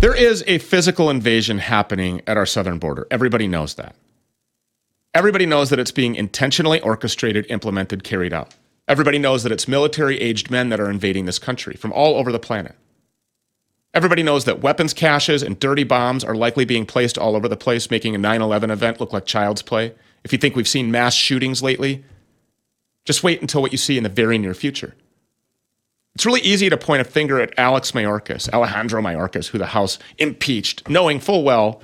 There 0.00 0.14
is 0.16 0.42
a 0.48 0.58
physical 0.58 1.10
invasion 1.10 1.58
happening 1.58 2.22
at 2.26 2.36
our 2.36 2.46
southern 2.46 2.78
border. 2.78 3.06
Everybody 3.10 3.46
knows 3.46 3.74
that. 3.74 3.94
Everybody 5.14 5.46
knows 5.46 5.70
that 5.70 5.78
it's 5.78 5.92
being 5.92 6.16
intentionally 6.16 6.80
orchestrated, 6.80 7.46
implemented, 7.48 8.02
carried 8.02 8.32
out. 8.32 8.54
Everybody 8.88 9.18
knows 9.18 9.44
that 9.44 9.52
it's 9.52 9.68
military 9.68 10.20
aged 10.20 10.50
men 10.50 10.70
that 10.70 10.80
are 10.80 10.90
invading 10.90 11.26
this 11.26 11.38
country 11.38 11.76
from 11.76 11.92
all 11.92 12.16
over 12.16 12.32
the 12.32 12.40
planet. 12.40 12.74
Everybody 13.94 14.22
knows 14.24 14.44
that 14.46 14.60
weapons 14.60 14.92
caches 14.92 15.42
and 15.42 15.60
dirty 15.60 15.84
bombs 15.84 16.24
are 16.24 16.34
likely 16.34 16.64
being 16.64 16.86
placed 16.86 17.16
all 17.16 17.36
over 17.36 17.46
the 17.46 17.56
place, 17.56 17.90
making 17.90 18.14
a 18.14 18.18
9 18.18 18.42
11 18.42 18.70
event 18.70 19.00
look 19.00 19.12
like 19.12 19.26
child's 19.26 19.62
play. 19.62 19.94
If 20.24 20.32
you 20.32 20.38
think 20.38 20.56
we've 20.56 20.66
seen 20.66 20.90
mass 20.90 21.14
shootings 21.14 21.62
lately, 21.62 22.02
just 23.04 23.22
wait 23.22 23.40
until 23.40 23.62
what 23.62 23.70
you 23.70 23.78
see 23.78 23.98
in 23.98 24.02
the 24.02 24.08
very 24.08 24.38
near 24.38 24.54
future. 24.54 24.94
It's 26.14 26.26
really 26.26 26.40
easy 26.40 26.68
to 26.68 26.76
point 26.76 27.00
a 27.00 27.04
finger 27.04 27.40
at 27.40 27.58
Alex 27.58 27.92
Mayorkas, 27.92 28.52
Alejandro 28.52 29.00
Mayorkas, 29.00 29.48
who 29.48 29.58
the 29.58 29.66
House 29.66 29.98
impeached, 30.18 30.88
knowing 30.88 31.20
full 31.20 31.42
well 31.42 31.80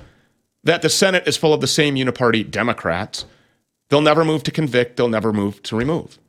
that 0.63 0.81
the 0.81 0.89
Senate 0.89 1.27
is 1.27 1.37
full 1.37 1.53
of 1.53 1.61
the 1.61 1.67
same 1.67 1.95
uniparty 1.95 2.49
Democrats. 2.49 3.25
They'll 3.89 4.01
never 4.01 4.23
move 4.23 4.43
to 4.43 4.51
convict, 4.51 4.97
they'll 4.97 5.09
never 5.09 5.33
move 5.33 5.63
to 5.63 5.75
remove. 5.75 6.19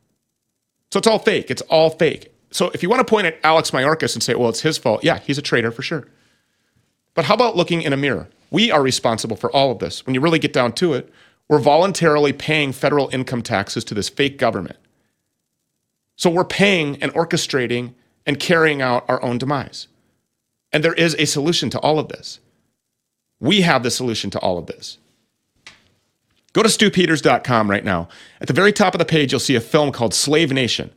So 0.90 0.98
it's 0.98 1.06
all 1.06 1.18
fake. 1.18 1.50
It's 1.50 1.62
all 1.62 1.90
fake. 1.90 2.32
So 2.50 2.70
if 2.70 2.82
you 2.82 2.88
want 2.88 3.00
to 3.00 3.10
point 3.10 3.26
at 3.26 3.38
Alex 3.44 3.70
Mayorkas 3.70 4.14
and 4.14 4.22
say, 4.22 4.34
well, 4.34 4.48
it's 4.48 4.62
his 4.62 4.78
fault, 4.78 5.04
yeah, 5.04 5.18
he's 5.18 5.38
a 5.38 5.42
traitor 5.42 5.70
for 5.70 5.82
sure. 5.82 6.08
But 7.14 7.26
how 7.26 7.34
about 7.34 7.56
looking 7.56 7.82
in 7.82 7.92
a 7.92 7.96
mirror? 7.96 8.28
We 8.50 8.70
are 8.70 8.82
responsible 8.82 9.36
for 9.36 9.52
all 9.52 9.70
of 9.70 9.78
this. 9.78 10.04
When 10.04 10.14
you 10.14 10.20
really 10.20 10.38
get 10.38 10.52
down 10.52 10.72
to 10.74 10.94
it, 10.94 11.12
we're 11.48 11.58
voluntarily 11.58 12.32
paying 12.32 12.72
federal 12.72 13.08
income 13.12 13.42
taxes 13.42 13.84
to 13.84 13.94
this 13.94 14.08
fake 14.08 14.38
government. 14.38 14.76
So 16.20 16.28
we're 16.28 16.44
paying 16.44 17.02
and 17.02 17.14
orchestrating 17.14 17.94
and 18.26 18.38
carrying 18.38 18.82
out 18.82 19.06
our 19.08 19.22
own 19.22 19.38
demise. 19.38 19.88
And 20.70 20.84
there 20.84 20.92
is 20.92 21.16
a 21.18 21.24
solution 21.24 21.70
to 21.70 21.78
all 21.78 21.98
of 21.98 22.08
this. 22.08 22.40
We 23.40 23.62
have 23.62 23.82
the 23.82 23.90
solution 23.90 24.28
to 24.32 24.38
all 24.40 24.58
of 24.58 24.66
this. 24.66 24.98
Go 26.52 26.62
to 26.62 26.68
stewpeters.com 26.68 27.70
right 27.70 27.82
now. 27.82 28.10
At 28.38 28.48
the 28.48 28.52
very 28.52 28.70
top 28.70 28.94
of 28.94 28.98
the 28.98 29.06
page, 29.06 29.32
you'll 29.32 29.40
see 29.40 29.54
a 29.54 29.62
film 29.62 29.92
called 29.92 30.12
Slave 30.12 30.52
Nation. 30.52 30.90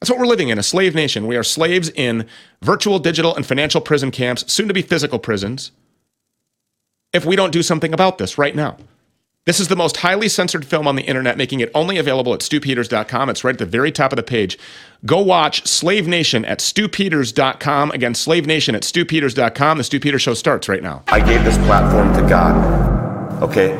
That's 0.00 0.10
what 0.10 0.18
we're 0.18 0.26
living 0.26 0.48
in 0.48 0.58
a 0.58 0.64
slave 0.64 0.96
nation. 0.96 1.28
We 1.28 1.36
are 1.36 1.44
slaves 1.44 1.90
in 1.90 2.26
virtual, 2.60 2.98
digital, 2.98 3.36
and 3.36 3.46
financial 3.46 3.80
prison 3.80 4.10
camps, 4.10 4.52
soon 4.52 4.66
to 4.66 4.74
be 4.74 4.82
physical 4.82 5.20
prisons, 5.20 5.70
if 7.12 7.24
we 7.24 7.36
don't 7.36 7.52
do 7.52 7.62
something 7.62 7.94
about 7.94 8.18
this 8.18 8.36
right 8.36 8.56
now. 8.56 8.78
This 9.46 9.60
is 9.60 9.68
the 9.68 9.76
most 9.76 9.98
highly 9.98 10.30
censored 10.30 10.64
film 10.64 10.88
on 10.88 10.96
the 10.96 11.02
internet, 11.02 11.36
making 11.36 11.60
it 11.60 11.70
only 11.74 11.98
available 11.98 12.32
at 12.32 12.40
stewpeters.com. 12.40 13.28
It's 13.28 13.44
right 13.44 13.52
at 13.52 13.58
the 13.58 13.66
very 13.66 13.92
top 13.92 14.10
of 14.10 14.16
the 14.16 14.22
page. 14.22 14.58
Go 15.04 15.20
watch 15.20 15.66
Slave 15.66 16.08
Nation 16.08 16.46
at 16.46 16.60
stewpeters.com. 16.60 17.90
Again, 17.90 18.14
Slave 18.14 18.46
Nation 18.46 18.74
at 18.74 18.84
stewpeters.com. 18.84 19.76
The 19.76 19.84
Stew 19.84 20.00
Peters 20.00 20.22
Show 20.22 20.32
starts 20.32 20.66
right 20.66 20.82
now. 20.82 21.02
I 21.08 21.20
gave 21.20 21.44
this 21.44 21.58
platform 21.58 22.14
to 22.14 22.26
God. 22.26 23.42
Okay? 23.42 23.74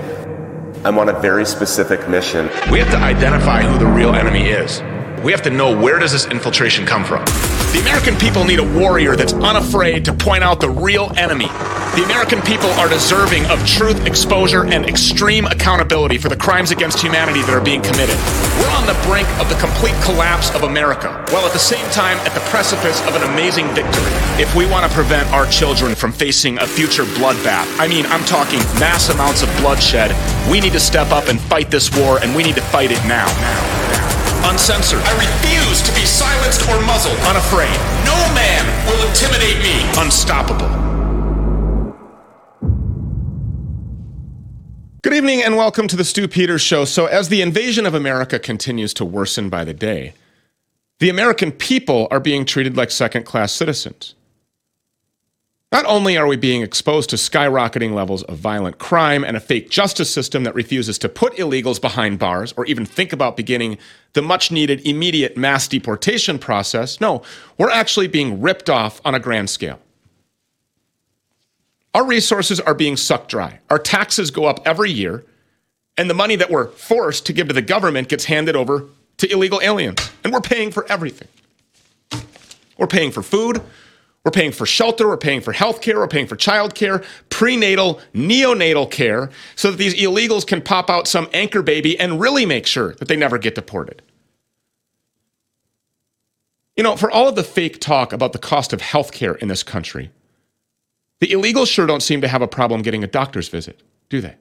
I'm 0.84 0.98
on 0.98 1.08
a 1.08 1.18
very 1.18 1.46
specific 1.46 2.10
mission. 2.10 2.50
We 2.70 2.78
have 2.78 2.90
to 2.90 2.98
identify 2.98 3.62
who 3.62 3.78
the 3.78 3.86
real 3.86 4.14
enemy 4.14 4.48
is. 4.48 4.82
We 5.24 5.32
have 5.32 5.40
to 5.44 5.50
know 5.50 5.74
where 5.74 5.98
does 5.98 6.12
this 6.12 6.26
infiltration 6.26 6.84
come 6.84 7.02
from. 7.02 7.24
The 7.72 7.80
American 7.80 8.14
people 8.16 8.44
need 8.44 8.58
a 8.58 8.78
warrior 8.78 9.16
that's 9.16 9.32
unafraid 9.32 10.04
to 10.04 10.12
point 10.12 10.44
out 10.44 10.60
the 10.60 10.68
real 10.68 11.10
enemy. 11.16 11.46
The 11.96 12.02
American 12.04 12.42
people 12.42 12.68
are 12.72 12.90
deserving 12.90 13.46
of 13.46 13.66
truth, 13.66 14.06
exposure, 14.06 14.66
and 14.66 14.84
extreme 14.84 15.46
accountability 15.46 16.18
for 16.18 16.28
the 16.28 16.36
crimes 16.36 16.72
against 16.72 17.00
humanity 17.00 17.40
that 17.40 17.54
are 17.54 17.64
being 17.64 17.80
committed. 17.80 18.16
We're 18.60 18.76
on 18.76 18.86
the 18.86 19.00
brink 19.08 19.26
of 19.40 19.48
the 19.48 19.54
complete 19.56 19.94
collapse 20.04 20.54
of 20.54 20.64
America, 20.64 21.08
while 21.30 21.46
at 21.46 21.54
the 21.54 21.58
same 21.58 21.88
time 21.88 22.18
at 22.18 22.34
the 22.34 22.44
precipice 22.52 23.00
of 23.08 23.16
an 23.16 23.22
amazing 23.22 23.66
victory. 23.68 24.12
If 24.36 24.54
we 24.54 24.66
want 24.66 24.84
to 24.84 24.92
prevent 24.94 25.26
our 25.32 25.46
children 25.46 25.94
from 25.94 26.12
facing 26.12 26.58
a 26.58 26.66
future 26.66 27.04
bloodbath, 27.16 27.64
I 27.80 27.88
mean, 27.88 28.04
I'm 28.06 28.24
talking 28.26 28.58
mass 28.78 29.08
amounts 29.08 29.42
of 29.42 29.48
bloodshed, 29.56 30.12
we 30.50 30.60
need 30.60 30.74
to 30.74 30.80
step 30.80 31.12
up 31.12 31.28
and 31.28 31.40
fight 31.40 31.70
this 31.70 31.88
war, 31.96 32.18
and 32.18 32.36
we 32.36 32.42
need 32.42 32.56
to 32.56 32.66
fight 32.68 32.90
it 32.92 33.02
now. 33.06 33.24
now, 33.40 33.83
uncensored. 34.50 35.00
I 35.04 35.12
refuse 35.16 35.82
to 35.82 35.92
be 35.94 36.06
silenced 36.06 36.68
or 36.68 36.80
muzzled. 36.82 37.16
Unafraid. 37.28 37.74
No 38.04 38.16
man 38.34 38.62
will 38.86 39.00
intimidate 39.08 39.58
me. 39.62 39.82
Unstoppable. 39.96 40.68
Good 45.02 45.12
evening 45.12 45.42
and 45.42 45.56
welcome 45.56 45.86
to 45.88 45.96
the 45.96 46.04
Stew 46.04 46.28
Peters 46.28 46.62
Show. 46.62 46.86
So, 46.86 47.06
as 47.06 47.28
the 47.28 47.42
invasion 47.42 47.84
of 47.84 47.94
America 47.94 48.38
continues 48.38 48.94
to 48.94 49.04
worsen 49.04 49.50
by 49.50 49.64
the 49.64 49.74
day, 49.74 50.14
the 50.98 51.10
American 51.10 51.52
people 51.52 52.08
are 52.10 52.20
being 52.20 52.46
treated 52.46 52.76
like 52.76 52.90
second 52.90 53.24
class 53.24 53.52
citizens. 53.52 54.14
Not 55.72 55.86
only 55.86 56.16
are 56.16 56.26
we 56.28 56.36
being 56.36 56.62
exposed 56.62 57.10
to 57.10 57.16
skyrocketing 57.16 57.94
levels 57.94 58.22
of 58.24 58.38
violent 58.38 58.78
crime 58.78 59.24
and 59.24 59.36
a 59.36 59.40
fake 59.40 59.70
justice 59.70 60.12
system 60.12 60.44
that 60.44 60.54
refuses 60.54 60.98
to 60.98 61.08
put 61.08 61.34
illegals 61.34 61.80
behind 61.80 62.20
bars 62.20 62.54
or 62.56 62.64
even 62.66 62.86
think 62.86 63.12
about 63.12 63.36
beginning 63.36 63.78
the 64.12 64.22
much 64.22 64.52
needed 64.52 64.86
immediate 64.86 65.36
mass 65.36 65.66
deportation 65.66 66.38
process, 66.38 67.00
no, 67.00 67.22
we're 67.58 67.70
actually 67.70 68.06
being 68.06 68.40
ripped 68.40 68.70
off 68.70 69.00
on 69.04 69.16
a 69.16 69.20
grand 69.20 69.50
scale. 69.50 69.80
Our 71.92 72.04
resources 72.06 72.60
are 72.60 72.74
being 72.74 72.96
sucked 72.96 73.30
dry. 73.30 73.60
Our 73.70 73.78
taxes 73.78 74.30
go 74.30 74.46
up 74.46 74.60
every 74.64 74.90
year, 74.90 75.24
and 75.96 76.10
the 76.10 76.14
money 76.14 76.34
that 76.36 76.50
we're 76.50 76.68
forced 76.68 77.26
to 77.26 77.32
give 77.32 77.48
to 77.48 77.54
the 77.54 77.62
government 77.62 78.08
gets 78.08 78.24
handed 78.24 78.56
over 78.56 78.86
to 79.18 79.32
illegal 79.32 79.60
aliens. 79.62 80.10
And 80.24 80.32
we're 80.32 80.40
paying 80.40 80.72
for 80.72 80.84
everything. 80.90 81.28
We're 82.76 82.88
paying 82.88 83.12
for 83.12 83.22
food, 83.22 83.62
we're 84.24 84.30
paying 84.30 84.52
for 84.52 84.64
shelter, 84.64 85.06
we're 85.06 85.18
paying 85.18 85.42
for 85.42 85.52
health 85.52 85.82
care, 85.82 85.98
we're 85.98 86.08
paying 86.08 86.26
for 86.26 86.36
child 86.36 86.74
care, 86.74 87.02
prenatal, 87.28 88.00
neonatal 88.14 88.90
care, 88.90 89.30
so 89.54 89.70
that 89.70 89.76
these 89.76 89.94
illegals 89.94 90.46
can 90.46 90.62
pop 90.62 90.88
out 90.88 91.06
some 91.06 91.28
anchor 91.34 91.62
baby 91.62 91.98
and 92.00 92.20
really 92.20 92.46
make 92.46 92.66
sure 92.66 92.94
that 92.94 93.08
they 93.08 93.16
never 93.16 93.36
get 93.36 93.54
deported. 93.54 94.00
You 96.76 96.82
know, 96.82 96.96
for 96.96 97.10
all 97.10 97.28
of 97.28 97.36
the 97.36 97.44
fake 97.44 97.80
talk 97.80 98.12
about 98.12 98.32
the 98.32 98.38
cost 98.38 98.72
of 98.72 98.80
health 98.80 99.12
care 99.12 99.34
in 99.34 99.48
this 99.48 99.62
country, 99.62 100.10
the 101.20 101.28
illegals 101.28 101.68
sure 101.68 101.86
don't 101.86 102.02
seem 102.02 102.20
to 102.22 102.28
have 102.28 102.42
a 102.42 102.48
problem 102.48 102.82
getting 102.82 103.04
a 103.04 103.06
doctor's 103.06 103.48
visit, 103.48 103.82
do 104.08 104.20
they? 104.20 104.36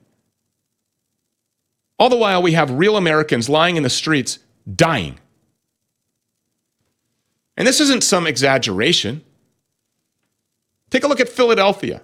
All 2.00 2.10
the 2.10 2.18
while, 2.18 2.42
we 2.42 2.54
have 2.54 2.72
real 2.72 2.98
Americans 2.98 3.50
lying 3.50 3.76
in 3.76 3.84
the 3.84 3.90
streets 3.90 4.40
dying. 4.76 5.20
And 7.56 7.68
this 7.68 7.80
isn't 7.80 8.04
some 8.04 8.26
exaggeration. 8.26 9.24
Take 10.94 11.04
a 11.04 11.08
look 11.08 11.20
at 11.20 11.28
Philadelphia. 11.28 12.04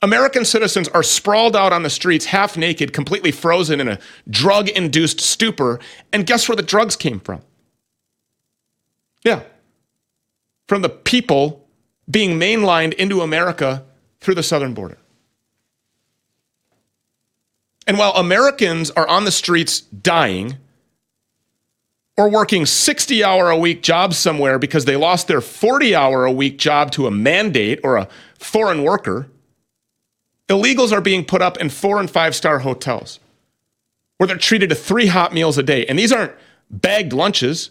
American 0.00 0.44
citizens 0.44 0.86
are 0.86 1.02
sprawled 1.02 1.56
out 1.56 1.72
on 1.72 1.82
the 1.82 1.90
streets, 1.90 2.26
half 2.26 2.56
naked, 2.56 2.92
completely 2.92 3.32
frozen 3.32 3.80
in 3.80 3.88
a 3.88 3.98
drug 4.28 4.68
induced 4.68 5.20
stupor. 5.20 5.80
And 6.12 6.24
guess 6.24 6.48
where 6.48 6.54
the 6.54 6.62
drugs 6.62 6.94
came 6.94 7.18
from? 7.18 7.42
Yeah. 9.24 9.42
From 10.68 10.82
the 10.82 10.88
people 10.88 11.66
being 12.08 12.38
mainlined 12.38 12.94
into 12.94 13.22
America 13.22 13.84
through 14.20 14.36
the 14.36 14.44
southern 14.44 14.72
border. 14.72 14.98
And 17.88 17.98
while 17.98 18.12
Americans 18.12 18.92
are 18.92 19.08
on 19.08 19.24
the 19.24 19.32
streets 19.32 19.80
dying, 19.80 20.58
or 22.20 22.28
working 22.28 22.66
60 22.66 23.24
hour 23.24 23.48
a 23.48 23.56
week 23.56 23.82
jobs 23.82 24.18
somewhere 24.18 24.58
because 24.58 24.84
they 24.84 24.96
lost 24.96 25.26
their 25.26 25.40
40 25.40 25.94
hour 25.94 26.26
a 26.26 26.32
week 26.32 26.58
job 26.58 26.90
to 26.92 27.06
a 27.06 27.10
mandate 27.10 27.80
or 27.82 27.96
a 27.96 28.08
foreign 28.38 28.82
worker, 28.82 29.30
illegals 30.46 30.92
are 30.92 31.00
being 31.00 31.24
put 31.24 31.40
up 31.40 31.56
in 31.56 31.70
four 31.70 31.98
and 31.98 32.10
five 32.10 32.34
star 32.34 32.58
hotels 32.58 33.20
where 34.18 34.26
they're 34.26 34.36
treated 34.36 34.68
to 34.68 34.74
three 34.74 35.06
hot 35.06 35.32
meals 35.32 35.56
a 35.56 35.62
day. 35.62 35.86
And 35.86 35.98
these 35.98 36.12
aren't 36.12 36.34
bagged 36.68 37.14
lunches. 37.14 37.70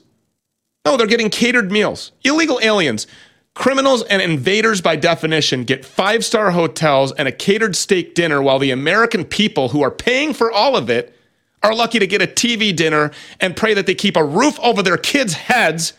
No, 0.84 0.98
they're 0.98 1.06
getting 1.06 1.30
catered 1.30 1.72
meals. 1.72 2.12
Illegal 2.24 2.60
aliens, 2.63 3.06
criminals 3.54 4.01
and 4.04 4.19
invaders 4.19 4.81
by 4.81 4.96
definition, 4.96 5.63
get 5.63 5.86
five 5.86 6.25
star 6.25 6.50
hotels 6.50 7.12
and 7.12 7.28
a 7.28 7.31
catered 7.31 7.75
steak 7.75 8.16
dinner 8.16 8.42
while 8.42 8.57
the 8.57 8.72
American 8.72 9.25
people 9.25 9.69
who 9.69 9.84
are 9.84 9.92
paying 9.92 10.34
for 10.34 10.51
all 10.51 10.75
of 10.75 10.90
it 10.90 11.16
are 11.64 11.74
lucky 11.74 12.00
to 12.00 12.08
get 12.08 12.22
a 12.22 12.28
TV 12.28 12.76
dinner 12.76 13.12
and 13.40 13.56
pray 13.56 13.74
that 13.74 13.86
they 13.86 13.96
keep 13.96 14.16
a 14.16 14.24
roof 14.24 14.60
over 14.60 14.82
their 14.82 14.98
kids' 14.98 15.34
heads 15.34 15.94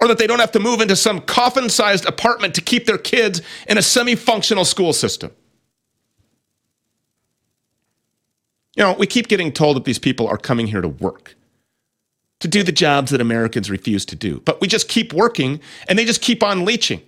or 0.00 0.08
that 0.08 0.18
they 0.18 0.26
don't 0.26 0.40
have 0.40 0.52
to 0.52 0.60
move 0.60 0.80
into 0.80 0.96
some 0.96 1.20
coffin 1.20 1.68
sized 1.68 2.06
apartment 2.06 2.54
to 2.54 2.60
keep 2.60 2.86
their 2.86 2.98
kids 2.98 3.40
in 3.68 3.78
a 3.78 3.82
semi 3.82 4.14
functional 4.14 4.64
school 4.64 4.92
system. 4.92 5.30
You 8.76 8.84
know, 8.84 8.94
we 8.94 9.06
keep 9.06 9.28
getting 9.28 9.52
told 9.52 9.76
that 9.76 9.84
these 9.84 9.98
people 9.98 10.26
are 10.26 10.38
coming 10.38 10.66
here 10.66 10.80
to 10.80 10.88
work, 10.88 11.36
to 12.40 12.48
do 12.48 12.62
the 12.62 12.72
jobs 12.72 13.10
that 13.10 13.20
Americans 13.20 13.70
refuse 13.70 14.06
to 14.06 14.16
do. 14.16 14.40
But 14.44 14.60
we 14.60 14.66
just 14.66 14.88
keep 14.88 15.12
working 15.12 15.60
and 15.88 15.98
they 15.98 16.04
just 16.04 16.22
keep 16.22 16.42
on 16.42 16.64
leeching. 16.64 17.02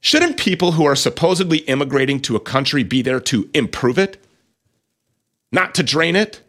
Shouldn't 0.00 0.36
people 0.36 0.72
who 0.72 0.84
are 0.84 0.94
supposedly 0.94 1.58
immigrating 1.58 2.20
to 2.20 2.36
a 2.36 2.40
country 2.40 2.82
be 2.82 3.02
there 3.02 3.20
to 3.20 3.48
improve 3.52 3.98
it? 3.98 4.22
Not 5.54 5.74
to 5.76 5.82
drain 5.82 6.16
it, 6.16 6.42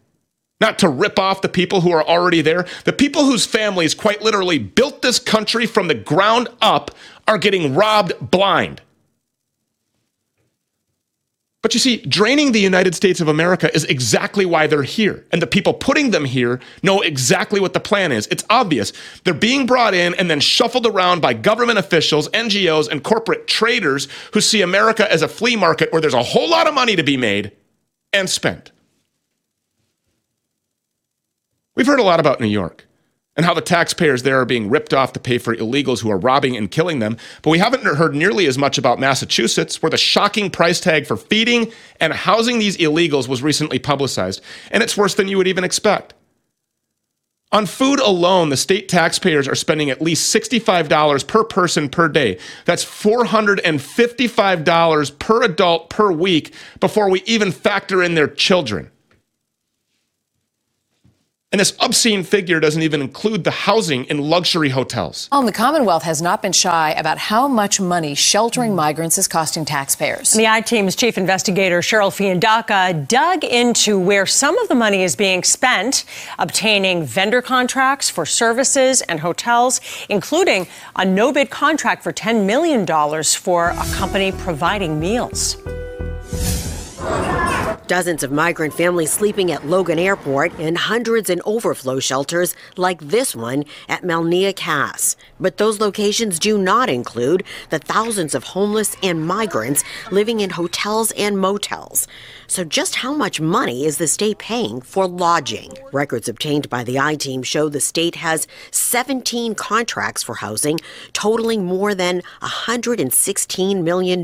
not 0.59 0.79
to 0.79 0.89
rip 0.89 1.19
off 1.19 1.41
the 1.41 1.49
people 1.49 1.81
who 1.81 1.91
are 1.91 2.05
already 2.05 2.41
there. 2.41 2.65
The 2.85 2.93
people 2.93 3.25
whose 3.25 3.45
families 3.45 3.93
quite 3.93 4.21
literally 4.21 4.57
built 4.57 5.01
this 5.01 5.19
country 5.19 5.65
from 5.65 5.87
the 5.87 5.95
ground 5.95 6.49
up 6.61 6.91
are 7.27 7.37
getting 7.37 7.75
robbed 7.75 8.13
blind. 8.19 8.81
But 11.61 11.73
you 11.73 11.79
see, 11.79 11.97
draining 11.97 12.51
the 12.51 12.59
United 12.59 12.93
States 12.93 13.19
of 13.19 13.27
America 13.27 13.73
is 13.73 13.85
exactly 13.85 14.45
why 14.45 14.67
they're 14.67 14.83
here. 14.83 15.25
And 15.31 15.41
the 15.41 15.47
people 15.47 15.73
putting 15.73 16.11
them 16.11 16.23
here 16.23 16.59
know 16.83 17.01
exactly 17.01 17.59
what 17.59 17.73
the 17.73 17.79
plan 17.79 18.11
is. 18.11 18.27
It's 18.27 18.43
obvious. 18.51 18.93
They're 19.23 19.33
being 19.33 19.65
brought 19.65 19.95
in 19.95 20.13
and 20.13 20.29
then 20.29 20.39
shuffled 20.39 20.85
around 20.85 21.23
by 21.23 21.33
government 21.33 21.79
officials, 21.79 22.29
NGOs, 22.29 22.87
and 22.87 23.03
corporate 23.03 23.47
traders 23.47 24.07
who 24.33 24.41
see 24.41 24.61
America 24.61 25.11
as 25.11 25.23
a 25.23 25.27
flea 25.27 25.55
market 25.55 25.91
where 25.91 26.01
there's 26.01 26.13
a 26.13 26.21
whole 26.21 26.47
lot 26.47 26.67
of 26.67 26.75
money 26.75 26.95
to 26.95 27.03
be 27.03 27.17
made 27.17 27.51
and 28.13 28.29
spent. 28.29 28.71
We've 31.75 31.87
heard 31.87 31.99
a 31.99 32.03
lot 32.03 32.19
about 32.19 32.39
New 32.39 32.47
York 32.47 32.87
and 33.35 33.45
how 33.45 33.53
the 33.53 33.61
taxpayers 33.61 34.23
there 34.23 34.39
are 34.39 34.45
being 34.45 34.69
ripped 34.69 34.93
off 34.93 35.11
to 35.13 35.19
pay 35.19 35.37
for 35.37 35.55
illegals 35.55 36.01
who 36.01 36.09
are 36.09 36.17
robbing 36.17 36.55
and 36.55 36.71
killing 36.71 36.99
them. 36.99 37.17
But 37.41 37.49
we 37.49 37.59
haven't 37.59 37.83
heard 37.83 38.15
nearly 38.15 38.47
as 38.47 38.57
much 38.57 38.77
about 38.77 38.97
Massachusetts, 38.97 39.81
where 39.81 39.89
the 39.89 39.97
shocking 39.97 40.49
price 40.49 40.79
tag 40.79 41.05
for 41.05 41.17
feeding 41.17 41.69
and 41.99 42.13
housing 42.13 42.59
these 42.59 42.77
illegals 42.77 43.27
was 43.27 43.43
recently 43.43 43.77
publicized. 43.77 44.39
And 44.71 44.81
it's 44.81 44.95
worse 44.95 45.15
than 45.15 45.27
you 45.27 45.35
would 45.37 45.49
even 45.49 45.65
expect. 45.65 46.13
On 47.51 47.65
food 47.65 47.99
alone, 47.99 48.49
the 48.49 48.57
state 48.57 48.89
taxpayers 48.89 49.47
are 49.47 49.55
spending 49.55 49.89
at 49.89 50.01
least 50.01 50.33
$65 50.33 51.27
per 51.27 51.43
person 51.43 51.89
per 51.89 52.07
day. 52.07 52.39
That's 52.65 52.83
$455 52.83 55.19
per 55.19 55.43
adult 55.43 55.89
per 55.89 56.11
week 56.11 56.53
before 56.79 57.09
we 57.09 57.21
even 57.25 57.51
factor 57.51 58.01
in 58.01 58.15
their 58.15 58.27
children. 58.27 58.89
And 61.55 61.59
this 61.61 61.73
obscene 61.79 62.25
figure 62.25 62.59
doesn't 62.59 62.81
even 62.81 62.99
include 63.01 63.45
the 63.45 63.51
housing 63.51 64.03
in 64.07 64.17
luxury 64.17 64.67
hotels. 64.67 65.29
Oh, 65.31 65.45
the 65.45 65.53
Commonwealth 65.53 66.03
has 66.03 66.21
not 66.21 66.41
been 66.41 66.51
shy 66.51 66.91
about 66.91 67.17
how 67.17 67.47
much 67.47 67.79
money 67.79 68.13
sheltering 68.13 68.75
migrants 68.75 69.17
is 69.17 69.29
costing 69.29 69.63
taxpayers. 69.63 70.33
The 70.33 70.49
I 70.49 70.59
Team's 70.59 70.97
chief 70.97 71.17
investigator, 71.17 71.79
Cheryl 71.79 72.13
Fiandaca, 72.13 73.05
dug 73.07 73.45
into 73.45 73.97
where 73.97 74.25
some 74.25 74.57
of 74.57 74.67
the 74.67 74.75
money 74.75 75.03
is 75.03 75.15
being 75.15 75.43
spent, 75.43 76.03
obtaining 76.39 77.05
vendor 77.05 77.41
contracts 77.41 78.09
for 78.09 78.25
services 78.25 79.01
and 79.03 79.21
hotels, 79.21 79.79
including 80.09 80.67
a 80.97 81.05
no 81.05 81.31
bid 81.31 81.51
contract 81.51 82.03
for 82.03 82.11
$10 82.11 82.45
million 82.45 82.85
for 83.23 83.69
a 83.69 83.85
company 83.93 84.33
providing 84.33 84.99
meals. 84.99 85.55
Dozens 87.87 88.23
of 88.23 88.31
migrant 88.31 88.73
families 88.73 89.11
sleeping 89.11 89.51
at 89.51 89.67
Logan 89.67 89.99
Airport 89.99 90.51
and 90.57 90.75
hundreds 90.75 91.29
in 91.29 91.39
overflow 91.45 91.99
shelters 91.99 92.55
like 92.77 92.99
this 92.99 93.35
one 93.35 93.63
at 93.87 94.01
Melnea 94.01 94.55
Cass. 94.55 95.15
But 95.39 95.57
those 95.57 95.79
locations 95.79 96.39
do 96.39 96.57
not 96.57 96.89
include 96.89 97.43
the 97.69 97.77
thousands 97.77 98.33
of 98.33 98.43
homeless 98.43 98.97
and 99.03 99.27
migrants 99.27 99.83
living 100.09 100.39
in 100.39 100.49
hotels 100.49 101.11
and 101.11 101.37
motels. 101.37 102.07
So, 102.47 102.63
just 102.63 102.95
how 102.95 103.13
much 103.13 103.41
money 103.41 103.85
is 103.85 103.97
the 103.97 104.07
state 104.07 104.37
paying 104.37 104.81
for 104.81 105.07
lodging? 105.07 105.71
Records 105.91 106.29
obtained 106.29 106.69
by 106.69 106.83
the 106.83 106.99
I 106.99 107.15
team 107.15 107.41
show 107.41 107.69
the 107.69 107.79
state 107.79 108.15
has 108.15 108.47
17 108.71 109.55
contracts 109.55 110.21
for 110.21 110.35
housing, 110.35 110.79
totaling 111.13 111.65
more 111.65 111.95
than 111.95 112.21
$116 112.41 113.83
million. 113.83 114.23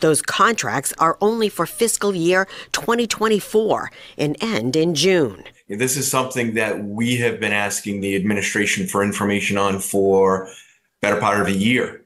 Those 0.00 0.22
contracts 0.22 0.92
are 0.98 1.16
only 1.20 1.48
for 1.48 1.66
fiscal 1.66 2.14
year 2.14 2.48
2024 2.72 3.90
and 4.18 4.36
end 4.40 4.74
in 4.74 4.94
June. 4.94 5.44
This 5.68 5.96
is 5.96 6.10
something 6.10 6.54
that 6.54 6.82
we 6.82 7.16
have 7.18 7.38
been 7.38 7.52
asking 7.52 8.00
the 8.00 8.16
administration 8.16 8.88
for 8.88 9.04
information 9.04 9.56
on 9.56 9.78
for 9.78 10.48
better 11.00 11.20
part 11.20 11.40
of 11.40 11.46
a 11.46 11.56
year 11.56 12.04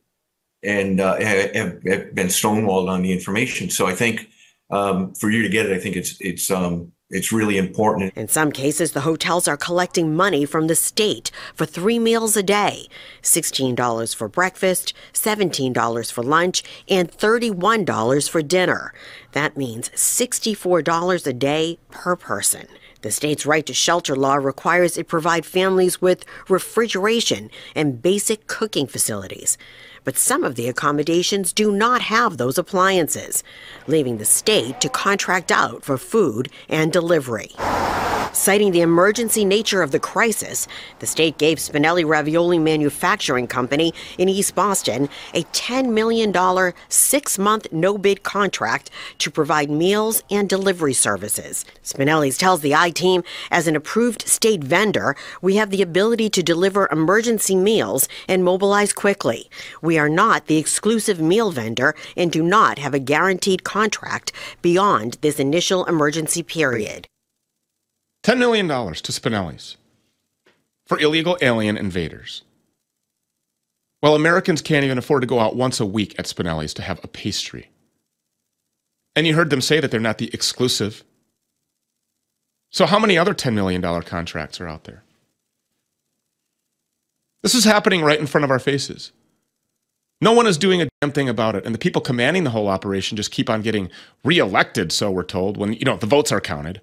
and 0.63 1.01
uh, 1.01 1.17
have, 1.17 1.55
have 1.55 2.15
been 2.15 2.29
stonewalled 2.29 2.89
on 2.89 3.03
the 3.03 3.13
information. 3.13 3.71
So 3.71 3.87
I 3.87 3.95
think 3.95 4.29
um, 4.71 5.15
for 5.15 5.31
you 5.31 5.43
to 5.43 5.49
get 5.49 5.67
it, 5.67 5.73
I 5.73 5.79
think 5.79 5.97
it's 5.97 6.17
it's 6.21 6.51
um, 6.51 6.93
it's 7.11 7.31
really 7.31 7.59
important. 7.59 8.13
In 8.17 8.29
some 8.29 8.51
cases, 8.51 8.93
the 8.93 9.03
hotels 9.03 9.47
are 9.47 9.57
collecting 9.57 10.17
money 10.17 10.45
from 10.45 10.67
the 10.67 10.75
state 10.75 11.31
for 11.55 11.67
three 11.67 11.99
meals 11.99 12.37
a 12.37 12.43
day 12.43 12.89
$16 13.23 14.17
for 14.17 14.29
breakfast, 14.29 14.95
$17 15.13 16.13
for 16.13 16.23
lunch, 16.23 16.65
and 16.89 17.11
$31 17.13 18.29
for 18.29 18.43
dinner. 18.43 18.93
That 19.33 19.57
means 19.57 19.91
$64 19.91 21.27
a 21.27 21.33
day 21.33 21.79
per 21.91 22.17
person. 22.17 22.67
The 23.03 23.13
state's 23.13 23.45
right 23.45 23.67
to 23.67 23.75
shelter 23.75 24.17
law 24.17 24.37
requires 24.37 24.97
it 24.97 25.09
provide 25.09 25.45
families 25.45 26.01
with 26.01 26.25
refrigeration 26.49 27.51
and 27.75 28.01
basic 28.01 28.47
cooking 28.47 28.87
facilities 28.87 29.59
but 30.05 30.17
some 30.17 30.45
of 30.45 30.55
the 30.55 30.69
accommodations 30.69 31.53
do 31.53 31.73
not 31.73 32.03
have 32.03 32.37
those 32.37 32.59
appliances, 32.59 33.43
leaving 33.87 34.19
the 34.19 34.25
state 34.25 34.81
to 34.81 34.89
contract 34.89 35.51
out 35.51 35.85
for 35.85 35.99
food 35.99 36.49
and 36.69 36.93
delivery. 36.93 37.51
Citing 38.35 38.73
the 38.73 38.81
emergency 38.81 39.45
nature 39.45 39.81
of 39.81 39.93
the 39.93 40.01
crisis, 40.01 40.67
the 40.99 41.07
state 41.07 41.39
gave 41.39 41.59
Spinelli 41.59 42.05
Ravioli 42.05 42.59
Manufacturing 42.59 43.47
Company 43.47 43.95
in 44.19 44.29
East 44.29 44.57
Boston 44.57 45.09
a 45.35 45.45
$10 45.45 45.93
million 45.93 46.35
six 46.89 47.39
month 47.39 47.69
no 47.71 47.97
bid 47.97 48.25
contract 48.25 48.91
to 49.19 49.31
provide 49.31 49.71
meals 49.71 50.25
and 50.33 50.49
delivery 50.49 50.93
services. 50.93 51.65
Spinelli's 51.85 52.37
tells 52.37 52.61
the 52.61 52.75
I 52.75 52.91
team, 52.91 53.23
as 53.53 53.69
an 53.69 53.77
approved 53.77 54.27
state 54.27 54.65
vendor, 54.65 55.15
we 55.41 55.55
have 55.55 55.71
the 55.71 55.81
ability 55.81 56.29
to 56.31 56.43
deliver 56.43 56.89
emergency 56.91 57.55
meals 57.55 58.09
and 58.29 58.43
mobilize 58.43 58.93
quickly. 58.93 59.49
We 59.81 59.97
are 59.97 60.09
not 60.09 60.49
the 60.49 60.59
exclusive 60.59 61.21
meal 61.21 61.53
vendor 61.53 61.95
and 62.17 62.33
do 62.33 62.43
not 62.43 62.81
have 62.81 62.95
a 62.95 62.99
guaranteed 62.99 63.63
contract 63.63 64.33
beyond 64.61 65.19
this 65.21 65.39
initial 65.39 65.85
emergency 65.85 66.43
period. 66.43 67.07
$10 68.25 68.39
million 68.39 68.67
to 68.67 69.13
Spinelli's 69.13 69.77
for 70.87 70.99
illegal 70.99 71.37
alien 71.43 71.77
invaders. 71.77 72.43
Well, 74.03 74.15
Americans 74.15 74.61
can't 74.61 74.85
even 74.85 74.99
afford 74.99 75.23
to 75.23 75.27
go 75.27 75.41
out 75.41 75.57
once 75.57 75.79
a 75.81 75.87
week 75.87 76.15
at 76.19 76.27
Spinelli's 76.27 76.75
to 76.75 76.83
have 76.83 77.01
a 77.03 77.09
pastry. 77.09 77.71
And 79.17 79.27
you 79.27 79.35
heard 79.35 79.51
them 79.51 79.61
say 79.61 79.81
that 79.81 79.91
they're 79.91 80.01
not 80.01 80.19
the 80.19 80.31
exclusive. 80.35 81.05
So, 82.71 82.87
how 82.87 82.99
many 82.99 83.17
other 83.17 83.35
$10 83.35 83.55
million 83.55 83.81
contracts 84.03 84.61
are 84.61 84.69
out 84.69 84.85
there? 84.85 85.05
This 87.43 87.55
is 87.55 87.65
happening 87.65 88.03
right 88.03 88.19
in 88.19 88.27
front 88.27 88.45
of 88.45 88.51
our 88.51 88.59
faces. 88.59 89.13
No 90.21 90.33
one 90.33 90.47
is 90.47 90.59
doing 90.59 90.81
a 90.81 90.89
damn 91.01 91.13
thing 91.13 91.29
about 91.29 91.55
it. 91.55 91.65
And 91.67 91.75
the 91.75 91.79
people 91.79 92.01
commanding 92.01 92.45
the 92.45 92.51
whole 92.51 92.69
operation 92.69 93.17
just 93.17 93.31
keep 93.31 93.51
on 93.51 93.63
getting 93.63 93.91
reelected, 94.25 94.93
so 94.93 95.11
we're 95.11 95.23
told, 95.25 95.57
when 95.57 95.75
you 95.75 95.85
know 95.85 95.97
the 95.97 96.07
votes 96.07 96.33
are 96.33 96.41
counted. 96.41 96.81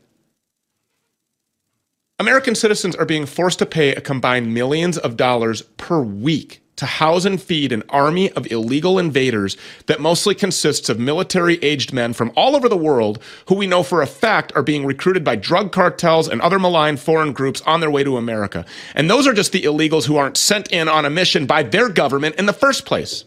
American 2.22 2.54
citizens 2.54 2.96
are 2.96 3.06
being 3.06 3.26
forced 3.26 3.58
to 3.58 3.66
pay 3.66 3.96
a 3.96 4.00
combined 4.00 4.54
millions 4.54 4.96
of 4.96 5.18
dollars 5.18 5.64
per 5.64 6.04
week 6.04 6.62
to 6.76 6.86
house 6.86 7.26
and 7.26 7.42
feed 7.42 7.72
an 7.72 7.82
army 7.90 8.30
of 8.34 8.52
illegal 8.52 9.00
invaders 9.00 9.58
that 9.88 10.00
mostly 10.00 10.36
consists 10.36 10.88
of 10.88 11.00
military 11.00 11.56
aged 11.64 11.92
men 11.94 12.14
from 12.14 12.32
all 12.36 12.56
over 12.56 12.70
the 12.70 12.78
world 12.78 13.18
who 13.48 13.56
we 13.56 13.66
know 13.66 13.82
for 13.82 14.04
a 14.04 14.06
fact 14.06 14.52
are 14.56 14.62
being 14.62 14.86
recruited 14.86 15.24
by 15.24 15.36
drug 15.36 15.72
cartels 15.72 16.28
and 16.28 16.40
other 16.42 16.60
malign 16.60 16.96
foreign 16.96 17.34
groups 17.34 17.60
on 17.62 17.80
their 17.80 17.90
way 17.90 18.04
to 18.04 18.18
America. 18.18 18.68
And 18.94 19.10
those 19.10 19.26
are 19.26 19.34
just 19.34 19.52
the 19.52 19.64
illegals 19.64 20.06
who 20.06 20.18
aren't 20.18 20.38
sent 20.38 20.72
in 20.72 20.88
on 20.88 21.06
a 21.06 21.10
mission 21.10 21.48
by 21.48 21.64
their 21.64 21.90
government 21.90 22.36
in 22.36 22.46
the 22.46 22.54
first 22.54 22.86
place. 22.86 23.26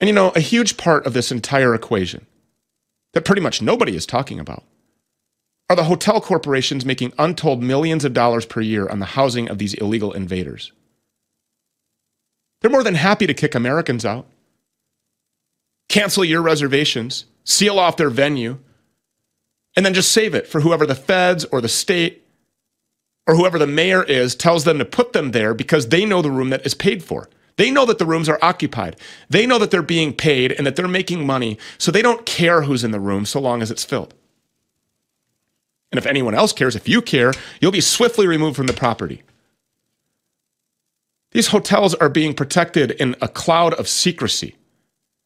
And 0.00 0.08
you 0.08 0.14
know, 0.14 0.30
a 0.30 0.40
huge 0.40 0.78
part 0.78 1.04
of 1.04 1.12
this 1.12 1.30
entire 1.30 1.74
equation 1.74 2.24
that 3.12 3.26
pretty 3.26 3.42
much 3.42 3.60
nobody 3.60 3.94
is 3.94 4.06
talking 4.06 4.40
about 4.40 4.64
are 5.70 5.76
the 5.76 5.84
hotel 5.84 6.20
corporations 6.20 6.84
making 6.84 7.12
untold 7.18 7.62
millions 7.62 8.04
of 8.04 8.12
dollars 8.12 8.44
per 8.44 8.60
year 8.60 8.88
on 8.88 8.98
the 8.98 9.06
housing 9.06 9.48
of 9.48 9.58
these 9.58 9.74
illegal 9.74 10.12
invaders. 10.12 10.72
They're 12.60 12.70
more 12.70 12.84
than 12.84 12.94
happy 12.94 13.26
to 13.26 13.34
kick 13.34 13.54
Americans 13.54 14.04
out, 14.04 14.26
cancel 15.88 16.24
your 16.24 16.42
reservations, 16.42 17.26
seal 17.44 17.78
off 17.78 17.96
their 17.96 18.10
venue, 18.10 18.58
and 19.76 19.84
then 19.84 19.94
just 19.94 20.12
save 20.12 20.34
it 20.34 20.46
for 20.46 20.60
whoever 20.60 20.86
the 20.86 20.94
feds 20.94 21.44
or 21.46 21.60
the 21.60 21.68
state 21.68 22.24
or 23.26 23.34
whoever 23.34 23.58
the 23.58 23.66
mayor 23.66 24.02
is 24.02 24.34
tells 24.34 24.64
them 24.64 24.78
to 24.78 24.84
put 24.84 25.12
them 25.12 25.32
there 25.32 25.54
because 25.54 25.88
they 25.88 26.04
know 26.04 26.22
the 26.22 26.30
room 26.30 26.50
that 26.50 26.64
is 26.64 26.74
paid 26.74 27.02
for. 27.02 27.28
They 27.56 27.70
know 27.70 27.86
that 27.86 27.98
the 27.98 28.06
rooms 28.06 28.28
are 28.28 28.38
occupied. 28.42 28.96
They 29.30 29.46
know 29.46 29.58
that 29.58 29.70
they're 29.70 29.82
being 29.82 30.12
paid 30.12 30.52
and 30.52 30.66
that 30.66 30.76
they're 30.76 30.88
making 30.88 31.26
money, 31.26 31.58
so 31.78 31.90
they 31.90 32.02
don't 32.02 32.26
care 32.26 32.62
who's 32.62 32.84
in 32.84 32.90
the 32.90 33.00
room 33.00 33.24
so 33.24 33.40
long 33.40 33.62
as 33.62 33.70
it's 33.70 33.84
filled. 33.84 34.14
And 35.94 35.98
if 36.00 36.06
anyone 36.06 36.34
else 36.34 36.52
cares, 36.52 36.74
if 36.74 36.88
you 36.88 37.00
care, 37.00 37.32
you'll 37.60 37.70
be 37.70 37.80
swiftly 37.80 38.26
removed 38.26 38.56
from 38.56 38.66
the 38.66 38.72
property. 38.72 39.22
These 41.30 41.46
hotels 41.46 41.94
are 41.94 42.08
being 42.08 42.34
protected 42.34 42.90
in 42.90 43.14
a 43.22 43.28
cloud 43.28 43.74
of 43.74 43.86
secrecy. 43.86 44.56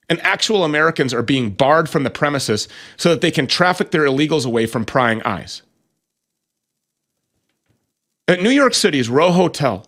and 0.09 0.21
actual 0.23 0.65
Americans 0.65 1.13
are 1.13 1.23
being 1.23 1.51
barred 1.51 1.89
from 1.89 2.03
the 2.03 2.11
premises 2.11 2.69
so 2.97 3.11
that 3.11 3.21
they 3.21 3.31
can 3.31 3.47
traffic 3.47 3.91
their 3.91 4.03
illegals 4.03 4.47
away 4.47 4.67
from 4.67 4.85
prying 4.85 5.23
eyes. 5.23 5.63
At 8.27 8.43
New 8.43 8.51
York 8.51 8.75
City's 8.75 9.09
Row 9.09 9.31
Hotel, 9.33 9.87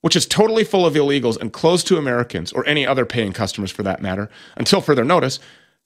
which 0.00 0.16
is 0.16 0.26
totally 0.26 0.64
full 0.64 0.86
of 0.86 0.94
illegals 0.94 1.40
and 1.40 1.52
closed 1.52 1.86
to 1.88 1.98
Americans 1.98 2.52
or 2.52 2.66
any 2.66 2.86
other 2.86 3.04
paying 3.04 3.32
customers 3.32 3.70
for 3.70 3.82
that 3.82 4.00
matter, 4.02 4.30
until 4.56 4.80
further 4.80 5.04
notice, 5.04 5.38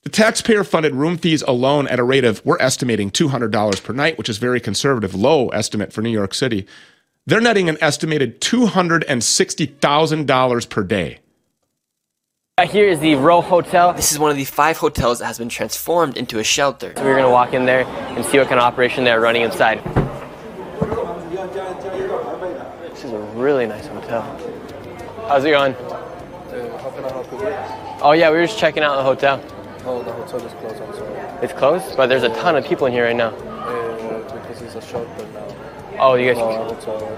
the 0.05 0.11
taxpayer 0.11 0.63
funded 0.63 0.95
room 0.95 1.17
fees 1.17 1.41
alone 1.41 1.87
at 1.87 1.99
a 1.99 2.03
rate 2.03 2.23
of, 2.23 2.45
we're 2.45 2.59
estimating 2.59 3.09
$200 3.09 3.83
per 3.83 3.91
night, 3.91 4.19
which 4.19 4.29
is 4.29 4.37
very 4.37 4.59
conservative, 4.59 5.15
low 5.15 5.47
estimate 5.49 5.91
for 5.91 6.03
New 6.03 6.11
York 6.11 6.35
City. 6.35 6.67
They're 7.25 7.41
netting 7.41 7.69
an 7.69 7.79
estimated 7.81 8.39
$260,000 8.39 10.69
per 10.69 10.83
day. 10.83 11.17
Here 12.69 12.87
is 12.87 12.99
the 12.99 13.15
Row 13.15 13.41
Hotel. 13.41 13.93
This 13.93 14.11
is 14.11 14.19
one 14.19 14.29
of 14.29 14.37
the 14.37 14.45
five 14.45 14.77
hotels 14.77 15.17
that 15.19 15.25
has 15.25 15.39
been 15.39 15.49
transformed 15.49 16.17
into 16.17 16.37
a 16.37 16.43
shelter. 16.43 16.93
So 16.95 17.03
we're 17.03 17.15
going 17.15 17.23
to 17.23 17.31
walk 17.31 17.53
in 17.53 17.65
there 17.65 17.85
and 17.85 18.23
see 18.23 18.37
what 18.37 18.47
kind 18.47 18.59
of 18.59 18.65
operation 18.65 19.05
they're 19.05 19.19
running 19.19 19.41
inside. 19.41 19.83
This 22.91 23.03
is 23.03 23.11
a 23.11 23.17
really 23.35 23.65
nice 23.65 23.87
hotel. 23.87 24.21
How's 25.27 25.43
it 25.43 25.49
going? 25.49 25.73
Uh, 25.73 26.77
how 26.77 26.91
can 26.91 27.05
I 27.05 27.09
help 27.09 27.31
you 27.31 27.37
with? 27.39 27.55
Oh 28.03 28.11
yeah, 28.11 28.29
we 28.29 28.37
were 28.37 28.45
just 28.45 28.59
checking 28.59 28.83
out 28.83 28.97
the 28.97 29.03
hotel. 29.03 29.41
Oh, 29.87 30.01
the 30.03 30.11
hotel 30.11 30.39
is 30.45 30.53
closed, 30.53 30.81
I'm 30.81 30.93
sorry. 30.93 31.19
It's 31.43 31.53
closed, 31.53 31.95
but 31.95 32.07
there's 32.07 32.23
a 32.23 32.29
ton 32.29 32.55
of 32.55 32.65
people 32.65 32.87
in 32.87 32.93
here 32.93 33.05
right 33.05 33.15
now. 33.15 33.29
Uh, 33.29 34.33
because 34.33 34.61
it's 34.61 34.75
a 34.75 34.81
shelter 34.81 35.27
now. 35.33 35.47
Oh, 35.99 36.15
you 36.15 36.33
guys, 36.33 36.37
No, 36.37 36.73
hotel. 36.73 37.17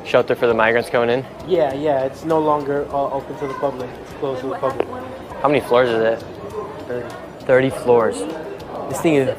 it's 0.00 0.08
shelter 0.08 0.34
for 0.34 0.46
the 0.46 0.54
migrants 0.54 0.88
coming 0.90 1.10
in. 1.10 1.24
Yeah, 1.46 1.74
yeah, 1.74 2.04
it's 2.04 2.24
no 2.24 2.40
longer 2.40 2.86
uh, 2.90 3.10
open 3.10 3.36
to 3.38 3.46
the 3.46 3.54
public. 3.54 3.90
It's 4.02 4.12
closed 4.14 4.40
to 4.42 4.48
the 4.48 4.58
public. 4.58 4.88
How 5.42 5.48
many 5.48 5.60
floors 5.60 5.90
is 5.90 6.00
it? 6.00 6.26
30. 6.88 7.14
30 7.44 7.70
floors. 7.70 8.18
This 8.88 9.00
thing 9.00 9.14
is 9.16 9.34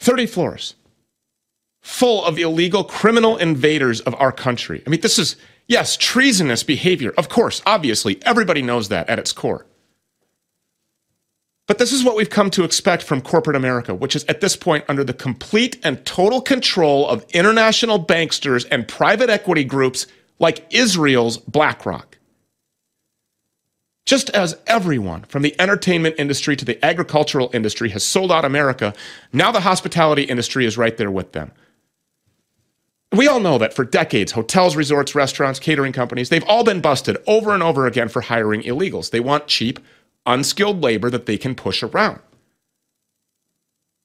30 0.00 0.26
floors 0.26 0.74
full 1.82 2.24
of 2.24 2.36
illegal 2.38 2.82
criminal 2.84 3.36
invaders 3.36 4.00
of 4.00 4.14
our 4.20 4.32
country. 4.32 4.82
I 4.86 4.90
mean, 4.90 5.00
this 5.00 5.18
is, 5.20 5.36
yes, 5.68 5.96
treasonous 5.96 6.62
behavior. 6.64 7.14
Of 7.16 7.28
course, 7.28 7.62
obviously, 7.64 8.20
everybody 8.24 8.60
knows 8.60 8.88
that 8.88 9.08
at 9.08 9.18
its 9.20 9.32
core. 9.32 9.66
But 11.66 11.78
this 11.78 11.92
is 11.92 12.04
what 12.04 12.16
we've 12.16 12.30
come 12.30 12.50
to 12.50 12.64
expect 12.64 13.02
from 13.02 13.20
corporate 13.20 13.56
America, 13.56 13.94
which 13.94 14.14
is 14.14 14.24
at 14.24 14.40
this 14.40 14.56
point 14.56 14.84
under 14.88 15.02
the 15.02 15.12
complete 15.12 15.78
and 15.82 16.04
total 16.06 16.40
control 16.40 17.08
of 17.08 17.26
international 17.30 18.04
banksters 18.04 18.66
and 18.70 18.86
private 18.86 19.30
equity 19.30 19.64
groups 19.64 20.06
like 20.38 20.64
Israel's 20.70 21.38
BlackRock. 21.38 22.18
Just 24.04 24.30
as 24.30 24.56
everyone 24.68 25.22
from 25.22 25.42
the 25.42 25.60
entertainment 25.60 26.14
industry 26.16 26.54
to 26.54 26.64
the 26.64 26.82
agricultural 26.84 27.50
industry 27.52 27.88
has 27.88 28.04
sold 28.04 28.30
out 28.30 28.44
America, 28.44 28.94
now 29.32 29.50
the 29.50 29.60
hospitality 29.60 30.22
industry 30.22 30.64
is 30.64 30.78
right 30.78 30.96
there 30.96 31.10
with 31.10 31.32
them. 31.32 31.50
We 33.10 33.26
all 33.26 33.40
know 33.40 33.58
that 33.58 33.74
for 33.74 33.84
decades, 33.84 34.32
hotels, 34.32 34.76
resorts, 34.76 35.16
restaurants, 35.16 35.58
catering 35.58 35.92
companies, 35.92 36.28
they've 36.28 36.44
all 36.44 36.62
been 36.62 36.80
busted 36.80 37.16
over 37.26 37.52
and 37.52 37.62
over 37.62 37.86
again 37.86 38.08
for 38.08 38.20
hiring 38.20 38.62
illegals. 38.62 39.10
They 39.10 39.20
want 39.20 39.48
cheap, 39.48 39.80
unskilled 40.26 40.82
labor 40.82 41.10
that 41.10 41.26
they 41.26 41.38
can 41.38 41.54
push 41.54 41.82
around. 41.82 42.20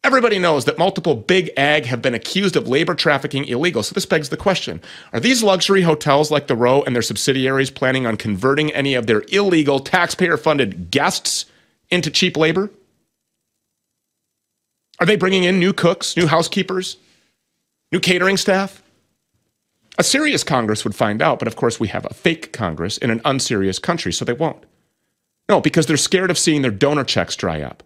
Everybody 0.04 0.40
knows 0.40 0.66
that 0.66 0.80
multiple 0.80 1.16
big 1.16 1.52
ag 1.56 1.86
have 1.86 2.02
been 2.02 2.16
accused 2.16 2.56
of 2.56 2.68
labor 2.68 2.96
trafficking 2.96 3.46
illegal, 3.46 3.84
So 3.84 3.94
this 3.94 4.08
begs 4.08 4.30
the 4.30 4.38
question 4.38 4.82
Are 5.14 5.20
these 5.20 5.44
luxury 5.44 5.84
hotels 5.84 6.32
like 6.32 6.48
the 6.48 6.56
Row 6.56 6.82
and 6.82 6.96
their 6.96 7.04
subsidiaries 7.04 7.70
planning 7.70 8.08
on 8.08 8.18
converting 8.18 8.72
any 8.74 8.96
of 8.96 9.06
their 9.06 9.24
illegal, 9.32 9.80
taxpayer 9.80 10.38
funded 10.38 10.90
guests 10.90 11.46
into 11.92 12.10
cheap 12.10 12.36
labor? 12.36 12.72
Are 15.00 15.06
they 15.06 15.16
bringing 15.16 15.44
in 15.44 15.60
new 15.60 15.74
cooks, 15.74 16.18
new 16.18 16.28
housekeepers, 16.28 16.98
new 17.92 18.00
catering 18.00 18.38
staff? 18.38 18.82
A 20.00 20.04
serious 20.04 20.44
Congress 20.44 20.84
would 20.84 20.96
find 20.96 21.22
out, 21.22 21.38
but 21.38 21.48
of 21.48 21.56
course, 21.56 21.80
we 21.80 21.90
have 21.90 22.06
a 22.06 22.14
fake 22.14 22.54
Congress 22.54 22.98
in 22.98 23.12
an 23.12 23.22
unserious 23.24 23.78
country, 23.78 24.12
so 24.12 24.26
they 24.26 24.34
won't. 24.34 24.64
No, 25.52 25.60
because 25.60 25.86
they're 25.86 25.98
scared 25.98 26.32
of 26.32 26.38
seeing 26.38 26.62
their 26.62 26.72
donor 26.72 27.04
checks 27.04 27.36
dry 27.36 27.62
up. 27.62 27.84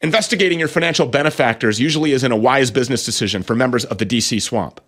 Investigating 0.00 0.58
your 0.58 0.66
financial 0.66 1.06
benefactors 1.06 1.78
usually 1.78 2.12
isn't 2.12 2.32
a 2.32 2.36
wise 2.36 2.70
business 2.70 3.04
decision 3.04 3.42
for 3.42 3.54
members 3.54 3.84
of 3.84 3.98
the 3.98 4.06
DC 4.06 4.40
swamp. 4.40 4.80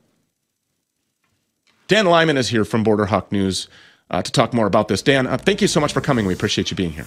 Dan 1.88 2.06
Lyman 2.06 2.38
is 2.38 2.48
here 2.48 2.64
from 2.64 2.82
Border 2.82 3.04
Hawk 3.04 3.30
News 3.30 3.68
uh, 4.10 4.22
to 4.22 4.32
talk 4.32 4.54
more 4.54 4.66
about 4.66 4.88
this. 4.88 5.02
Dan, 5.02 5.26
uh, 5.26 5.36
thank 5.36 5.60
you 5.60 5.68
so 5.68 5.78
much 5.78 5.92
for 5.92 6.00
coming. 6.00 6.24
We 6.24 6.32
appreciate 6.32 6.70
you 6.70 6.76
being 6.76 6.92
here. 6.92 7.06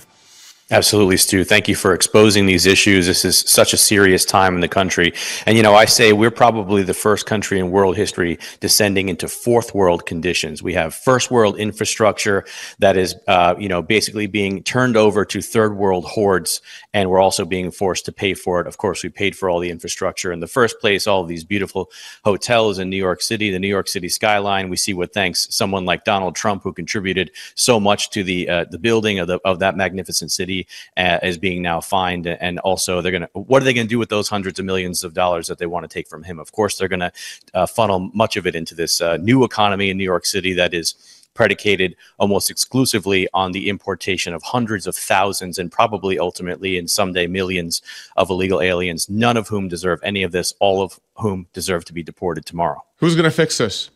Absolutely, 0.71 1.17
Stew. 1.17 1.43
Thank 1.43 1.67
you 1.67 1.75
for 1.75 1.93
exposing 1.93 2.45
these 2.45 2.65
issues. 2.65 3.05
This 3.05 3.25
is 3.25 3.39
such 3.39 3.73
a 3.73 3.77
serious 3.77 4.23
time 4.23 4.55
in 4.55 4.61
the 4.61 4.67
country. 4.67 5.13
And, 5.45 5.57
you 5.57 5.61
know, 5.61 5.75
I 5.75 5.85
say 5.85 6.13
we're 6.13 6.31
probably 6.31 6.83
the 6.83 6.93
first 6.93 7.25
country 7.25 7.59
in 7.59 7.69
world 7.69 7.97
history 7.97 8.39
descending 8.61 9.09
into 9.09 9.27
fourth 9.27 9.75
world 9.75 10.05
conditions. 10.05 10.63
We 10.63 10.73
have 10.73 10.95
first 10.95 11.29
world 11.29 11.57
infrastructure 11.57 12.45
that 12.79 12.95
is, 12.95 13.15
uh, 13.27 13.55
you 13.59 13.67
know, 13.67 13.81
basically 13.81 14.25
being 14.25 14.63
turned 14.63 14.95
over 14.95 15.25
to 15.25 15.41
third 15.41 15.75
world 15.75 16.05
hordes. 16.05 16.61
And 16.93 17.09
we're 17.09 17.21
also 17.21 17.45
being 17.45 17.71
forced 17.71 18.05
to 18.05 18.11
pay 18.11 18.33
for 18.33 18.61
it. 18.61 18.67
Of 18.67 18.77
course, 18.77 19.03
we 19.03 19.09
paid 19.09 19.35
for 19.35 19.49
all 19.49 19.59
the 19.59 19.69
infrastructure 19.69 20.31
in 20.31 20.39
the 20.39 20.47
first 20.47 20.79
place, 20.79 21.07
all 21.07 21.23
these 21.23 21.43
beautiful 21.43 21.91
hotels 22.23 22.79
in 22.79 22.89
New 22.89 22.97
York 22.97 23.21
City, 23.21 23.51
the 23.51 23.59
New 23.59 23.67
York 23.67 23.87
City 23.87 24.09
skyline. 24.09 24.69
We 24.69 24.77
see 24.77 24.93
what 24.93 25.13
thanks 25.13 25.47
someone 25.53 25.85
like 25.85 26.03
Donald 26.03 26.35
Trump, 26.35 26.63
who 26.63 26.73
contributed 26.73 27.31
so 27.55 27.79
much 27.79 28.09
to 28.11 28.23
the, 28.23 28.49
uh, 28.49 28.65
the 28.69 28.79
building 28.79 29.19
of, 29.19 29.27
the, 29.27 29.39
of 29.45 29.59
that 29.59 29.75
magnificent 29.75 30.31
city 30.31 30.67
uh, 30.97 31.19
is 31.23 31.37
being 31.37 31.61
now 31.61 31.81
fined 31.81 32.27
and 32.27 32.59
also 32.59 33.01
they're 33.01 33.11
to 33.19 33.29
what 33.33 33.61
are 33.61 33.65
they 33.65 33.73
to 33.73 33.83
do 33.83 33.99
with 33.99 34.09
those 34.09 34.27
hundreds 34.27 34.59
of 34.59 34.65
millions 34.65 35.03
of 35.03 35.13
dollars 35.13 35.47
that 35.47 35.57
they 35.57 35.65
want 35.65 35.83
to 35.83 35.87
take 35.87 36.07
from 36.07 36.23
him 36.23 36.39
of 36.39 36.51
course 36.51 36.77
they're 36.77 36.87
to 36.87 37.11
uh, 37.53 37.65
funnel 37.65 38.11
much 38.13 38.37
of 38.37 38.47
it 38.47 38.55
into 38.55 38.75
this 38.75 39.01
uh, 39.01 39.17
new 39.17 39.43
economy 39.43 39.89
in 39.89 39.97
new 39.97 40.03
york 40.03 40.25
city 40.25 40.53
that 40.53 40.73
is 40.73 40.95
predicated 41.33 41.95
almost 42.17 42.49
exclusively 42.49 43.27
on 43.33 43.51
the 43.51 43.69
importation 43.69 44.33
of 44.33 44.43
hundreds 44.43 44.87
of 44.87 44.95
thousands 44.95 45.57
and 45.57 45.71
probably 45.71 46.19
ultimately 46.19 46.77
and 46.77 46.89
someday 46.89 47.27
millions 47.27 47.81
of 48.15 48.29
illegal 48.29 48.61
aliens 48.61 49.09
none 49.09 49.37
of 49.37 49.47
whom 49.47 49.67
deserve 49.67 49.99
any 50.03 50.23
of 50.23 50.31
this 50.31 50.53
all 50.59 50.81
of 50.81 50.99
whom 51.15 51.47
deserve 51.53 51.85
to 51.85 51.93
be 51.93 52.03
deported 52.03 52.45
tomorrow 52.45 52.83
Who's 52.97 53.15
going 53.15 53.25
to 53.25 53.31
fix 53.31 53.57
this? 53.57 53.89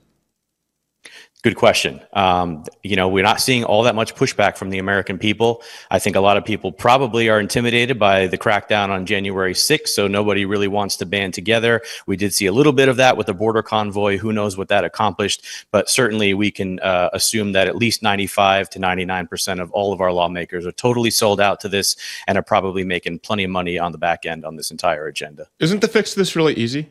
Good 1.48 1.56
question. 1.56 2.02
Um, 2.12 2.66
you 2.84 2.98
know, 2.98 3.08
we're 3.08 3.24
not 3.24 3.40
seeing 3.40 3.64
all 3.64 3.84
that 3.84 3.96
much 3.96 4.16
pushback 4.16 4.58
from 4.58 4.70
the 4.70 4.80
American 4.80 5.18
people. 5.18 5.64
I 5.90 5.98
think 5.98 6.18
a 6.18 6.20
lot 6.20 6.36
of 6.36 6.44
people 6.44 6.74
probably 6.74 7.30
are 7.30 7.40
intimidated 7.40 7.98
by 7.98 8.28
the 8.28 8.38
crackdown 8.38 8.90
on 8.90 9.06
January 9.06 9.54
6th, 9.54 9.88
so 9.88 10.10
nobody 10.10 10.44
really 10.44 10.68
wants 10.68 10.98
to 10.98 11.06
band 11.06 11.34
together. 11.34 11.82
We 12.06 12.18
did 12.18 12.34
see 12.34 12.48
a 12.48 12.52
little 12.52 12.74
bit 12.74 12.90
of 12.90 12.98
that 12.98 13.16
with 13.16 13.28
the 13.28 13.34
border 13.34 13.64
convoy. 13.64 14.18
Who 14.18 14.34
knows 14.34 14.58
what 14.58 14.68
that 14.68 14.84
accomplished? 14.84 15.42
But 15.72 15.90
certainly 15.90 16.34
we 16.34 16.52
can 16.52 16.82
uh, 16.82 17.12
assume 17.14 17.54
that 17.54 17.70
at 17.70 17.78
least 17.78 18.04
95 18.04 18.70
to 18.72 18.80
99% 18.80 19.62
of 19.62 19.72
all 19.72 19.94
of 19.94 20.02
our 20.02 20.12
lawmakers 20.12 20.66
are 20.66 20.74
totally 20.74 21.12
sold 21.12 21.40
out 21.40 21.62
to 21.62 21.70
this 21.70 21.96
and 22.28 22.38
are 22.38 22.44
probably 22.44 22.84
making 22.84 23.20
plenty 23.20 23.46
of 23.46 23.52
money 23.52 23.80
on 23.80 23.94
the 23.94 23.98
back 23.98 24.26
end 24.26 24.44
on 24.44 24.58
this 24.58 24.70
entire 24.70 25.08
agenda. 25.08 25.48
Isn't 25.62 25.80
the 25.80 25.88
fix 25.88 26.12
to 26.12 26.20
this 26.20 26.36
really 26.36 26.56
easy? 26.56 26.90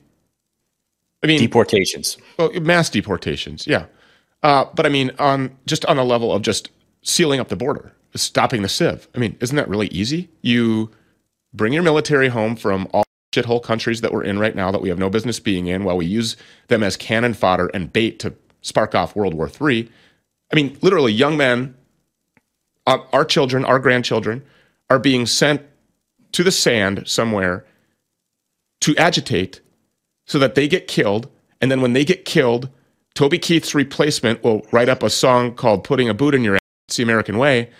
I 1.22 1.26
mean, 1.26 1.40
deportations. 1.40 2.16
Well, 2.38 2.58
mass 2.60 2.88
deportations, 2.88 3.66
yeah. 3.66 3.84
Uh, 4.42 4.66
but 4.74 4.86
I 4.86 4.88
mean, 4.88 5.10
on 5.18 5.56
just 5.66 5.84
on 5.86 5.98
a 5.98 6.04
level 6.04 6.32
of 6.32 6.42
just 6.42 6.70
sealing 7.02 7.40
up 7.40 7.48
the 7.48 7.56
border, 7.56 7.92
stopping 8.14 8.62
the 8.62 8.68
sieve. 8.68 9.08
I 9.14 9.18
mean, 9.18 9.36
isn't 9.40 9.56
that 9.56 9.68
really 9.68 9.88
easy? 9.88 10.28
You 10.42 10.90
bring 11.52 11.72
your 11.72 11.82
military 11.82 12.28
home 12.28 12.56
from 12.56 12.88
all 12.92 13.04
shithole 13.34 13.62
countries 13.62 14.00
that 14.00 14.12
we're 14.12 14.24
in 14.24 14.38
right 14.38 14.54
now 14.54 14.70
that 14.70 14.80
we 14.80 14.88
have 14.88 14.98
no 14.98 15.10
business 15.10 15.40
being 15.40 15.66
in, 15.66 15.84
while 15.84 15.96
we 15.96 16.06
use 16.06 16.36
them 16.68 16.82
as 16.82 16.96
cannon 16.96 17.34
fodder 17.34 17.70
and 17.74 17.92
bait 17.92 18.18
to 18.20 18.34
spark 18.62 18.94
off 18.94 19.14
World 19.14 19.34
War 19.34 19.50
III. 19.60 19.90
I 20.52 20.56
mean, 20.56 20.78
literally, 20.80 21.12
young 21.12 21.36
men, 21.36 21.76
uh, 22.86 22.98
our 23.12 23.24
children, 23.24 23.64
our 23.64 23.78
grandchildren, 23.78 24.44
are 24.88 24.98
being 24.98 25.26
sent 25.26 25.62
to 26.32 26.42
the 26.42 26.52
sand 26.52 27.02
somewhere 27.06 27.64
to 28.80 28.96
agitate 28.96 29.60
so 30.24 30.38
that 30.38 30.54
they 30.54 30.68
get 30.68 30.88
killed. 30.88 31.28
And 31.60 31.70
then 31.70 31.80
when 31.80 31.92
they 31.92 32.04
get 32.04 32.24
killed, 32.24 32.68
Toby 33.16 33.38
Keith's 33.38 33.74
replacement 33.74 34.44
will 34.44 34.64
write 34.72 34.90
up 34.90 35.02
a 35.02 35.08
song 35.08 35.54
called 35.54 35.84
Putting 35.84 36.08
a 36.08 36.14
Boot 36.14 36.34
in 36.34 36.44
Your 36.44 36.56
Ass, 36.56 36.96
the 36.96 37.02
American 37.02 37.38
Way, 37.38 37.70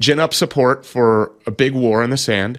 gin 0.00 0.18
up 0.18 0.34
support 0.34 0.84
for 0.84 1.32
a 1.46 1.52
big 1.52 1.74
war 1.74 2.02
in 2.02 2.10
the 2.10 2.16
sand, 2.16 2.58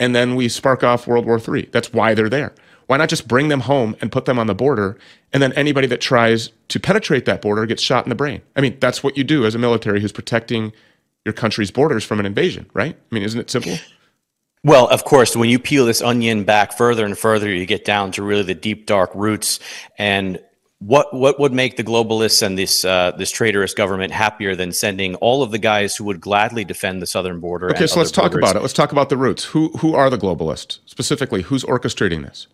and 0.00 0.14
then 0.14 0.34
we 0.34 0.48
spark 0.48 0.82
off 0.82 1.06
World 1.06 1.24
War 1.24 1.40
III. 1.40 1.68
That's 1.70 1.92
why 1.92 2.14
they're 2.14 2.28
there. 2.28 2.52
Why 2.88 2.96
not 2.96 3.08
just 3.08 3.28
bring 3.28 3.46
them 3.46 3.60
home 3.60 3.94
and 4.00 4.10
put 4.10 4.24
them 4.24 4.40
on 4.40 4.48
the 4.48 4.56
border, 4.56 4.98
and 5.32 5.40
then 5.40 5.52
anybody 5.52 5.86
that 5.86 6.00
tries 6.00 6.50
to 6.66 6.80
penetrate 6.80 7.26
that 7.26 7.40
border 7.40 7.64
gets 7.64 7.82
shot 7.82 8.04
in 8.04 8.08
the 8.08 8.16
brain? 8.16 8.42
I 8.56 8.60
mean, 8.60 8.76
that's 8.80 9.04
what 9.04 9.16
you 9.16 9.22
do 9.22 9.46
as 9.46 9.54
a 9.54 9.58
military 9.58 10.00
who's 10.00 10.12
protecting 10.12 10.72
your 11.24 11.32
country's 11.32 11.70
borders 11.70 12.02
from 12.02 12.18
an 12.18 12.26
invasion, 12.26 12.68
right? 12.74 12.96
I 12.96 13.14
mean, 13.14 13.22
isn't 13.22 13.38
it 13.38 13.50
simple? 13.50 13.76
Well, 14.64 14.88
of 14.88 15.04
course, 15.04 15.36
when 15.36 15.48
you 15.48 15.60
peel 15.60 15.86
this 15.86 16.02
onion 16.02 16.42
back 16.42 16.72
further 16.72 17.04
and 17.04 17.16
further, 17.16 17.48
you 17.48 17.66
get 17.66 17.84
down 17.84 18.10
to 18.12 18.22
really 18.24 18.42
the 18.42 18.54
deep, 18.54 18.86
dark 18.86 19.12
roots. 19.14 19.60
And 19.96 20.40
what 20.78 21.12
what 21.12 21.40
would 21.40 21.52
make 21.52 21.76
the 21.76 21.84
globalists 21.84 22.42
and 22.42 22.56
this 22.56 22.84
uh, 22.84 23.12
this 23.12 23.30
traitorous 23.30 23.74
government 23.74 24.12
happier 24.12 24.54
than 24.54 24.72
sending 24.72 25.16
all 25.16 25.42
of 25.42 25.50
the 25.50 25.58
guys 25.58 25.96
who 25.96 26.04
would 26.04 26.20
gladly 26.20 26.64
defend 26.64 27.02
the 27.02 27.06
southern 27.06 27.40
border? 27.40 27.70
Okay, 27.70 27.86
so 27.86 27.98
let's 27.98 28.12
talk 28.12 28.34
about 28.34 28.54
it. 28.54 28.62
Let's 28.62 28.72
talk 28.72 28.92
about 28.92 29.08
the 29.08 29.16
roots. 29.16 29.44
Who 29.44 29.70
who 29.78 29.94
are 29.94 30.08
the 30.08 30.18
globalists 30.18 30.78
specifically? 30.86 31.42
Who's 31.42 31.64
orchestrating 31.64 32.22
this? 32.22 32.46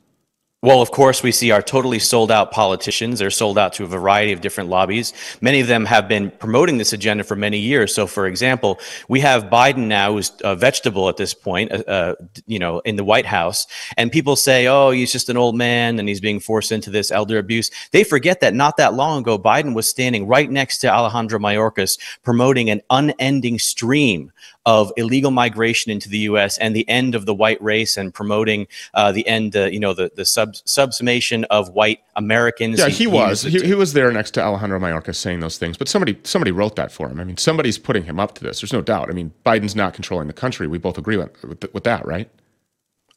Well, 0.64 0.80
of 0.80 0.90
course, 0.90 1.22
we 1.22 1.30
see 1.30 1.50
our 1.50 1.60
totally 1.60 1.98
sold 1.98 2.30
out 2.30 2.50
politicians. 2.50 3.18
They're 3.18 3.28
sold 3.28 3.58
out 3.58 3.74
to 3.74 3.84
a 3.84 3.86
variety 3.86 4.32
of 4.32 4.40
different 4.40 4.70
lobbies. 4.70 5.12
Many 5.42 5.60
of 5.60 5.66
them 5.66 5.84
have 5.84 6.08
been 6.08 6.30
promoting 6.30 6.78
this 6.78 6.94
agenda 6.94 7.22
for 7.22 7.36
many 7.36 7.58
years. 7.58 7.94
So, 7.94 8.06
for 8.06 8.26
example, 8.26 8.80
we 9.06 9.20
have 9.20 9.50
Biden 9.50 9.88
now, 9.88 10.14
who's 10.14 10.32
a 10.42 10.56
vegetable 10.56 11.10
at 11.10 11.18
this 11.18 11.34
point, 11.34 11.70
uh, 11.70 11.82
uh, 11.86 12.14
you 12.46 12.58
know, 12.58 12.78
in 12.78 12.96
the 12.96 13.04
White 13.04 13.26
House. 13.26 13.66
And 13.98 14.10
people 14.10 14.36
say, 14.36 14.66
oh, 14.66 14.90
he's 14.90 15.12
just 15.12 15.28
an 15.28 15.36
old 15.36 15.54
man 15.54 15.98
and 15.98 16.08
he's 16.08 16.22
being 16.22 16.40
forced 16.40 16.72
into 16.72 16.88
this 16.88 17.10
elder 17.10 17.36
abuse. 17.36 17.70
They 17.90 18.02
forget 18.02 18.40
that 18.40 18.54
not 18.54 18.78
that 18.78 18.94
long 18.94 19.20
ago, 19.20 19.38
Biden 19.38 19.74
was 19.74 19.86
standing 19.86 20.26
right 20.26 20.50
next 20.50 20.78
to 20.78 20.88
Alejandro 20.88 21.40
Mayorkas 21.40 21.98
promoting 22.22 22.70
an 22.70 22.80
unending 22.88 23.58
stream 23.58 24.32
of 24.66 24.92
illegal 24.96 25.30
migration 25.30 25.92
into 25.92 26.08
the 26.08 26.18
U.S. 26.18 26.58
and 26.58 26.74
the 26.74 26.88
end 26.88 27.14
of 27.14 27.26
the 27.26 27.34
white 27.34 27.60
race 27.62 27.96
and 27.96 28.12
promoting 28.12 28.66
uh, 28.94 29.12
the 29.12 29.26
end, 29.26 29.56
uh, 29.56 29.64
you 29.64 29.78
know, 29.78 29.94
the 29.94 30.10
the 30.14 30.24
sub 30.24 30.54
subsummation 30.54 31.44
of 31.50 31.70
white 31.70 32.00
Americans. 32.16 32.78
Yeah, 32.78 32.88
he, 32.88 33.04
he 33.04 33.06
was. 33.06 33.42
He, 33.42 33.60
he, 33.60 33.74
was 33.74 33.92
there 33.92 34.10
next 34.10 34.32
to 34.32 34.42
Alejandro 34.42 34.78
Mayorkas 34.78 35.16
saying 35.16 35.40
those 35.40 35.58
things, 35.58 35.76
but 35.76 35.88
somebody 35.88 36.18
somebody 36.24 36.50
wrote 36.50 36.76
that 36.76 36.92
for 36.92 37.08
him. 37.08 37.20
I 37.20 37.24
mean, 37.24 37.36
somebody's 37.36 37.78
putting 37.78 38.04
him 38.04 38.18
up 38.18 38.34
to 38.36 38.44
this. 38.44 38.60
There's 38.60 38.72
no 38.72 38.82
doubt. 38.82 39.10
I 39.10 39.12
mean, 39.12 39.32
Biden's 39.44 39.76
not 39.76 39.94
controlling 39.94 40.28
the 40.28 40.32
country. 40.32 40.66
We 40.66 40.78
both 40.78 40.98
agree 40.98 41.16
with, 41.16 41.42
with, 41.44 41.74
with 41.74 41.84
that, 41.84 42.06
right? 42.06 42.28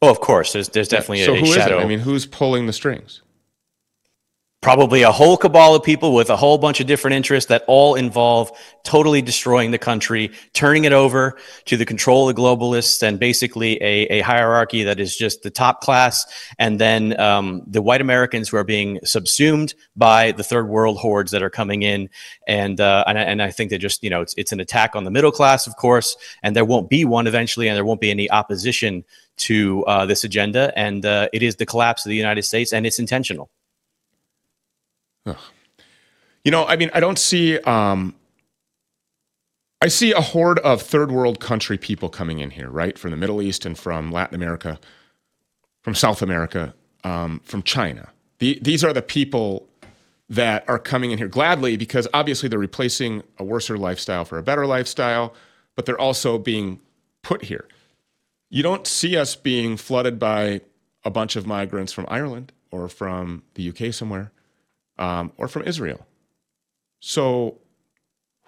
Oh, 0.01 0.09
of 0.09 0.19
course. 0.19 0.53
There's 0.53 0.69
there's 0.69 0.89
definitely 0.89 1.19
yeah. 1.19 1.25
so 1.27 1.35
a, 1.35 1.39
who 1.39 1.45
shadow. 1.47 1.77
Is 1.77 1.81
it? 1.81 1.85
I 1.85 1.87
mean, 1.87 1.99
who's 1.99 2.25
pulling 2.25 2.67
the 2.67 2.73
strings? 2.73 3.21
Probably 4.61 5.03
a 5.03 5.11
whole 5.11 5.37
cabal 5.37 5.75
of 5.75 5.83
people 5.83 6.15
with 6.15 6.29
a 6.29 6.35
whole 6.35 6.57
bunch 6.57 6.79
of 6.79 6.87
different 6.87 7.15
interests 7.15 7.47
that 7.49 7.63
all 7.67 7.93
involve 7.95 8.51
totally 8.83 9.21
destroying 9.21 9.69
the 9.69 9.77
country, 9.77 10.31
turning 10.53 10.83
it 10.85 10.91
over 10.91 11.37
to 11.65 11.77
the 11.77 11.85
control 11.85 12.27
of 12.27 12.35
globalists, 12.35 13.03
and 13.03 13.19
basically 13.19 13.75
a, 13.81 14.07
a 14.07 14.21
hierarchy 14.21 14.83
that 14.83 14.99
is 14.99 15.15
just 15.15 15.43
the 15.43 15.51
top 15.51 15.81
class, 15.81 16.25
and 16.57 16.79
then 16.79 17.17
um, 17.19 17.61
the 17.67 17.81
white 17.81 18.01
Americans 18.01 18.49
who 18.49 18.57
are 18.57 18.63
being 18.63 18.99
subsumed 19.03 19.75
by 19.95 20.31
the 20.31 20.43
third 20.43 20.67
world 20.67 20.97
hordes 20.97 21.31
that 21.31 21.43
are 21.43 21.51
coming 21.51 21.83
in, 21.83 22.09
and 22.47 22.81
uh, 22.81 23.03
and, 23.05 23.17
and 23.17 23.41
I 23.43 23.51
think 23.51 23.69
that 23.69 23.79
just 23.79 24.03
you 24.03 24.09
know 24.09 24.21
it's 24.21 24.33
it's 24.37 24.51
an 24.51 24.59
attack 24.59 24.95
on 24.95 25.03
the 25.03 25.11
middle 25.11 25.31
class, 25.31 25.67
of 25.67 25.75
course, 25.75 26.17
and 26.41 26.55
there 26.55 26.65
won't 26.65 26.89
be 26.89 27.05
one 27.05 27.27
eventually, 27.27 27.67
and 27.67 27.75
there 27.75 27.85
won't 27.85 28.01
be 28.01 28.11
any 28.11 28.29
opposition 28.31 29.05
to 29.37 29.85
uh, 29.85 30.05
this 30.07 30.23
agenda, 30.23 30.73
and 30.75 31.05
uh, 31.05 31.29
it 31.31 31.43
is 31.43 31.57
the 31.57 31.65
collapse 31.65 32.05
of 32.05 32.09
the 32.09 32.15
United 32.15 32.41
States, 32.41 32.73
and 32.73 32.87
it's 32.87 32.97
intentional. 32.97 33.51
Ugh. 35.27 35.37
You 36.43 36.51
know, 36.51 36.65
I 36.65 36.77
mean, 36.77 36.89
I 36.93 36.99
don't 36.99 37.19
see. 37.19 37.59
Um, 37.59 38.15
I 39.81 39.89
see 39.89 40.11
a 40.11 40.21
horde 40.21 40.59
of 40.59 40.81
third 40.81 41.11
world 41.11 41.39
country 41.39 41.77
people 41.77 42.09
coming 42.09 42.39
in 42.39 42.49
here, 42.49 42.69
right, 42.69 42.97
from 42.97 43.11
the 43.11 43.17
Middle 43.17 43.41
East 43.41 43.65
and 43.65 43.77
from 43.77 44.11
Latin 44.11 44.33
America, 44.33 44.79
from 45.83 45.93
South 45.93 46.21
America, 46.21 46.73
um, 47.03 47.41
from 47.43 47.61
China. 47.61 48.09
The, 48.39 48.57
these 48.61 48.83
are 48.83 48.93
the 48.93 49.03
people 49.03 49.67
that 50.29 50.67
are 50.67 50.79
coming 50.79 51.11
in 51.11 51.17
here 51.17 51.27
gladly 51.27 51.77
because 51.77 52.07
obviously 52.13 52.49
they're 52.49 52.57
replacing 52.57 53.23
a 53.37 53.43
worser 53.43 53.77
lifestyle 53.77 54.25
for 54.25 54.37
a 54.37 54.43
better 54.43 54.65
lifestyle, 54.65 55.33
but 55.75 55.85
they're 55.85 55.99
also 55.99 56.37
being 56.37 56.79
put 57.21 57.43
here. 57.43 57.67
You 58.49 58.63
don't 58.63 58.87
see 58.87 59.15
us 59.15 59.35
being 59.35 59.77
flooded 59.77 60.17
by 60.17 60.61
a 61.03 61.11
bunch 61.11 61.35
of 61.35 61.45
migrants 61.45 61.93
from 61.93 62.05
Ireland 62.07 62.51
or 62.71 62.87
from 62.87 63.43
the 63.53 63.69
UK 63.69 63.93
somewhere 63.93 64.31
um, 64.97 65.31
or 65.37 65.47
from 65.47 65.63
Israel. 65.63 66.05
So, 66.99 67.59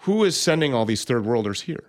who 0.00 0.24
is 0.24 0.40
sending 0.40 0.74
all 0.74 0.84
these 0.84 1.04
third 1.04 1.24
worlders 1.24 1.62
here? 1.62 1.84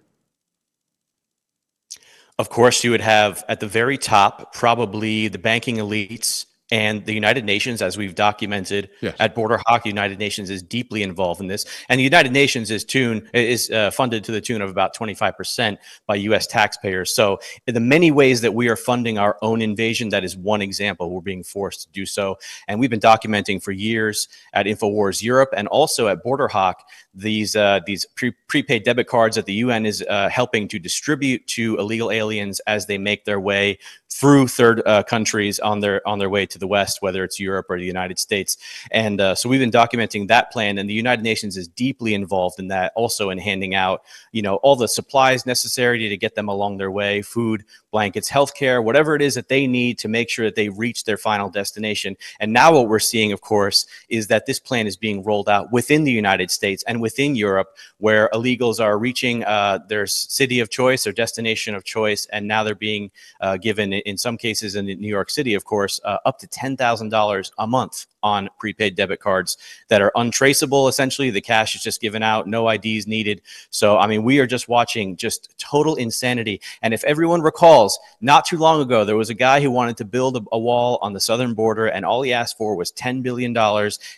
Of 2.37 2.49
course, 2.49 2.83
you 2.83 2.91
would 2.91 3.01
have 3.01 3.43
at 3.47 3.59
the 3.59 3.67
very 3.67 3.97
top 3.97 4.53
probably 4.53 5.27
the 5.27 5.37
banking 5.37 5.77
elites 5.77 6.45
and 6.71 7.05
the 7.05 7.13
United 7.13 7.45
Nations, 7.45 7.81
as 7.81 7.97
we've 7.97 8.15
documented 8.15 8.89
yes. 9.01 9.15
at 9.19 9.35
Border 9.35 9.59
Hawk, 9.67 9.85
United 9.85 10.17
Nations 10.17 10.49
is 10.49 10.63
deeply 10.63 11.03
involved 11.03 11.41
in 11.41 11.47
this, 11.47 11.65
and 11.89 11.99
the 11.99 12.03
United 12.03 12.31
Nations 12.31 12.71
is 12.71 12.85
tune 12.85 13.29
is 13.33 13.69
uh, 13.69 13.91
funded 13.91 14.23
to 14.23 14.31
the 14.31 14.41
tune 14.41 14.61
of 14.61 14.69
about 14.69 14.93
25 14.93 15.35
percent 15.37 15.79
by 16.07 16.15
U.S. 16.15 16.47
taxpayers. 16.47 17.13
So, 17.13 17.39
in 17.67 17.73
the 17.73 17.79
many 17.79 18.11
ways 18.11 18.41
that 18.41 18.53
we 18.53 18.69
are 18.69 18.75
funding 18.77 19.17
our 19.17 19.37
own 19.41 19.61
invasion, 19.61 20.09
that 20.09 20.23
is 20.23 20.37
one 20.37 20.61
example. 20.61 21.11
We're 21.11 21.21
being 21.21 21.43
forced 21.43 21.83
to 21.83 21.89
do 21.89 22.05
so, 22.05 22.37
and 22.67 22.79
we've 22.79 22.89
been 22.89 22.99
documenting 22.99 23.61
for 23.61 23.71
years 23.71 24.29
at 24.53 24.65
Infowars 24.65 25.21
Europe 25.21 25.49
and 25.55 25.67
also 25.67 26.07
at 26.07 26.23
Border 26.23 26.47
Hawk 26.47 26.83
these 27.13 27.55
uh, 27.55 27.81
these 27.85 28.05
pre- 28.05 28.33
prepaid 28.47 28.83
debit 28.83 29.07
cards 29.07 29.35
that 29.35 29.45
the 29.45 29.53
UN 29.53 29.85
is 29.85 30.03
uh, 30.09 30.29
helping 30.29 30.67
to 30.69 30.79
distribute 30.79 31.45
to 31.47 31.77
illegal 31.77 32.11
aliens 32.11 32.59
as 32.61 32.85
they 32.85 32.97
make 32.97 33.25
their 33.25 33.39
way 33.39 33.77
through 34.09 34.47
third 34.47 34.81
uh, 34.85 35.03
countries 35.03 35.59
on 35.59 35.79
their 35.79 36.05
on 36.07 36.19
their 36.19 36.29
way 36.29 36.45
to 36.45 36.59
the 36.59 36.67
west, 36.67 37.01
whether 37.01 37.23
it's 37.23 37.39
Europe 37.39 37.67
or 37.69 37.77
the 37.77 37.85
United 37.85 38.19
States. 38.19 38.57
And 38.91 39.19
uh, 39.19 39.35
so 39.35 39.49
we've 39.49 39.59
been 39.59 39.71
documenting 39.71 40.27
that 40.27 40.51
plan, 40.51 40.77
and 40.77 40.89
the 40.89 40.93
United 40.93 41.23
Nations 41.23 41.57
is 41.57 41.67
deeply 41.67 42.13
involved 42.13 42.59
in 42.59 42.67
that, 42.69 42.93
also 42.95 43.29
in 43.29 43.37
handing 43.37 43.75
out 43.75 44.03
you 44.31 44.41
know 44.41 44.55
all 44.57 44.75
the 44.75 44.87
supplies 44.87 45.45
necessary 45.45 46.07
to 46.07 46.17
get 46.17 46.35
them 46.35 46.49
along 46.49 46.77
their 46.77 46.91
way, 46.91 47.21
food, 47.21 47.63
blankets, 47.91 48.29
healthcare, 48.29 48.83
whatever 48.83 49.15
it 49.15 49.21
is 49.21 49.35
that 49.35 49.49
they 49.49 49.67
need 49.67 49.97
to 49.99 50.07
make 50.07 50.29
sure 50.29 50.45
that 50.45 50.55
they 50.55 50.69
reach 50.69 51.03
their 51.03 51.17
final 51.17 51.49
destination. 51.49 52.15
And 52.39 52.53
now 52.53 52.73
what 52.73 52.87
we're 52.87 52.99
seeing, 52.99 53.31
of 53.31 53.41
course, 53.41 53.85
is 54.09 54.27
that 54.27 54.45
this 54.45 54.59
plan 54.59 54.87
is 54.87 54.97
being 54.97 55.23
rolled 55.23 55.49
out 55.49 55.71
within 55.71 56.03
the 56.03 56.11
United 56.11 56.51
States 56.51 56.83
and 56.87 57.00
within 57.01 57.35
Europe, 57.35 57.69
where 57.97 58.29
illegals 58.33 58.79
are 58.79 58.97
reaching 58.97 59.43
uh, 59.43 59.79
their 59.87 60.07
city 60.07 60.59
of 60.59 60.69
choice, 60.69 61.05
or 61.05 61.11
destination 61.11 61.75
of 61.75 61.83
choice, 61.83 62.27
and 62.31 62.47
now 62.47 62.63
they're 62.63 62.75
being 62.75 63.11
uh, 63.41 63.57
given, 63.57 63.93
in 63.93 64.17
some 64.17 64.37
cases 64.37 64.75
in 64.75 64.85
New 64.85 65.07
York 65.07 65.29
City, 65.29 65.53
of 65.53 65.65
course, 65.65 65.99
uh, 66.05 66.17
up 66.25 66.39
to 66.39 66.47
$10,000 66.47 67.51
a 67.57 67.67
month 67.67 68.05
on 68.23 68.49
prepaid 68.59 68.95
debit 68.95 69.19
cards 69.19 69.57
that 69.87 70.01
are 70.01 70.11
untraceable. 70.15 70.87
Essentially, 70.87 71.29
the 71.29 71.41
cash 71.41 71.75
is 71.75 71.81
just 71.81 72.01
given 72.01 72.23
out, 72.23 72.47
no 72.47 72.69
IDs 72.69 73.07
needed. 73.07 73.41
So, 73.69 73.97
I 73.97 74.07
mean, 74.07 74.23
we 74.23 74.39
are 74.39 74.47
just 74.47 74.67
watching 74.67 75.17
just 75.17 75.53
total 75.57 75.95
insanity. 75.95 76.61
And 76.81 76.93
if 76.93 77.03
everyone 77.03 77.41
recalls, 77.41 77.99
not 78.19 78.45
too 78.45 78.57
long 78.57 78.81
ago, 78.81 79.05
there 79.05 79.17
was 79.17 79.29
a 79.29 79.35
guy 79.35 79.61
who 79.61 79.71
wanted 79.71 79.97
to 79.97 80.05
build 80.05 80.37
a, 80.37 80.41
a 80.51 80.59
wall 80.59 80.99
on 81.01 81.13
the 81.13 81.19
southern 81.19 81.53
border, 81.53 81.87
and 81.87 82.05
all 82.05 82.21
he 82.21 82.33
asked 82.33 82.57
for 82.57 82.75
was 82.75 82.91
$10 82.91 83.23
billion. 83.23 83.55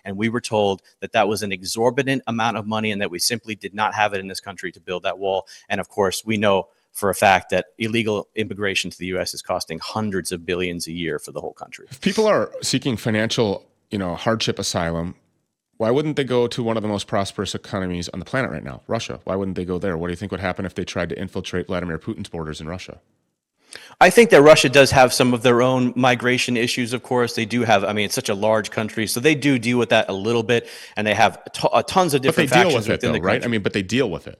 And 0.06 0.18
we 0.18 0.30
were 0.30 0.42
told 0.42 0.82
that 1.00 1.12
that 1.14 1.28
was 1.28 1.44
an 1.44 1.52
exorbitant 1.52 2.24
amount 2.28 2.58
of 2.58 2.68
money 2.68 2.92
and 2.92 3.02
that 3.02 3.12
we 3.12 3.20
simply 3.20 3.56
did 3.56 3.74
not 3.74 3.94
have 3.94 4.14
it 4.14 4.20
in 4.20 4.28
this 4.28 4.40
country 4.40 4.72
to 4.72 4.80
build 4.80 5.04
that 5.04 5.20
wall. 5.20 5.48
And 5.70 5.80
of 5.80 5.90
course, 5.90 6.24
we 6.26 6.38
know 6.38 6.68
for 6.94 7.10
a 7.10 7.16
fact 7.16 7.50
that 7.50 7.68
illegal 7.80 8.30
immigration 8.36 8.92
to 8.92 8.98
the 8.98 9.08
U.S. 9.08 9.34
is 9.34 9.42
costing 9.42 9.80
hundreds 9.80 10.32
of 10.32 10.46
billions 10.46 10.88
a 10.88 10.92
year 10.92 11.20
for 11.20 11.32
the 11.32 11.42
whole 11.42 11.54
country. 11.54 11.88
If 11.90 12.02
people 12.02 12.28
are 12.28 12.52
seeking 12.62 12.98
financial 12.98 13.66
you 13.94 14.00
know, 14.00 14.16
hardship 14.16 14.58
asylum, 14.58 15.14
why 15.78 15.92
wouldn't 15.92 16.16
they 16.16 16.24
go 16.24 16.48
to 16.48 16.64
one 16.64 16.78
of 16.78 16.82
the 16.84 16.90
most 16.90 17.06
prosperous 17.06 17.54
economies 17.54 18.10
on 18.10 18.18
the 18.18 18.26
planet 18.26 18.50
right 18.50 18.64
now, 18.64 18.82
Russia? 18.88 19.20
Why 19.24 19.36
wouldn't 19.36 19.56
they 19.56 19.66
go 19.66 19.78
there? 19.78 19.96
What 19.96 20.08
do 20.08 20.12
you 20.12 20.18
think 20.18 20.32
would 20.32 20.42
happen 20.42 20.66
if 20.66 20.74
they 20.74 20.84
tried 20.84 21.10
to 21.10 21.20
infiltrate 21.20 21.68
Vladimir 21.68 22.00
Putin's 22.00 22.28
borders 22.28 22.60
in 22.60 22.68
Russia? 22.68 23.00
I 24.02 24.10
think 24.10 24.32
that 24.32 24.42
Russia 24.42 24.68
does 24.68 24.90
have 24.90 25.14
some 25.14 25.32
of 25.34 25.44
their 25.44 25.62
own 25.62 25.94
migration 25.96 26.58
issues, 26.58 26.92
of 26.94 27.04
course. 27.04 27.36
They 27.36 27.46
do 27.46 27.64
have, 27.64 27.84
I 27.84 27.94
mean, 27.94 28.06
it's 28.06 28.16
such 28.16 28.30
a 28.30 28.34
large 28.34 28.72
country, 28.72 29.06
so 29.06 29.20
they 29.20 29.36
do 29.36 29.60
deal 29.60 29.78
with 29.78 29.90
that 29.90 30.10
a 30.10 30.14
little 30.14 30.44
bit, 30.44 30.68
and 30.96 31.06
they 31.06 31.14
have 31.14 31.44
t- 31.54 31.68
uh, 31.72 31.84
tons 31.84 32.16
of 32.16 32.22
different 32.22 32.50
but 32.50 32.56
they 32.56 32.64
deal 32.64 32.76
with 32.76 32.90
it, 32.90 33.02
though, 33.02 33.18
right? 33.18 33.44
I 33.44 33.48
mean, 33.48 33.62
but 33.62 33.74
they 33.74 33.84
deal 33.84 34.10
with 34.10 34.28
it. 34.28 34.40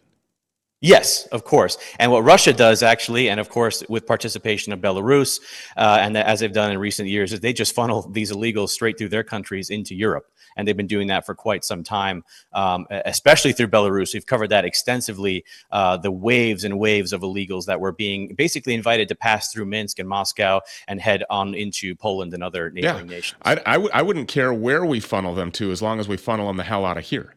Yes, 0.84 1.28
of 1.28 1.46
course. 1.46 1.78
And 1.98 2.12
what 2.12 2.26
Russia 2.26 2.52
does 2.52 2.84
actually, 2.84 3.30
and 3.30 3.40
of 3.40 3.48
course 3.48 3.86
with 3.88 4.06
participation 4.06 4.74
of 4.74 4.80
Belarus, 4.80 5.40
uh, 5.78 6.00
and 6.02 6.18
as 6.18 6.42
they've 6.42 6.52
done 6.52 6.72
in 6.72 6.78
recent 6.78 7.08
years, 7.08 7.32
is 7.32 7.40
they 7.40 7.54
just 7.54 7.74
funnel 7.74 8.02
these 8.12 8.34
illegals 8.34 8.70
straight 8.70 8.98
through 8.98 9.08
their 9.08 9.24
countries 9.24 9.70
into 9.70 9.96
Europe. 9.96 10.26
And 10.58 10.68
they've 10.68 10.76
been 10.76 10.86
doing 10.86 11.08
that 11.08 11.26
for 11.26 11.36
quite 11.36 11.64
some 11.64 11.84
time, 11.84 12.26
um, 12.52 12.86
especially 13.06 13.54
through 13.54 13.70
Belarus. 13.70 14.14
We've 14.14 14.26
covered 14.26 14.50
that 14.50 14.66
extensively. 14.66 15.46
Uh, 15.72 15.96
the 15.96 16.12
waves 16.12 16.66
and 16.66 16.78
waves 16.78 17.14
of 17.14 17.22
illegals 17.22 17.66
that 17.66 17.80
were 17.80 17.94
being 17.94 18.36
basically 18.36 18.74
invited 18.74 19.08
to 19.08 19.16
pass 19.16 19.54
through 19.54 19.66
Minsk 19.66 20.00
and 20.00 20.08
Moscow 20.08 20.60
and 20.90 21.00
head 21.00 21.24
on 21.30 21.56
into 21.56 21.96
Poland 21.96 22.34
and 22.34 22.44
other 22.44 22.70
neighboring 22.70 23.10
yeah. 23.10 23.16
nations. 23.16 23.40
I, 23.44 23.54
I, 23.66 23.74
w- 23.74 23.92
I 23.94 24.02
wouldn't 24.02 24.28
care 24.28 24.54
where 24.54 24.86
we 24.86 25.00
funnel 25.00 25.34
them 25.34 25.50
to 25.54 25.72
as 25.72 25.82
long 25.82 26.02
as 26.02 26.10
we 26.10 26.18
funnel 26.18 26.48
them 26.48 26.58
the 26.58 26.64
hell 26.64 26.86
out 26.86 26.98
of 26.98 27.06
here. 27.06 27.36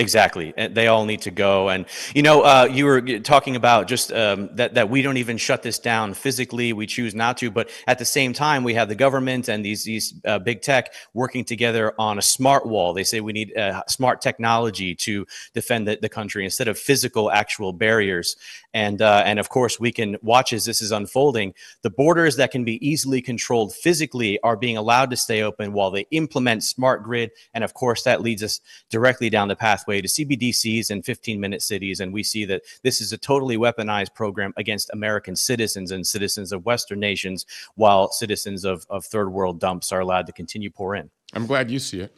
Exactly. 0.00 0.54
And 0.56 0.76
They 0.76 0.86
all 0.86 1.04
need 1.04 1.22
to 1.22 1.32
go. 1.32 1.70
And, 1.70 1.84
you 2.14 2.22
know, 2.22 2.42
uh, 2.42 2.68
you 2.70 2.84
were 2.84 3.00
talking 3.18 3.56
about 3.56 3.88
just 3.88 4.12
um, 4.12 4.48
that, 4.54 4.74
that 4.74 4.88
we 4.88 5.02
don't 5.02 5.16
even 5.16 5.36
shut 5.36 5.64
this 5.64 5.80
down 5.80 6.14
physically. 6.14 6.72
We 6.72 6.86
choose 6.86 7.16
not 7.16 7.36
to. 7.38 7.50
But 7.50 7.70
at 7.88 7.98
the 7.98 8.04
same 8.04 8.32
time, 8.32 8.62
we 8.62 8.74
have 8.74 8.88
the 8.88 8.94
government 8.94 9.48
and 9.48 9.64
these, 9.64 9.82
these 9.82 10.14
uh, 10.24 10.38
big 10.38 10.62
tech 10.62 10.92
working 11.14 11.44
together 11.44 11.94
on 11.98 12.16
a 12.16 12.22
smart 12.22 12.64
wall. 12.64 12.92
They 12.92 13.02
say 13.02 13.20
we 13.20 13.32
need 13.32 13.56
uh, 13.56 13.82
smart 13.88 14.20
technology 14.20 14.94
to 14.94 15.26
defend 15.52 15.88
the, 15.88 15.98
the 16.00 16.08
country 16.08 16.44
instead 16.44 16.68
of 16.68 16.78
physical, 16.78 17.32
actual 17.32 17.72
barriers. 17.72 18.36
And, 18.74 19.00
uh, 19.00 19.22
and 19.24 19.38
of 19.38 19.48
course, 19.48 19.80
we 19.80 19.90
can 19.92 20.16
watch 20.22 20.52
as 20.52 20.64
this 20.64 20.82
is 20.82 20.92
unfolding. 20.92 21.54
The 21.82 21.90
borders 21.90 22.36
that 22.36 22.50
can 22.50 22.64
be 22.64 22.86
easily 22.86 23.22
controlled 23.22 23.74
physically 23.74 24.38
are 24.40 24.56
being 24.56 24.76
allowed 24.76 25.10
to 25.10 25.16
stay 25.16 25.42
open 25.42 25.72
while 25.72 25.90
they 25.90 26.06
implement 26.10 26.62
smart 26.64 27.02
grid. 27.02 27.30
And 27.54 27.64
of 27.64 27.74
course, 27.74 28.02
that 28.02 28.20
leads 28.20 28.42
us 28.42 28.60
directly 28.90 29.30
down 29.30 29.48
the 29.48 29.56
pathway 29.56 30.00
to 30.02 30.08
CBDCs 30.08 30.90
and 30.90 31.04
15 31.04 31.40
minute 31.40 31.62
cities. 31.62 32.00
And 32.00 32.12
we 32.12 32.22
see 32.22 32.44
that 32.44 32.62
this 32.82 33.00
is 33.00 33.12
a 33.12 33.18
totally 33.18 33.56
weaponized 33.56 34.14
program 34.14 34.52
against 34.56 34.90
American 34.92 35.34
citizens 35.34 35.90
and 35.90 36.06
citizens 36.06 36.52
of 36.52 36.66
Western 36.66 37.00
nations, 37.00 37.46
while 37.76 38.10
citizens 38.10 38.64
of, 38.64 38.86
of 38.90 39.04
third 39.04 39.30
world 39.30 39.60
dumps 39.60 39.92
are 39.92 40.00
allowed 40.00 40.26
to 40.26 40.32
continue 40.32 40.70
pour 40.70 40.94
in. 40.94 41.10
I'm 41.32 41.46
glad 41.46 41.70
you 41.70 41.78
see 41.78 42.00
it. 42.00 42.16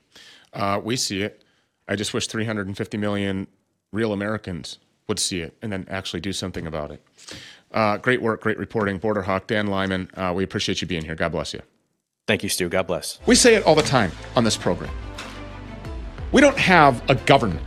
Uh, 0.52 0.80
we 0.82 0.96
see 0.96 1.22
it. 1.22 1.44
I 1.86 1.96
just 1.96 2.14
wish 2.14 2.26
350 2.26 2.96
million 2.96 3.46
real 3.92 4.12
Americans 4.12 4.78
would 5.10 5.18
see 5.18 5.40
it 5.40 5.54
and 5.60 5.70
then 5.70 5.84
actually 5.90 6.20
do 6.20 6.32
something 6.32 6.66
about 6.66 6.92
it. 6.92 7.04
Uh, 7.72 7.98
great 7.98 8.22
work, 8.22 8.40
great 8.40 8.58
reporting. 8.58 8.96
Border 8.96 9.22
Hawk, 9.22 9.46
Dan 9.48 9.66
Lyman, 9.66 10.08
uh, 10.16 10.32
we 10.34 10.42
appreciate 10.42 10.80
you 10.80 10.86
being 10.86 11.04
here. 11.04 11.14
God 11.14 11.32
bless 11.32 11.52
you. 11.52 11.60
Thank 12.26 12.42
you, 12.42 12.48
Stew. 12.48 12.68
God 12.68 12.86
bless. 12.86 13.18
We 13.26 13.34
say 13.34 13.56
it 13.56 13.64
all 13.66 13.74
the 13.74 13.82
time 13.82 14.12
on 14.36 14.44
this 14.44 14.56
program. 14.56 14.90
We 16.30 16.40
don't 16.40 16.56
have 16.56 17.02
a 17.10 17.16
government. 17.16 17.66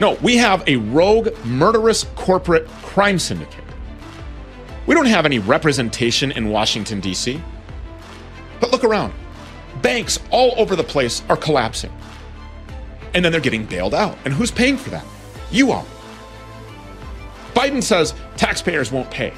No, 0.00 0.14
we 0.20 0.36
have 0.36 0.64
a 0.66 0.76
rogue, 0.76 1.28
murderous 1.44 2.04
corporate 2.16 2.66
crime 2.82 3.20
syndicate. 3.20 3.62
We 4.86 4.96
don't 4.96 5.06
have 5.06 5.24
any 5.24 5.38
representation 5.38 6.32
in 6.32 6.50
Washington, 6.50 6.98
D.C. 6.98 7.40
But 8.60 8.72
look 8.72 8.82
around. 8.82 9.14
Banks 9.80 10.18
all 10.30 10.54
over 10.56 10.74
the 10.74 10.84
place 10.84 11.22
are 11.28 11.36
collapsing. 11.36 11.92
And 13.14 13.24
then 13.24 13.30
they're 13.30 13.40
getting 13.40 13.64
bailed 13.64 13.94
out. 13.94 14.18
And 14.24 14.34
who's 14.34 14.50
paying 14.50 14.76
for 14.76 14.90
that? 14.90 15.04
You 15.50 15.72
are. 15.72 15.84
Biden 17.54 17.82
says 17.82 18.14
taxpayers 18.36 18.90
won't 18.90 19.10
pay. 19.10 19.32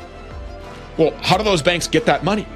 Well, 0.97 1.12
how 1.21 1.37
do 1.37 1.45
those 1.45 1.62
banks 1.62 1.87
get 1.87 2.07
that 2.07 2.25
money? 2.25 2.47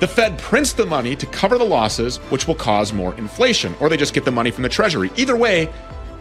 The 0.00 0.08
Fed 0.08 0.36
prints 0.38 0.72
the 0.72 0.84
money 0.84 1.14
to 1.14 1.26
cover 1.26 1.56
the 1.56 1.64
losses, 1.64 2.16
which 2.28 2.48
will 2.48 2.56
cause 2.56 2.92
more 2.92 3.14
inflation, 3.14 3.74
or 3.78 3.88
they 3.88 3.96
just 3.96 4.14
get 4.14 4.24
the 4.24 4.32
money 4.32 4.50
from 4.50 4.64
the 4.64 4.68
Treasury. 4.68 5.12
Either 5.16 5.36
way, 5.36 5.72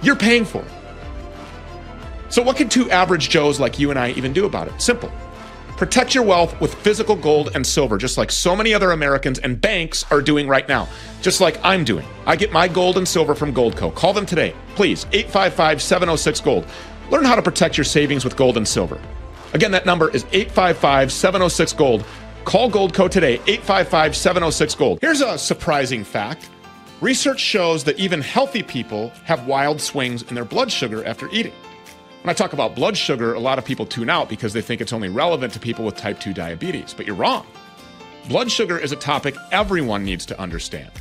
you're 0.03 0.15
paying 0.15 0.45
for 0.45 0.61
it. 0.61 0.71
So, 2.29 2.43
what 2.43 2.57
can 2.57 2.69
two 2.69 2.89
average 2.91 3.29
Joes 3.29 3.59
like 3.59 3.79
you 3.79 3.89
and 3.89 3.97
I 3.97 4.11
even 4.11 4.33
do 4.33 4.45
about 4.45 4.67
it? 4.67 4.79
Simple. 4.79 5.11
Protect 5.81 6.13
your 6.13 6.23
wealth 6.23 6.61
with 6.61 6.75
physical 6.75 7.15
gold 7.15 7.49
and 7.55 7.65
silver, 7.65 7.97
just 7.97 8.15
like 8.15 8.31
so 8.31 8.55
many 8.55 8.71
other 8.71 8.91
Americans 8.91 9.39
and 9.39 9.59
banks 9.59 10.05
are 10.11 10.21
doing 10.21 10.47
right 10.47 10.69
now, 10.69 10.87
just 11.23 11.41
like 11.41 11.59
I'm 11.63 11.83
doing. 11.83 12.05
I 12.27 12.35
get 12.35 12.51
my 12.51 12.67
gold 12.67 12.99
and 12.99 13.07
silver 13.07 13.33
from 13.33 13.51
Goldco. 13.51 13.91
Call 13.95 14.13
them 14.13 14.27
today, 14.27 14.53
please, 14.75 15.07
855 15.11 15.81
706 15.81 16.39
Gold. 16.41 16.67
Learn 17.09 17.25
how 17.25 17.33
to 17.33 17.41
protect 17.41 17.77
your 17.77 17.83
savings 17.83 18.23
with 18.23 18.37
gold 18.37 18.57
and 18.57 18.67
silver. 18.67 19.01
Again, 19.53 19.71
that 19.71 19.87
number 19.87 20.11
is 20.11 20.23
855 20.25 21.11
706 21.11 21.73
Gold. 21.73 22.05
Call 22.45 22.69
Goldco 22.69 23.09
today, 23.09 23.41
855 23.47 24.15
706 24.15 24.75
Gold. 24.75 24.99
Here's 25.01 25.21
a 25.21 25.35
surprising 25.35 26.03
fact 26.03 26.51
research 27.01 27.39
shows 27.39 27.83
that 27.85 27.97
even 27.97 28.21
healthy 28.21 28.61
people 28.61 29.09
have 29.23 29.47
wild 29.47 29.81
swings 29.81 30.21
in 30.21 30.35
their 30.35 30.45
blood 30.45 30.71
sugar 30.71 31.03
after 31.05 31.27
eating. 31.31 31.53
When 32.21 32.29
I 32.29 32.33
talk 32.33 32.53
about 32.53 32.75
blood 32.75 32.95
sugar, 32.95 33.33
a 33.33 33.39
lot 33.39 33.57
of 33.57 33.65
people 33.65 33.83
tune 33.83 34.07
out 34.07 34.29
because 34.29 34.53
they 34.53 34.61
think 34.61 34.79
it's 34.79 34.93
only 34.93 35.09
relevant 35.09 35.53
to 35.53 35.59
people 35.59 35.83
with 35.83 35.95
type 35.95 36.19
2 36.19 36.35
diabetes, 36.35 36.93
but 36.93 37.07
you're 37.07 37.15
wrong. 37.15 37.47
Blood 38.29 38.51
sugar 38.51 38.77
is 38.77 38.91
a 38.91 38.95
topic 38.95 39.35
everyone 39.51 40.05
needs 40.05 40.23
to 40.27 40.39
understand. 40.39 40.91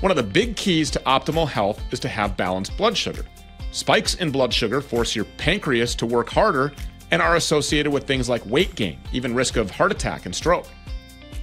One 0.00 0.10
of 0.10 0.18
the 0.18 0.22
big 0.22 0.54
keys 0.54 0.90
to 0.90 0.98
optimal 1.06 1.48
health 1.48 1.80
is 1.92 2.00
to 2.00 2.08
have 2.08 2.36
balanced 2.36 2.76
blood 2.76 2.94
sugar. 2.94 3.24
Spikes 3.72 4.16
in 4.16 4.30
blood 4.30 4.52
sugar 4.52 4.82
force 4.82 5.16
your 5.16 5.24
pancreas 5.38 5.94
to 5.94 6.04
work 6.04 6.28
harder 6.28 6.74
and 7.10 7.22
are 7.22 7.36
associated 7.36 7.90
with 7.90 8.04
things 8.04 8.28
like 8.28 8.44
weight 8.44 8.74
gain, 8.74 8.98
even 9.14 9.34
risk 9.34 9.56
of 9.56 9.70
heart 9.70 9.92
attack 9.92 10.26
and 10.26 10.36
stroke. 10.36 10.66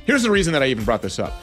Here's 0.06 0.22
the 0.22 0.30
reason 0.30 0.54
that 0.54 0.62
I 0.62 0.68
even 0.68 0.86
brought 0.86 1.02
this 1.02 1.18
up. 1.18 1.34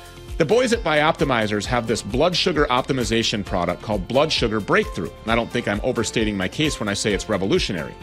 The 0.41 0.47
boys 0.47 0.73
at 0.73 0.83
Bioptimizers 0.83 1.67
have 1.67 1.87
this 1.87 2.01
blood 2.01 2.35
sugar 2.35 2.65
optimization 2.71 3.45
product 3.45 3.83
called 3.83 4.09
Blood 4.09 4.33
Sugar 4.33 4.59
Breakthrough. 4.59 5.11
And 5.25 5.31
I 5.31 5.35
don't 5.35 5.51
think 5.51 5.69
I'm 5.69 5.83
overstating 5.83 6.35
my 6.35 6.49
case 6.49 6.81
when 6.81 6.89
I 6.89 6.95
say 6.95 7.13
it's 7.13 7.29
revolutionary. 7.29 7.95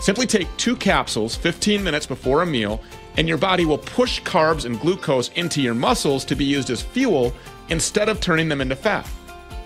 Simply 0.00 0.24
take 0.24 0.46
two 0.56 0.76
capsules 0.76 1.34
15 1.34 1.82
minutes 1.82 2.06
before 2.06 2.42
a 2.42 2.46
meal, 2.46 2.80
and 3.16 3.26
your 3.26 3.38
body 3.38 3.64
will 3.64 3.76
push 3.76 4.22
carbs 4.22 4.66
and 4.66 4.78
glucose 4.78 5.30
into 5.30 5.60
your 5.60 5.74
muscles 5.74 6.24
to 6.26 6.36
be 6.36 6.44
used 6.44 6.70
as 6.70 6.80
fuel 6.80 7.34
instead 7.70 8.08
of 8.08 8.20
turning 8.20 8.48
them 8.48 8.60
into 8.60 8.76
fat. 8.76 9.04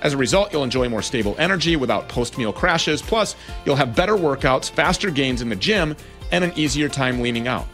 As 0.01 0.15
a 0.15 0.17
result, 0.17 0.51
you'll 0.51 0.65
enjoy 0.65 0.89
more 0.89 1.03
stable 1.03 1.37
energy 1.39 1.77
without 1.77 2.09
post 2.09 2.39
meal 2.39 2.55
crashes. 2.55 3.03
Plus, 3.03 3.37
you'll 3.67 3.77
have 3.77 3.95
better 3.95 4.15
workouts, 4.15 4.71
faster 4.71 5.11
gains 5.11 5.43
in 5.43 5.51
the 5.51 5.57
gym, 5.57 5.95
and 6.33 6.43
an 6.43 6.55
easier 6.57 6.89
time 6.89 7.21
leaning 7.21 7.49
out. 7.49 7.67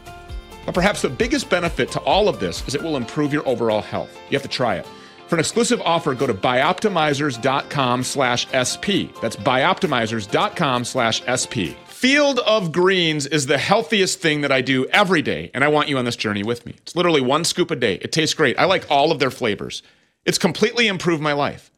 But 0.67 0.75
perhaps 0.75 1.03
the 1.03 1.09
biggest 1.09 1.49
benefit 1.51 1.91
to 1.93 2.01
all 2.01 2.29
of 2.29 2.41
this 2.41 2.67
is 2.67 2.75
it 2.75 2.83
will 2.83 2.97
improve 2.97 3.33
your 3.33 3.47
overall 3.47 3.83
health. 3.83 4.15
You 4.29 4.37
have 4.37 4.43
to 4.43 4.49
try 4.49 4.77
it. 4.77 4.87
For 5.29 5.37
an 5.37 5.41
exclusive 5.41 5.81
offer, 5.83 6.15
go 6.15 6.27
to 6.27 6.35
bioptimizers.com 6.35 8.03
slash 8.03 8.47
SP. 8.51 9.15
That's 9.23 9.37
bioptimizers.com 9.37 10.85
slash 10.85 11.23
SP. 11.23 11.79
Field 11.87 12.41
of 12.41 12.73
Greens 12.73 13.27
is 13.27 13.47
the 13.47 13.59
healthiest 13.59 14.21
thing 14.21 14.41
that 14.41 14.51
I 14.51 14.61
do 14.61 14.87
every 14.87 15.23
day, 15.23 15.51
and 15.55 15.63
I 15.63 15.69
want 15.69 15.89
you 15.89 15.99
on 15.99 16.05
this 16.05 16.17
journey 16.17 16.43
with 16.43 16.67
me. 16.67 16.75
It's 16.79 16.97
literally 16.97 17.21
one 17.21 17.45
scoop 17.45 17.71
a 17.71 17.77
day. 17.77 17.97
It 17.97 18.11
tastes 18.11 18.35
great. 18.35 18.59
I 18.59 18.65
like 18.65 18.91
all 18.91 19.13
of 19.13 19.19
their 19.19 19.31
flavors. 19.31 19.83
It's 20.25 20.39
completely 20.39 20.89
improved 20.89 21.23
my 21.23 21.33
life. 21.35 21.71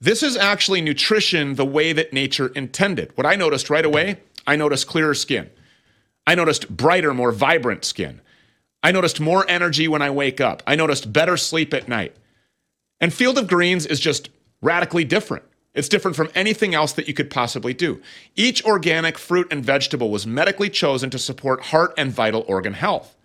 This 0.00 0.22
is 0.22 0.36
actually 0.36 0.80
nutrition 0.80 1.56
the 1.56 1.64
way 1.64 1.92
that 1.92 2.12
nature 2.12 2.48
intended. 2.48 3.10
What 3.16 3.26
I 3.26 3.34
noticed 3.34 3.70
right 3.70 3.84
away, 3.84 4.20
I 4.46 4.54
noticed 4.54 4.86
clearer 4.86 5.14
skin. 5.14 5.50
I 6.28 6.34
noticed 6.34 6.68
brighter, 6.68 7.14
more 7.14 7.32
vibrant 7.32 7.86
skin. 7.86 8.20
I 8.82 8.92
noticed 8.92 9.18
more 9.18 9.48
energy 9.48 9.88
when 9.88 10.02
I 10.02 10.10
wake 10.10 10.42
up. 10.42 10.62
I 10.66 10.76
noticed 10.76 11.10
better 11.10 11.38
sleep 11.38 11.72
at 11.72 11.88
night. 11.88 12.14
And 13.00 13.14
Field 13.14 13.38
of 13.38 13.48
Greens 13.48 13.86
is 13.86 13.98
just 13.98 14.28
radically 14.60 15.06
different. 15.06 15.44
It's 15.72 15.88
different 15.88 16.18
from 16.18 16.28
anything 16.34 16.74
else 16.74 16.92
that 16.92 17.08
you 17.08 17.14
could 17.14 17.30
possibly 17.30 17.72
do. 17.72 18.02
Each 18.36 18.62
organic 18.66 19.16
fruit 19.16 19.48
and 19.50 19.64
vegetable 19.64 20.10
was 20.10 20.26
medically 20.26 20.68
chosen 20.68 21.08
to 21.08 21.18
support 21.18 21.62
heart 21.62 21.94
and 21.96 22.12
vital 22.12 22.44
organ 22.46 22.74
health. 22.74 23.16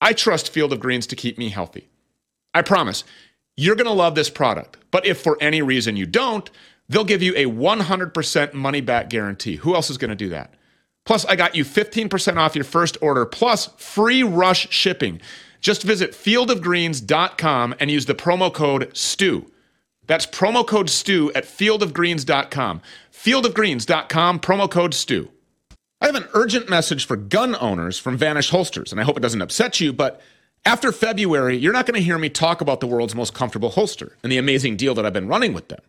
I 0.00 0.12
trust 0.12 0.48
Field 0.48 0.72
of 0.72 0.78
Greens 0.78 1.08
to 1.08 1.16
keep 1.16 1.36
me 1.36 1.48
healthy. 1.48 1.88
I 2.54 2.62
promise, 2.62 3.02
you're 3.56 3.74
going 3.74 3.88
to 3.88 3.92
love 3.92 4.14
this 4.14 4.30
product. 4.30 4.76
But 4.92 5.04
if 5.04 5.20
for 5.20 5.36
any 5.40 5.60
reason 5.60 5.96
you 5.96 6.06
don't, 6.06 6.48
they'll 6.88 7.02
give 7.02 7.20
you 7.20 7.34
a 7.34 7.46
100% 7.46 8.54
money 8.54 8.80
back 8.80 9.10
guarantee. 9.10 9.56
Who 9.56 9.74
else 9.74 9.90
is 9.90 9.98
going 9.98 10.10
to 10.10 10.14
do 10.14 10.28
that? 10.28 10.54
Plus, 11.04 11.24
I 11.26 11.36
got 11.36 11.54
you 11.54 11.64
15% 11.64 12.36
off 12.36 12.54
your 12.54 12.64
first 12.64 12.96
order, 13.00 13.26
plus 13.26 13.66
free 13.76 14.22
rush 14.22 14.70
shipping. 14.70 15.20
Just 15.60 15.82
visit 15.82 16.12
fieldofgreens.com 16.12 17.74
and 17.78 17.90
use 17.90 18.06
the 18.06 18.14
promo 18.14 18.52
code 18.52 18.90
STEW. 18.96 19.50
That's 20.06 20.26
promo 20.26 20.66
code 20.66 20.90
STEW 20.90 21.32
at 21.34 21.44
fieldofgreens.com. 21.44 22.82
Fieldofgreens.com, 23.12 24.40
promo 24.40 24.70
code 24.70 24.94
STEW. 24.94 25.28
I 26.00 26.06
have 26.06 26.16
an 26.16 26.28
urgent 26.34 26.68
message 26.68 27.06
for 27.06 27.16
gun 27.16 27.56
owners 27.60 27.98
from 27.98 28.18
Vanish 28.18 28.50
Holsters, 28.50 28.92
and 28.92 29.00
I 29.00 29.04
hope 29.04 29.16
it 29.16 29.20
doesn't 29.20 29.40
upset 29.40 29.80
you, 29.80 29.92
but 29.92 30.20
after 30.66 30.92
February, 30.92 31.56
you're 31.56 31.72
not 31.72 31.86
going 31.86 31.98
to 31.98 32.04
hear 32.04 32.18
me 32.18 32.28
talk 32.28 32.60
about 32.60 32.80
the 32.80 32.86
world's 32.86 33.14
most 33.14 33.34
comfortable 33.34 33.70
holster 33.70 34.16
and 34.22 34.32
the 34.32 34.38
amazing 34.38 34.76
deal 34.76 34.94
that 34.94 35.06
I've 35.06 35.12
been 35.12 35.28
running 35.28 35.52
with 35.52 35.68
them. 35.68 35.80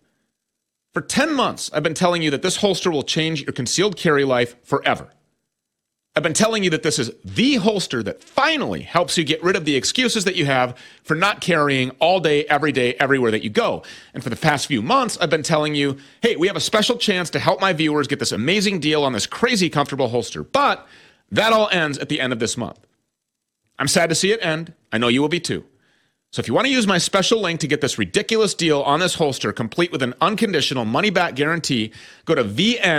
For 0.95 1.01
10 1.01 1.36
months, 1.36 1.69
I've 1.73 1.84
been 1.84 1.93
telling 1.93 2.21
you 2.21 2.31
that 2.31 2.41
this 2.41 2.55
holster 2.55 2.89
will 2.89 3.03
change 3.03 3.41
your 3.41 3.51
concealed 3.51 3.97
carry 3.97 4.23
life 4.23 4.55
forever. 4.63 5.10
I've 6.15 6.23
been 6.23 6.34
telling 6.34 6.63
you 6.63 6.69
that 6.69 6.84
this 6.84 6.97
is 6.97 7.12
the 7.25 7.55
holster 7.55 8.01
that 8.01 8.23
finally 8.23 8.84
helps 8.84 9.17
you 9.17 9.25
get 9.25 9.43
rid 9.43 9.58
of 9.58 9.65
the 9.65 9.75
excuses 9.75 10.23
that 10.23 10.38
you 10.38 10.45
have 10.45 10.77
for 11.03 11.13
not 11.13 11.41
carrying 11.41 11.89
all 11.99 12.21
day, 12.21 12.45
every 12.45 12.71
day, 12.71 12.93
everywhere 12.93 13.29
that 13.31 13.43
you 13.43 13.49
go. 13.49 13.84
And 14.13 14.23
for 14.23 14.29
the 14.29 14.38
past 14.38 14.67
few 14.67 14.81
months, 14.81 15.17
I've 15.19 15.29
been 15.29 15.43
telling 15.43 15.75
you, 15.75 15.97
hey, 16.21 16.38
we 16.38 16.47
have 16.47 16.55
a 16.55 16.62
special 16.62 16.97
chance 16.97 17.29
to 17.31 17.39
help 17.39 17.60
my 17.60 17.73
viewers 17.73 18.08
get 18.08 18.19
this 18.19 18.31
amazing 18.31 18.79
deal 18.79 19.03
on 19.03 19.12
this 19.12 19.27
crazy 19.27 19.69
comfortable 19.69 20.08
holster. 20.08 20.43
But 20.43 20.88
that 21.29 21.51
all 21.51 21.67
ends 21.73 21.97
at 21.97 22.08
the 22.08 22.21
end 22.21 22.31
of 22.31 22.39
this 22.39 22.55
month. 22.55 22.79
I'm 23.77 23.89
sad 23.89 24.08
to 24.08 24.15
see 24.15 24.31
it 24.31 24.39
end. 24.41 24.71
I 24.93 24.97
know 24.97 25.10
you 25.10 25.19
will 25.19 25.27
be 25.27 25.41
too. 25.41 25.65
So 26.36 26.41
if 26.41 26.50
you 26.50 26.54
want 26.54 26.67
to 26.67 26.74
use 26.74 26.86
my 26.86 26.98
special 26.98 27.39
link 27.39 27.62
to 27.62 27.67
get 27.67 27.80
this 27.80 27.98
ridiculous 27.98 28.54
deal 28.54 28.82
on 28.82 29.00
this 29.00 29.15
holster, 29.15 29.54
complete 29.54 29.89
with 29.89 30.04
an 30.04 30.13
unconditional 30.19 30.84
money-back 30.84 31.34
guarantee, 31.36 31.93
go 32.26 32.36
to 32.36 32.43
vnsh.com 32.43 32.91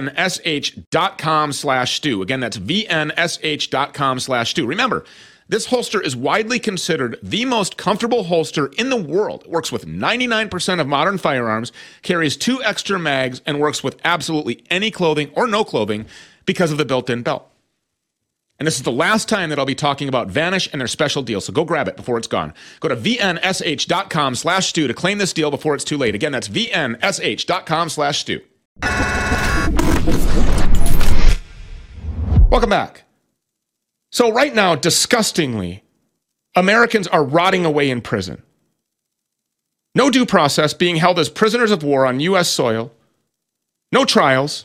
slash 1.53 1.97
stew. 1.97 2.23
Again, 2.23 2.41
that's 2.41 2.57
vnsh.com 2.57 4.21
slash 4.21 4.51
stew. 4.53 4.67
Remember, 4.67 5.05
This 5.51 5.67
holster 5.67 6.01
is 6.01 6.17
widely 6.17 6.59
considered 6.59 7.19
the 7.23 7.45
most 7.45 7.77
comfortable 7.77 8.25
holster 8.25 8.69
in 8.79 8.89
the 8.89 8.97
world. 8.97 9.43
It 9.45 9.51
works 9.51 9.71
with 9.71 9.85
99% 9.85 10.81
of 10.81 10.89
modern 10.89 11.19
firearms, 11.19 11.73
carries 12.01 12.39
two 12.39 12.63
extra 12.63 12.99
mags, 12.99 13.43
and 13.45 13.61
works 13.61 13.85
with 13.85 14.01
absolutely 14.03 14.65
any 14.71 14.91
clothing 14.91 15.31
or 15.35 15.47
no 15.47 15.63
clothing 15.63 16.07
because 16.47 16.73
of 16.73 16.79
the 16.79 16.87
built 16.87 17.11
in 17.11 17.23
belt. 17.23 17.47
And 18.59 18.67
this 18.67 18.77
is 18.77 18.83
the 18.83 18.93
last 18.93 19.29
time 19.29 19.51
that 19.51 19.59
I'll 19.59 19.67
be 19.67 19.75
talking 19.75 20.09
about 20.09 20.29
Vanish 20.29 20.69
and 20.73 20.81
their 20.81 20.89
special 20.89 21.23
deal, 21.23 21.43
so 21.43 21.53
go 21.53 21.65
grab 21.65 21.89
it 21.89 21.97
before 21.97 22.17
it's 22.17 22.27
gone. 22.27 22.55
Go 22.81 22.89
to 22.89 22.97
vnsh.com 22.97 24.35
slash 24.35 24.69
stew 24.69 24.87
to 24.87 24.95
claim 24.95 25.19
this 25.19 25.35
deal 25.35 25.51
before 25.51 25.75
it's 25.75 25.85
too 25.85 25.99
late. 25.99 26.15
Again, 26.15 26.33
that's 26.33 26.49
vnsh.com 26.49 27.89
slash 27.91 28.21
stew. 28.21 28.41
Welcome 32.51 32.71
back. 32.71 33.03
So, 34.11 34.33
right 34.33 34.55
now, 34.55 34.75
disgustingly, 34.75 35.83
Americans 36.55 37.07
are 37.09 37.23
rotting 37.25 37.67
away 37.67 37.91
in 37.91 38.01
prison. 38.01 38.43
No 39.95 40.11
due 40.11 40.25
process, 40.25 40.73
being 40.73 40.97
held 40.97 41.19
as 41.19 41.29
prisoners 41.29 41.71
of 41.71 41.83
war 41.83 42.07
on 42.07 42.21
U.S. 42.21 42.49
soil, 42.49 42.93
no 43.93 44.07
trials, 44.07 44.65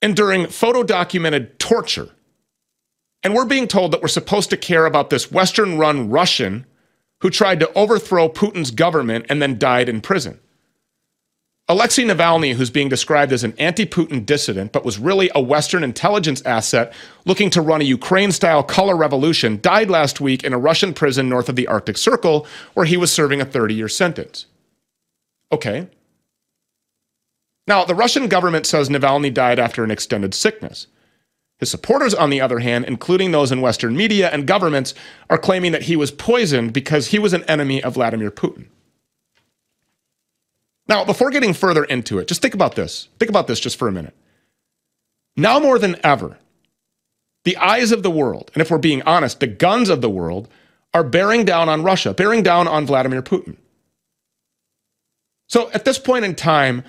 enduring 0.00 0.46
photo 0.46 0.84
documented 0.84 1.58
torture. 1.58 2.10
And 3.22 3.34
we're 3.34 3.44
being 3.44 3.66
told 3.66 3.92
that 3.92 4.02
we're 4.02 4.08
supposed 4.08 4.50
to 4.50 4.56
care 4.56 4.86
about 4.86 5.10
this 5.10 5.32
Western 5.32 5.78
run 5.78 6.10
Russian 6.10 6.66
who 7.20 7.30
tried 7.30 7.60
to 7.60 7.72
overthrow 7.72 8.28
Putin's 8.28 8.70
government 8.70 9.26
and 9.28 9.40
then 9.40 9.58
died 9.58 9.88
in 9.88 10.00
prison. 10.00 10.38
Alexei 11.68 12.04
Navalny, 12.04 12.54
who's 12.54 12.70
being 12.70 12.88
described 12.88 13.32
as 13.32 13.42
an 13.42 13.52
anti 13.58 13.86
Putin 13.86 14.24
dissident, 14.24 14.70
but 14.70 14.84
was 14.84 15.00
really 15.00 15.30
a 15.34 15.40
Western 15.40 15.82
intelligence 15.82 16.40
asset 16.42 16.92
looking 17.24 17.50
to 17.50 17.60
run 17.60 17.80
a 17.80 17.84
Ukraine 17.84 18.30
style 18.30 18.62
color 18.62 18.96
revolution, 18.96 19.60
died 19.60 19.90
last 19.90 20.20
week 20.20 20.44
in 20.44 20.52
a 20.52 20.58
Russian 20.58 20.94
prison 20.94 21.28
north 21.28 21.48
of 21.48 21.56
the 21.56 21.66
Arctic 21.66 21.96
Circle, 21.96 22.46
where 22.74 22.86
he 22.86 22.96
was 22.96 23.10
serving 23.10 23.40
a 23.40 23.44
30 23.44 23.74
year 23.74 23.88
sentence. 23.88 24.46
Okay. 25.50 25.88
Now, 27.66 27.84
the 27.84 27.96
Russian 27.96 28.28
government 28.28 28.64
says 28.64 28.88
Navalny 28.88 29.34
died 29.34 29.58
after 29.58 29.82
an 29.82 29.90
extended 29.90 30.34
sickness. 30.34 30.86
His 31.58 31.70
supporters, 31.70 32.12
on 32.12 32.30
the 32.30 32.40
other 32.40 32.58
hand, 32.58 32.84
including 32.84 33.30
those 33.30 33.50
in 33.50 33.62
Western 33.62 33.96
media 33.96 34.28
and 34.30 34.46
governments, 34.46 34.94
are 35.30 35.38
claiming 35.38 35.72
that 35.72 35.84
he 35.84 35.96
was 35.96 36.10
poisoned 36.10 36.72
because 36.72 37.08
he 37.08 37.18
was 37.18 37.32
an 37.32 37.44
enemy 37.44 37.82
of 37.82 37.94
Vladimir 37.94 38.30
Putin. 38.30 38.66
Now, 40.88 41.04
before 41.04 41.30
getting 41.30 41.54
further 41.54 41.84
into 41.84 42.18
it, 42.18 42.28
just 42.28 42.42
think 42.42 42.54
about 42.54 42.76
this. 42.76 43.08
Think 43.18 43.30
about 43.30 43.46
this 43.46 43.58
just 43.58 43.78
for 43.78 43.88
a 43.88 43.92
minute. 43.92 44.14
Now 45.36 45.58
more 45.58 45.78
than 45.78 45.96
ever, 46.04 46.38
the 47.44 47.56
eyes 47.56 47.92
of 47.92 48.02
the 48.02 48.10
world, 48.10 48.50
and 48.54 48.60
if 48.60 48.70
we're 48.70 48.78
being 48.78 49.02
honest, 49.02 49.40
the 49.40 49.46
guns 49.46 49.88
of 49.88 50.00
the 50.00 50.10
world, 50.10 50.48
are 50.94 51.04
bearing 51.04 51.44
down 51.44 51.68
on 51.68 51.82
Russia, 51.82 52.14
bearing 52.14 52.42
down 52.42 52.66
on 52.66 52.86
Vladimir 52.86 53.22
Putin. 53.22 53.56
So 55.48 55.70
at 55.72 55.84
this 55.84 55.98
point 55.98 56.24
in 56.24 56.34
time, 56.34 56.84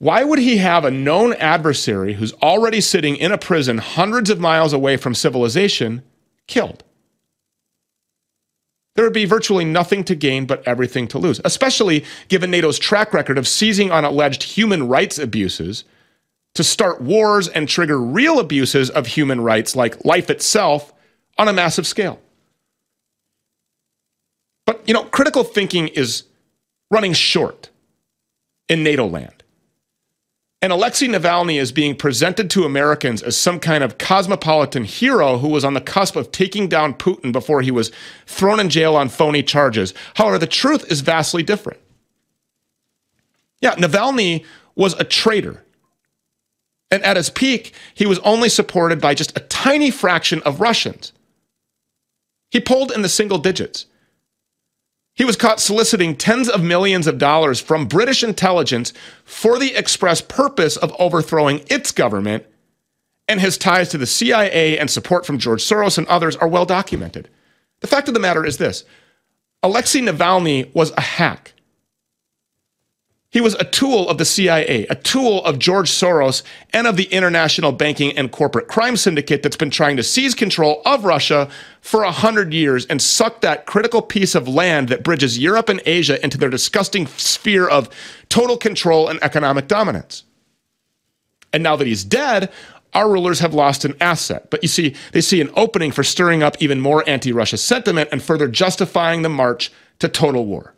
why 0.00 0.24
would 0.24 0.40
he 0.40 0.56
have 0.56 0.84
a 0.84 0.90
known 0.90 1.34
adversary 1.34 2.14
who's 2.14 2.32
already 2.34 2.80
sitting 2.80 3.14
in 3.16 3.30
a 3.30 3.38
prison 3.38 3.78
hundreds 3.78 4.28
of 4.28 4.40
miles 4.40 4.72
away 4.72 4.96
from 4.96 5.14
civilization 5.14 6.02
killed? 6.48 6.82
there 9.00 9.06
would 9.06 9.14
be 9.14 9.24
virtually 9.24 9.64
nothing 9.64 10.04
to 10.04 10.14
gain 10.14 10.44
but 10.44 10.62
everything 10.66 11.08
to 11.08 11.18
lose, 11.18 11.40
especially 11.44 12.04
given 12.28 12.50
NATO's 12.50 12.78
track 12.78 13.14
record 13.14 13.38
of 13.38 13.48
seizing 13.48 13.90
on 13.90 14.04
alleged 14.04 14.42
human 14.42 14.88
rights 14.88 15.18
abuses 15.18 15.84
to 16.54 16.62
start 16.62 17.00
wars 17.00 17.48
and 17.48 17.66
trigger 17.66 17.98
real 17.98 18.38
abuses 18.38 18.90
of 18.90 19.06
human 19.06 19.40
rights 19.40 19.74
like 19.74 20.04
life 20.04 20.28
itself 20.28 20.92
on 21.38 21.48
a 21.48 21.52
massive 21.54 21.86
scale. 21.86 22.20
But, 24.66 24.86
you 24.86 24.92
know, 24.92 25.04
critical 25.04 25.44
thinking 25.44 25.88
is 25.88 26.24
running 26.90 27.14
short 27.14 27.70
in 28.68 28.82
NATO 28.82 29.06
land. 29.06 29.39
And 30.62 30.72
Alexei 30.72 31.06
Navalny 31.06 31.58
is 31.58 31.72
being 31.72 31.96
presented 31.96 32.50
to 32.50 32.64
Americans 32.64 33.22
as 33.22 33.36
some 33.36 33.60
kind 33.60 33.82
of 33.82 33.96
cosmopolitan 33.96 34.84
hero 34.84 35.38
who 35.38 35.48
was 35.48 35.64
on 35.64 35.72
the 35.72 35.80
cusp 35.80 36.16
of 36.16 36.32
taking 36.32 36.68
down 36.68 36.92
Putin 36.92 37.32
before 37.32 37.62
he 37.62 37.70
was 37.70 37.90
thrown 38.26 38.60
in 38.60 38.68
jail 38.68 38.94
on 38.94 39.08
phony 39.08 39.42
charges. 39.42 39.94
However, 40.16 40.38
the 40.38 40.46
truth 40.46 40.90
is 40.92 41.00
vastly 41.00 41.42
different. 41.42 41.80
Yeah, 43.62 43.74
Navalny 43.76 44.44
was 44.74 44.92
a 45.00 45.04
traitor. 45.04 45.64
And 46.90 47.02
at 47.04 47.16
his 47.16 47.30
peak, 47.30 47.72
he 47.94 48.04
was 48.04 48.18
only 48.18 48.48
supported 48.48 49.00
by 49.00 49.14
just 49.14 49.36
a 49.36 49.40
tiny 49.40 49.90
fraction 49.90 50.42
of 50.42 50.60
Russians. 50.60 51.12
He 52.50 52.60
polled 52.60 52.92
in 52.92 53.02
the 53.02 53.08
single 53.08 53.38
digits. 53.38 53.86
He 55.20 55.26
was 55.26 55.36
caught 55.36 55.60
soliciting 55.60 56.16
tens 56.16 56.48
of 56.48 56.62
millions 56.62 57.06
of 57.06 57.18
dollars 57.18 57.60
from 57.60 57.84
British 57.84 58.24
intelligence 58.24 58.94
for 59.22 59.58
the 59.58 59.76
express 59.76 60.22
purpose 60.22 60.78
of 60.78 60.96
overthrowing 60.98 61.62
its 61.68 61.92
government, 61.92 62.46
and 63.28 63.38
his 63.38 63.58
ties 63.58 63.90
to 63.90 63.98
the 63.98 64.06
CIA 64.06 64.78
and 64.78 64.88
support 64.88 65.26
from 65.26 65.36
George 65.36 65.62
Soros 65.62 65.98
and 65.98 66.06
others 66.06 66.36
are 66.36 66.48
well 66.48 66.64
documented. 66.64 67.28
The 67.80 67.86
fact 67.86 68.08
of 68.08 68.14
the 68.14 68.20
matter 68.20 68.46
is 68.46 68.56
this 68.56 68.84
Alexei 69.62 70.00
Navalny 70.00 70.74
was 70.74 70.90
a 70.92 71.02
hack. 71.02 71.52
He 73.32 73.40
was 73.40 73.54
a 73.54 73.64
tool 73.64 74.08
of 74.08 74.18
the 74.18 74.24
CIA, 74.24 74.86
a 74.90 74.96
tool 74.96 75.44
of 75.44 75.60
George 75.60 75.88
Soros 75.88 76.42
and 76.72 76.88
of 76.88 76.96
the 76.96 77.04
international 77.04 77.70
banking 77.70 78.16
and 78.18 78.32
corporate 78.32 78.66
crime 78.66 78.96
syndicate 78.96 79.44
that's 79.44 79.56
been 79.56 79.70
trying 79.70 79.96
to 79.98 80.02
seize 80.02 80.34
control 80.34 80.82
of 80.84 81.04
Russia 81.04 81.48
for 81.80 82.02
a 82.02 82.10
hundred 82.10 82.52
years 82.52 82.86
and 82.86 83.00
suck 83.00 83.40
that 83.40 83.66
critical 83.66 84.02
piece 84.02 84.34
of 84.34 84.48
land 84.48 84.88
that 84.88 85.04
bridges 85.04 85.38
Europe 85.38 85.68
and 85.68 85.80
Asia 85.86 86.22
into 86.24 86.38
their 86.38 86.50
disgusting 86.50 87.06
sphere 87.06 87.68
of 87.68 87.88
total 88.28 88.56
control 88.56 89.06
and 89.06 89.22
economic 89.22 89.68
dominance. 89.68 90.24
And 91.52 91.62
now 91.62 91.76
that 91.76 91.86
he's 91.86 92.02
dead, 92.02 92.50
our 92.94 93.08
rulers 93.08 93.38
have 93.38 93.54
lost 93.54 93.84
an 93.84 93.94
asset. 94.00 94.50
But 94.50 94.64
you 94.64 94.68
see, 94.68 94.96
they 95.12 95.20
see 95.20 95.40
an 95.40 95.50
opening 95.54 95.92
for 95.92 96.02
stirring 96.02 96.42
up 96.42 96.56
even 96.58 96.80
more 96.80 97.08
anti 97.08 97.32
Russia 97.32 97.58
sentiment 97.58 98.08
and 98.10 98.20
further 98.20 98.48
justifying 98.48 99.22
the 99.22 99.28
march 99.28 99.70
to 100.00 100.08
total 100.08 100.46
war. 100.46 100.74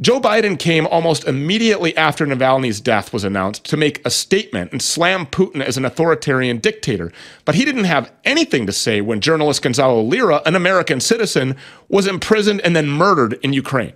Joe 0.00 0.18
Biden 0.18 0.58
came 0.58 0.86
almost 0.86 1.24
immediately 1.24 1.94
after 1.94 2.24
Navalny's 2.24 2.80
death 2.80 3.12
was 3.12 3.22
announced 3.22 3.66
to 3.66 3.76
make 3.76 4.04
a 4.06 4.10
statement 4.10 4.72
and 4.72 4.80
slam 4.80 5.26
Putin 5.26 5.60
as 5.60 5.76
an 5.76 5.84
authoritarian 5.84 6.56
dictator. 6.58 7.12
But 7.44 7.54
he 7.54 7.66
didn't 7.66 7.84
have 7.84 8.10
anything 8.24 8.64
to 8.66 8.72
say 8.72 9.02
when 9.02 9.20
journalist 9.20 9.60
Gonzalo 9.60 10.00
Lira, 10.00 10.40
an 10.46 10.56
American 10.56 11.00
citizen, 11.00 11.54
was 11.88 12.06
imprisoned 12.06 12.62
and 12.62 12.74
then 12.74 12.88
murdered 12.88 13.34
in 13.42 13.52
Ukraine. 13.52 13.92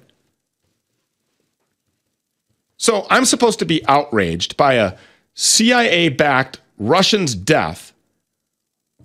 So 2.76 3.06
I'm 3.08 3.24
supposed 3.24 3.58
to 3.60 3.64
be 3.64 3.86
outraged 3.86 4.58
by 4.58 4.74
a 4.74 4.98
CIA 5.32 6.10
backed 6.10 6.60
Russian's 6.76 7.34
death 7.34 7.94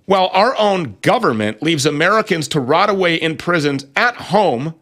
while 0.05 0.29
our 0.33 0.53
own 0.57 0.97
government 1.01 1.61
leaves 1.63 1.85
Americans 1.85 2.47
to 2.49 2.59
rot 2.59 2.89
away 2.89 3.15
in 3.15 3.37
prisons 3.37 3.85
at 3.95 4.15
home 4.15 4.73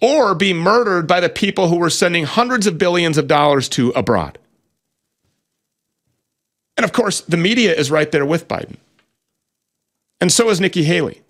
or 0.00 0.34
be 0.34 0.52
murdered 0.52 1.06
by 1.06 1.20
the 1.20 1.28
people 1.28 1.68
who 1.68 1.76
were 1.76 1.90
sending 1.90 2.24
hundreds 2.24 2.66
of 2.66 2.78
billions 2.78 3.18
of 3.18 3.26
dollars 3.26 3.68
to 3.70 3.90
abroad. 3.90 4.38
And 6.76 6.84
of 6.84 6.92
course, 6.92 7.22
the 7.22 7.38
media 7.38 7.74
is 7.74 7.90
right 7.90 8.10
there 8.10 8.26
with 8.26 8.48
Biden. 8.48 8.76
And 10.20 10.30
so 10.30 10.50
is 10.50 10.60
Nikki 10.60 10.84
Haley. 10.84 11.22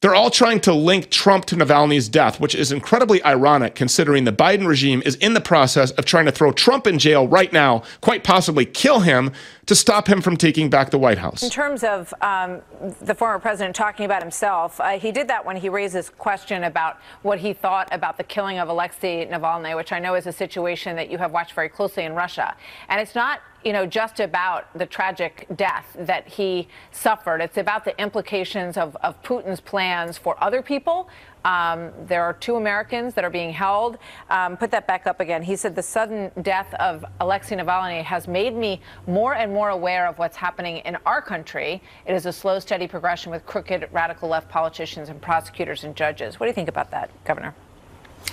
They're 0.00 0.14
all 0.14 0.30
trying 0.30 0.60
to 0.60 0.72
link 0.72 1.10
Trump 1.10 1.46
to 1.46 1.56
Navalny's 1.56 2.08
death, 2.08 2.38
which 2.38 2.54
is 2.54 2.70
incredibly 2.70 3.20
ironic 3.24 3.74
considering 3.74 4.22
the 4.22 4.32
Biden 4.32 4.64
regime 4.64 5.02
is 5.04 5.16
in 5.16 5.34
the 5.34 5.40
process 5.40 5.90
of 5.90 6.04
trying 6.04 6.26
to 6.26 6.30
throw 6.30 6.52
Trump 6.52 6.86
in 6.86 7.00
jail 7.00 7.26
right 7.26 7.52
now, 7.52 7.82
quite 8.00 8.22
possibly 8.22 8.64
kill 8.64 9.00
him 9.00 9.32
to 9.66 9.74
stop 9.74 10.08
him 10.08 10.22
from 10.22 10.36
taking 10.36 10.70
back 10.70 10.90
the 10.90 10.98
White 11.00 11.18
House. 11.18 11.42
In 11.42 11.50
terms 11.50 11.82
of 11.82 12.14
um, 12.20 12.62
the 13.00 13.12
former 13.12 13.40
president 13.40 13.74
talking 13.74 14.06
about 14.06 14.22
himself, 14.22 14.80
uh, 14.80 15.00
he 15.00 15.10
did 15.10 15.26
that 15.26 15.44
when 15.44 15.56
he 15.56 15.68
raised 15.68 15.94
this 15.94 16.10
question 16.10 16.62
about 16.62 16.98
what 17.22 17.40
he 17.40 17.52
thought 17.52 17.88
about 17.90 18.18
the 18.18 18.24
killing 18.24 18.60
of 18.60 18.68
Alexei 18.68 19.26
Navalny, 19.26 19.74
which 19.74 19.90
I 19.90 19.98
know 19.98 20.14
is 20.14 20.28
a 20.28 20.32
situation 20.32 20.94
that 20.94 21.10
you 21.10 21.18
have 21.18 21.32
watched 21.32 21.54
very 21.54 21.68
closely 21.68 22.04
in 22.04 22.14
Russia. 22.14 22.54
And 22.88 23.00
it's 23.00 23.16
not 23.16 23.40
you 23.68 23.74
know, 23.74 23.84
just 23.84 24.18
about 24.18 24.66
the 24.78 24.86
tragic 24.86 25.46
death 25.54 25.94
that 25.98 26.26
he 26.26 26.68
suffered. 26.90 27.42
It's 27.42 27.58
about 27.58 27.84
the 27.84 27.94
implications 28.00 28.78
of, 28.78 28.96
of 29.02 29.22
Putin's 29.22 29.60
plans 29.60 30.16
for 30.16 30.42
other 30.42 30.62
people. 30.62 31.10
Um, 31.44 31.90
there 32.06 32.22
are 32.22 32.32
two 32.32 32.56
Americans 32.56 33.12
that 33.12 33.24
are 33.24 33.30
being 33.30 33.52
held. 33.52 33.98
Um, 34.30 34.56
put 34.56 34.70
that 34.70 34.86
back 34.86 35.06
up 35.06 35.20
again. 35.20 35.42
He 35.42 35.54
said 35.54 35.76
the 35.76 35.82
sudden 35.82 36.30
death 36.40 36.72
of 36.80 37.04
Alexei 37.20 37.56
Navalny 37.56 38.02
has 38.02 38.26
made 38.26 38.56
me 38.56 38.80
more 39.06 39.34
and 39.34 39.52
more 39.52 39.68
aware 39.68 40.06
of 40.06 40.18
what's 40.18 40.38
happening 40.38 40.78
in 40.78 40.96
our 41.04 41.20
country. 41.20 41.82
It 42.06 42.14
is 42.14 42.24
a 42.24 42.32
slow, 42.32 42.60
steady 42.60 42.88
progression 42.88 43.30
with 43.30 43.44
crooked, 43.44 43.86
radical 43.92 44.30
left 44.30 44.48
politicians 44.48 45.10
and 45.10 45.20
prosecutors 45.20 45.84
and 45.84 45.94
judges. 45.94 46.40
What 46.40 46.46
do 46.46 46.48
you 46.48 46.54
think 46.54 46.70
about 46.70 46.90
that, 46.92 47.10
Governor? 47.26 47.54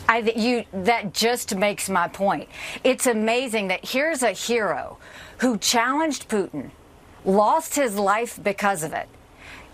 I, 0.08 0.20
you, 0.36 0.66
that 0.84 1.14
just 1.14 1.56
makes 1.56 1.90
my 1.90 2.08
point. 2.08 2.50
It's 2.84 3.08
amazing 3.08 3.70
that 3.70 3.86
here's 3.86 4.24
a 4.24 4.32
hero 4.32 4.98
who 5.40 5.58
challenged 5.58 6.30
Putin 6.30 6.72
lost 7.26 7.76
his 7.76 7.98
life 7.98 8.40
because 8.42 8.84
of 8.84 8.94
it. 8.94 9.10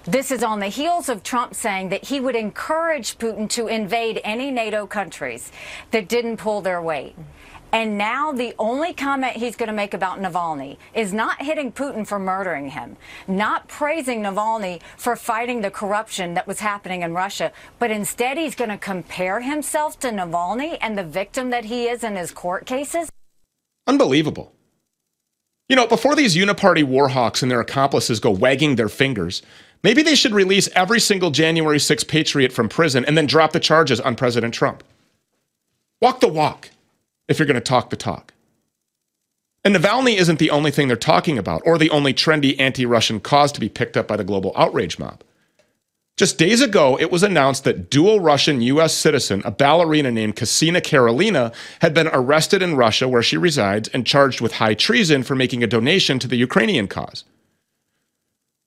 This 0.04 0.32
is 0.32 0.42
on 0.42 0.60
the 0.60 0.68
heels 0.68 1.10
of 1.10 1.22
Trump 1.22 1.54
saying 1.54 1.90
that 1.90 2.06
he 2.06 2.20
would 2.20 2.36
encourage 2.36 3.20
Putin 3.20 3.48
to 3.50 3.68
invade 3.68 4.20
any 4.24 4.50
NATO 4.50 4.88
countries 4.88 5.52
that 5.92 6.08
didn't 6.08 6.38
pull 6.38 6.62
their 6.62 6.82
weight. 6.82 7.16
And 7.74 7.98
now 7.98 8.32
the 8.34 8.54
only 8.60 8.94
comment 8.94 9.38
he's 9.38 9.56
going 9.56 9.68
to 9.68 9.74
make 9.74 9.94
about 9.94 10.20
Navalny 10.20 10.78
is 10.94 11.14
not 11.14 11.42
hitting 11.42 11.72
Putin 11.72 12.06
for 12.06 12.20
murdering 12.20 12.72
him, 12.72 12.98
not 13.28 13.68
praising 13.70 14.24
Navalny 14.24 14.82
for 14.98 15.16
fighting 15.16 15.62
the 15.62 15.72
corruption 15.72 16.34
that 16.34 16.48
was 16.48 16.60
happening 16.60 17.04
in 17.04 17.14
Russia, 17.14 17.52
but 17.80 17.92
instead 17.92 18.38
he's 18.38 18.56
going 18.56 18.72
to 18.72 18.78
compare 18.78 19.40
himself 19.40 20.00
to 20.00 20.10
Navalny 20.10 20.78
and 20.82 20.98
the 20.98 21.04
victim 21.04 21.50
that 21.52 21.66
he 21.66 21.88
is 21.88 22.04
in 22.04 22.16
his 22.16 22.32
court 22.32 22.66
cases. 22.66 23.10
Unbelievable. 23.88 24.54
You 25.72 25.78
know, 25.78 25.88
before 25.88 26.16
these 26.18 26.36
uniparty 26.36 26.84
warhawks 26.84 27.42
and 27.42 27.50
their 27.50 27.62
accomplices 27.62 28.20
go 28.20 28.30
wagging 28.30 28.76
their 28.76 28.90
fingers, 28.90 29.42
maybe 29.84 30.04
they 30.04 30.16
should 30.16 30.34
release 30.34 30.68
every 30.76 31.00
single 31.00 31.32
January 31.32 31.80
6 31.80 32.04
patriot 32.04 32.52
from 32.52 32.68
prison 32.68 33.06
and 33.06 33.18
then 33.18 33.26
drop 33.26 33.54
the 33.54 33.60
charges 33.62 34.02
on 34.02 34.18
President 34.18 34.54
Trump. 34.54 34.84
Walk 36.02 36.20
the 36.20 36.28
walk 36.28 36.72
if 37.30 37.40
you're 37.40 37.46
going 37.46 37.56
to 37.56 37.62
talk 37.62 37.90
the 37.90 37.96
talk. 37.96 38.34
And 39.64 39.74
Navalny 39.74 40.18
isn't 40.18 40.40
the 40.40 40.50
only 40.50 40.72
thing 40.72 40.90
they're 40.90 40.98
talking 40.98 41.38
about 41.38 41.62
or 41.64 41.78
the 41.78 41.92
only 41.92 42.14
trendy 42.14 42.60
anti 42.60 42.86
Russian 42.86 43.22
cause 43.22 43.54
to 43.54 43.62
be 43.62 43.70
picked 43.70 43.96
up 43.96 44.10
by 44.10 44.18
the 44.18 44.26
global 44.26 44.52
outrage 44.58 45.00
mob. 45.00 45.24
Just 46.22 46.38
days 46.38 46.62
ago, 46.62 47.00
it 47.00 47.10
was 47.10 47.24
announced 47.24 47.64
that 47.64 47.90
dual 47.90 48.20
Russian 48.20 48.62
US 48.62 48.94
citizen, 48.94 49.42
a 49.44 49.50
ballerina 49.50 50.12
named 50.12 50.36
Ksenia 50.36 50.84
Karelina, 50.84 51.52
had 51.80 51.96
been 51.96 52.10
arrested 52.14 52.62
in 52.62 52.76
Russia, 52.76 53.08
where 53.08 53.24
she 53.24 53.38
resides, 53.38 53.88
and 53.88 54.06
charged 54.06 54.40
with 54.40 54.52
high 54.52 54.76
treason 54.76 55.24
for 55.24 55.34
making 55.34 55.64
a 55.64 55.68
donation 55.68 56.20
to 56.20 56.28
the 56.28 56.36
Ukrainian 56.36 56.88
cause. 56.88 57.24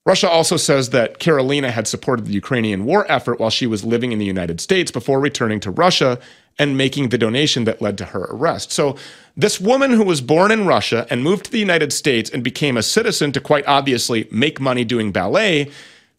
Russia 0.04 0.28
also 0.28 0.56
says 0.56 0.90
that 0.90 1.20
Karolina 1.20 1.70
had 1.70 1.86
supported 1.86 2.26
the 2.26 2.32
Ukrainian 2.32 2.84
war 2.86 3.06
effort 3.08 3.38
while 3.38 3.50
she 3.50 3.68
was 3.68 3.84
living 3.84 4.10
in 4.10 4.18
the 4.18 4.24
United 4.24 4.60
States 4.60 4.90
before 4.90 5.20
returning 5.20 5.60
to 5.60 5.70
Russia 5.70 6.18
and 6.58 6.76
making 6.76 7.10
the 7.10 7.18
donation 7.18 7.62
that 7.66 7.80
led 7.80 7.96
to 7.98 8.06
her 8.06 8.26
arrest. 8.30 8.72
So, 8.72 8.96
this 9.36 9.60
woman 9.60 9.92
who 9.92 10.04
was 10.04 10.20
born 10.20 10.50
in 10.50 10.66
Russia 10.66 11.06
and 11.08 11.22
moved 11.22 11.44
to 11.44 11.52
the 11.52 11.58
United 11.60 11.92
States 11.92 12.30
and 12.30 12.42
became 12.42 12.76
a 12.76 12.82
citizen 12.82 13.30
to 13.30 13.40
quite 13.40 13.66
obviously 13.68 14.26
make 14.32 14.60
money 14.60 14.84
doing 14.84 15.12
ballet 15.12 15.70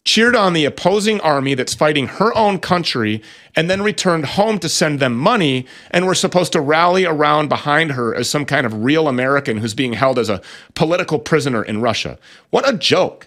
cheered 0.06 0.36
on 0.36 0.52
the 0.52 0.64
opposing 0.64 1.20
army 1.20 1.52
that's 1.54 1.74
fighting 1.74 2.06
her 2.06 2.34
own 2.36 2.60
country 2.60 3.20
and 3.56 3.68
then 3.68 3.82
returned 3.82 4.24
home 4.24 4.56
to 4.60 4.68
send 4.68 5.00
them 5.00 5.14
money 5.14 5.66
and 5.90 6.06
we're 6.06 6.14
supposed 6.14 6.52
to 6.52 6.60
rally 6.60 7.04
around 7.04 7.48
behind 7.48 7.92
her 7.92 8.14
as 8.14 8.30
some 8.30 8.44
kind 8.44 8.64
of 8.64 8.84
real 8.84 9.08
American 9.08 9.58
who's 9.58 9.74
being 9.74 9.94
held 9.94 10.16
as 10.18 10.30
a 10.30 10.40
political 10.74 11.18
prisoner 11.18 11.62
in 11.62 11.80
Russia. 11.80 12.18
What 12.50 12.68
a 12.68 12.78
joke. 12.78 13.26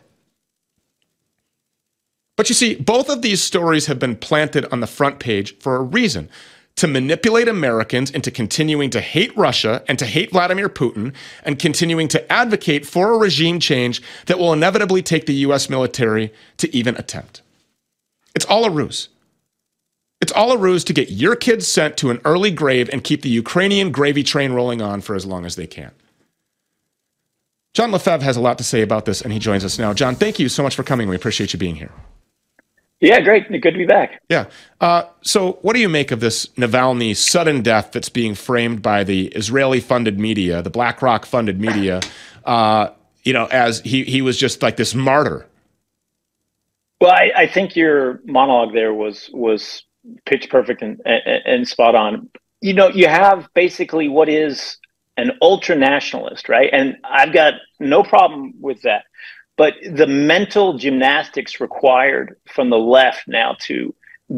But 2.37 2.47
you 2.47 2.55
see, 2.55 2.75
both 2.75 3.09
of 3.09 3.21
these 3.21 3.43
stories 3.43 3.87
have 3.87 3.99
been 3.99 4.15
planted 4.15 4.65
on 4.71 4.79
the 4.79 4.87
front 4.87 5.19
page 5.19 5.57
for 5.59 5.75
a 5.75 5.83
reason 5.83 6.29
to 6.79 6.87
manipulate 6.87 7.49
Americans 7.49 8.09
into 8.09 8.31
continuing 8.31 8.89
to 8.89 9.01
hate 9.01 9.35
Russia 9.35 9.83
and 9.89 9.99
to 9.99 10.05
hate 10.05 10.31
Vladimir 10.31 10.69
Putin 10.69 11.13
and 11.43 11.59
continuing 11.59 12.07
to 12.07 12.31
advocate 12.31 12.85
for 12.85 13.11
a 13.11 13.17
regime 13.17 13.59
change 13.59 14.01
that 14.27 14.39
will 14.39 14.53
inevitably 14.53 15.01
take 15.01 15.25
the 15.25 15.33
US 15.45 15.69
military 15.69 16.31
to 16.55 16.73
even 16.73 16.95
attempt. 16.95 17.41
It's 18.33 18.45
all 18.45 18.63
a 18.63 18.69
ruse. 18.69 19.09
It's 20.21 20.31
all 20.31 20.53
a 20.53 20.57
ruse 20.57 20.85
to 20.85 20.93
get 20.93 21.11
your 21.11 21.35
kids 21.35 21.67
sent 21.67 21.97
to 21.97 22.11
an 22.11 22.21
early 22.23 22.51
grave 22.51 22.89
and 22.93 23.03
keep 23.03 23.23
the 23.23 23.29
Ukrainian 23.29 23.91
gravy 23.91 24.23
train 24.23 24.53
rolling 24.53 24.81
on 24.81 25.01
for 25.01 25.15
as 25.15 25.25
long 25.25 25.45
as 25.45 25.57
they 25.57 25.67
can. 25.67 25.91
John 27.73 27.91
Lefevre 27.91 28.23
has 28.23 28.37
a 28.37 28.41
lot 28.41 28.57
to 28.57 28.63
say 28.63 28.81
about 28.81 29.03
this, 29.03 29.21
and 29.21 29.33
he 29.33 29.39
joins 29.39 29.65
us 29.65 29.77
now. 29.77 29.93
John, 29.93 30.15
thank 30.15 30.39
you 30.39 30.47
so 30.47 30.63
much 30.63 30.75
for 30.75 30.83
coming. 30.83 31.09
We 31.09 31.15
appreciate 31.17 31.51
you 31.51 31.59
being 31.59 31.75
here. 31.75 31.91
Yeah, 33.01 33.21
great. 33.21 33.49
Good 33.49 33.71
to 33.71 33.77
be 33.77 33.85
back. 33.85 34.21
Yeah. 34.29 34.47
Uh, 34.81 35.03
so, 35.21 35.53
what 35.61 35.73
do 35.73 35.79
you 35.79 35.87
make 35.87 36.11
of 36.11 36.19
this 36.19 36.47
Navalny 36.57 37.15
sudden 37.15 37.61
death 37.61 37.91
that's 37.93 38.09
being 38.09 38.35
framed 38.35 38.81
by 38.81 39.05
the 39.05 39.27
Israeli-funded 39.27 40.19
media, 40.19 40.61
the 40.61 40.69
BlackRock-funded 40.69 41.61
media? 41.61 42.01
Uh, 42.43 42.89
you 43.23 43.33
know, 43.33 43.45
as 43.45 43.79
he 43.81 44.03
he 44.03 44.21
was 44.21 44.37
just 44.37 44.61
like 44.61 44.75
this 44.75 44.93
martyr. 44.93 45.45
Well, 46.99 47.11
I, 47.11 47.31
I 47.35 47.47
think 47.47 47.75
your 47.75 48.21
monologue 48.25 48.73
there 48.73 48.93
was 48.93 49.29
was 49.33 49.83
pitch 50.25 50.49
perfect 50.49 50.81
and, 50.81 50.99
and, 51.05 51.21
and 51.45 51.67
spot 51.67 51.95
on. 51.95 52.29
You 52.61 52.73
know, 52.73 52.89
you 52.89 53.07
have 53.07 53.47
basically 53.53 54.09
what 54.09 54.27
is 54.27 54.77
an 55.15 55.31
ultra 55.41 55.75
nationalist, 55.75 56.49
right? 56.49 56.69
And 56.71 56.97
I've 57.03 57.33
got 57.33 57.55
no 57.79 58.03
problem 58.03 58.53
with 58.59 58.81
that. 58.81 59.03
But 59.59 59.73
the 59.91 60.07
mental 60.07 60.77
gymnastics 60.77 61.59
required 61.59 62.37
from 62.47 62.69
the 62.69 62.77
left 62.77 63.27
now 63.27 63.57
to 63.63 63.93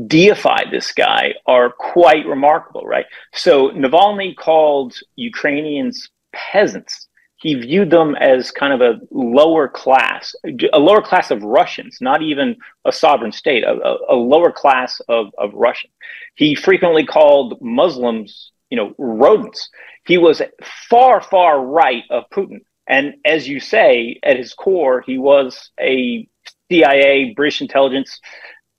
deify 0.07 0.63
this 0.71 0.91
guy 0.93 1.35
are 1.45 1.69
quite 1.69 2.25
remarkable, 2.25 2.85
right? 2.87 3.05
So 3.31 3.69
Navalny 3.69 4.35
called 4.35 4.95
Ukrainians 5.17 6.09
peasants. 6.33 7.07
He 7.35 7.53
viewed 7.53 7.91
them 7.91 8.15
as 8.15 8.49
kind 8.49 8.73
of 8.73 8.81
a 8.81 8.99
lower 9.11 9.67
class, 9.67 10.33
a 10.73 10.79
lower 10.79 11.03
class 11.03 11.29
of 11.29 11.43
Russians, 11.43 11.99
not 12.01 12.23
even 12.23 12.55
a 12.85 12.91
sovereign 12.91 13.31
state, 13.31 13.63
a, 13.63 13.75
a 14.09 14.15
lower 14.15 14.51
class 14.51 15.01
of, 15.07 15.27
of 15.37 15.53
Russian. 15.53 15.91
He 16.33 16.55
frequently 16.55 17.05
called 17.05 17.61
Muslims, 17.61 18.51
you 18.71 18.77
know, 18.77 18.95
rodents. 18.97 19.69
He 20.03 20.17
was 20.17 20.41
far, 20.89 21.21
far 21.21 21.63
right 21.63 22.05
of 22.09 22.23
Putin. 22.33 22.61
And 22.87 23.15
as 23.25 23.47
you 23.47 23.59
say, 23.59 24.19
at 24.23 24.37
his 24.37 24.53
core, 24.53 25.01
he 25.05 25.17
was 25.17 25.71
a 25.79 26.27
CIA, 26.69 27.33
British 27.35 27.61
intelligence 27.61 28.19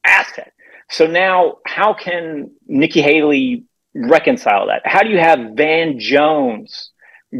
asset. 0.05 0.53
So 0.91 1.07
now, 1.07 1.59
how 1.67 1.95
can 1.95 2.51
Nikki 2.67 3.01
Haley 3.01 3.65
reconcile 3.95 4.67
that? 4.67 4.83
How 4.85 5.03
do 5.03 5.11
you 5.11 5.19
have 5.19 5.39
Van 5.55 5.99
Jones 5.99 6.91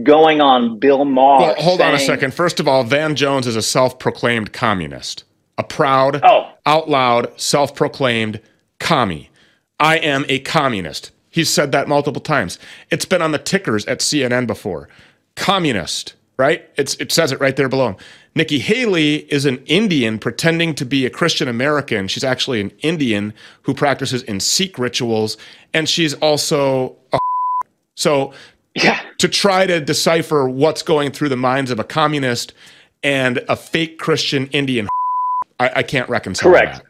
going 0.03 0.41
on 0.41 0.79
Bill 0.79 1.05
Maher? 1.05 1.41
Well, 1.41 1.55
hold 1.57 1.79
saying, 1.79 1.95
on 1.95 1.97
a 1.97 2.01
second. 2.01 2.33
First 2.33 2.61
of 2.61 2.69
all, 2.69 2.85
Van 2.85 3.15
Jones 3.15 3.47
is 3.47 3.57
a 3.57 3.63
self 3.63 3.99
proclaimed 3.99 4.53
communist, 4.53 5.25
a 5.59 5.65
proud, 5.65 6.21
oh. 6.23 6.51
out 6.65 6.89
loud, 6.89 7.39
self 7.39 7.75
proclaimed 7.75 8.41
commie. 8.79 9.31
I 9.79 9.99
am 9.99 10.25
a 10.29 10.39
communist. 10.39 11.11
He's 11.29 11.51
said 11.51 11.73
that 11.73 11.89
multiple 11.89 12.21
times. 12.21 12.59
It's 12.91 13.05
been 13.05 13.23
on 13.23 13.33
the 13.33 13.39
tickers 13.39 13.85
at 13.87 14.01
CNN 14.01 14.47
before. 14.47 14.89
Communist 15.35 16.15
right? 16.37 16.69
It's, 16.77 16.95
it 16.97 17.13
says 17.13 17.33
it 17.33 17.41
right 17.41 17.57
there 17.57 17.69
below 17.69 17.89
him. 17.89 17.97
Nikki 18.35 18.59
Haley 18.59 19.31
is 19.31 19.45
an 19.45 19.63
Indian 19.67 20.19
pretending 20.19 20.75
to 20.77 20.85
be 20.85 21.05
a 21.05 21.11
Christian 21.11 21.49
American. 21.49 22.09
She's 22.09 22.25
actually 22.25 22.61
an 22.61 22.73
Indian 22.81 23.35
who 23.63 23.75
practices 23.75 24.23
in 24.23 24.41
Sikh 24.41 24.79
rituals, 24.79 25.37
and 25.75 25.89
she's 25.89 26.15
also 26.15 26.97
a. 27.13 27.19
So, 27.95 28.33
yeah. 28.75 29.03
to 29.19 29.29
try 29.29 29.67
to 29.67 29.79
decipher 29.79 30.49
what's 30.49 30.83
going 30.83 31.13
through 31.13 31.29
the 31.29 31.37
minds 31.37 31.71
of 31.71 31.79
a 31.79 31.85
communist 31.85 32.55
and 33.03 33.45
a 33.51 33.55
fake 33.55 33.99
Christian 33.99 34.47
Indian, 34.47 34.89
I, 35.61 35.71
I 35.77 35.83
can't 35.83 36.09
reconcile 36.09 36.51
Correct. 36.51 36.83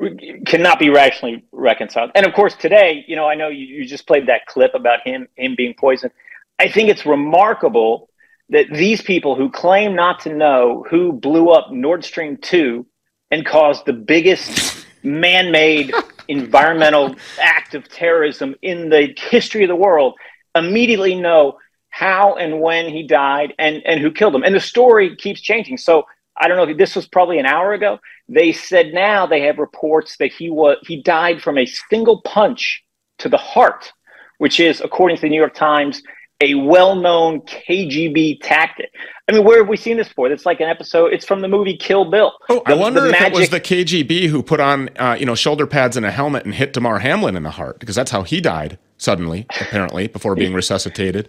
that. 0.00 0.46
Cannot 0.46 0.78
be 0.78 0.88
rationally 0.88 1.44
reconciled. 1.52 2.10
And 2.14 2.24
of 2.24 2.32
course, 2.32 2.56
today, 2.56 3.04
you 3.06 3.16
know, 3.16 3.28
I 3.28 3.34
know 3.34 3.48
you, 3.48 3.66
you 3.66 3.84
just 3.84 4.06
played 4.06 4.26
that 4.28 4.46
clip 4.46 4.74
about 4.74 5.06
him 5.06 5.28
him 5.36 5.54
being 5.54 5.74
poisoned. 5.74 6.12
I 6.58 6.68
think 6.68 6.88
it's 6.88 7.04
remarkable 7.04 8.08
that 8.50 8.66
these 8.70 9.02
people 9.02 9.34
who 9.34 9.50
claim 9.50 9.94
not 9.94 10.20
to 10.20 10.34
know 10.34 10.84
who 10.88 11.12
blew 11.12 11.50
up 11.50 11.70
Nord 11.72 12.04
Stream 12.04 12.36
2 12.36 12.86
and 13.30 13.44
caused 13.44 13.86
the 13.86 13.92
biggest 13.92 14.86
man 15.02 15.50
made 15.50 15.92
environmental 16.28 17.14
act 17.40 17.74
of 17.74 17.88
terrorism 17.88 18.54
in 18.62 18.88
the 18.88 19.14
history 19.30 19.64
of 19.64 19.68
the 19.68 19.76
world 19.76 20.14
immediately 20.54 21.14
know 21.14 21.58
how 21.90 22.34
and 22.34 22.60
when 22.60 22.88
he 22.88 23.06
died 23.06 23.54
and, 23.58 23.82
and 23.86 24.00
who 24.00 24.10
killed 24.10 24.34
him. 24.34 24.44
And 24.44 24.54
the 24.54 24.60
story 24.60 25.16
keeps 25.16 25.40
changing. 25.40 25.78
So 25.78 26.04
I 26.38 26.46
don't 26.46 26.56
know 26.56 26.70
if 26.70 26.76
this 26.76 26.94
was 26.94 27.08
probably 27.08 27.38
an 27.38 27.46
hour 27.46 27.72
ago. 27.72 27.98
They 28.28 28.52
said 28.52 28.92
now 28.92 29.26
they 29.26 29.40
have 29.42 29.58
reports 29.58 30.16
that 30.18 30.32
he 30.32 30.50
was 30.50 30.76
he 30.82 31.02
died 31.02 31.40
from 31.42 31.58
a 31.58 31.66
single 31.66 32.20
punch 32.22 32.82
to 33.18 33.28
the 33.28 33.38
heart, 33.38 33.92
which 34.38 34.60
is, 34.60 34.80
according 34.82 35.16
to 35.16 35.22
the 35.22 35.30
New 35.30 35.38
York 35.38 35.54
Times, 35.54 36.02
a 36.40 36.54
well-known 36.54 37.40
KGB 37.42 38.38
tactic. 38.42 38.92
I 39.28 39.32
mean, 39.32 39.44
where 39.44 39.58
have 39.58 39.68
we 39.68 39.76
seen 39.76 39.96
this 39.96 40.08
before? 40.08 40.30
It's 40.30 40.46
like 40.46 40.60
an 40.60 40.68
episode. 40.68 41.12
It's 41.12 41.24
from 41.24 41.40
the 41.40 41.48
movie 41.48 41.76
Kill 41.76 42.04
Bill. 42.04 42.32
Oh, 42.48 42.62
the, 42.66 42.72
I 42.72 42.76
wonder 42.76 43.06
if 43.06 43.12
magic... 43.12 43.34
it 43.34 43.40
was 43.40 43.48
the 43.48 43.60
KGB 43.60 44.28
who 44.28 44.42
put 44.42 44.60
on, 44.60 44.90
uh, 44.98 45.16
you 45.18 45.26
know, 45.26 45.34
shoulder 45.34 45.66
pads 45.66 45.96
and 45.96 46.04
a 46.04 46.10
helmet 46.10 46.44
and 46.44 46.54
hit 46.54 46.72
Damar 46.72 46.98
Hamlin 46.98 47.36
in 47.36 47.42
the 47.42 47.50
heart 47.50 47.78
because 47.78 47.96
that's 47.96 48.10
how 48.10 48.22
he 48.22 48.40
died 48.40 48.78
suddenly, 48.98 49.46
apparently, 49.60 50.08
before 50.08 50.34
being 50.34 50.52
resuscitated. 50.54 51.28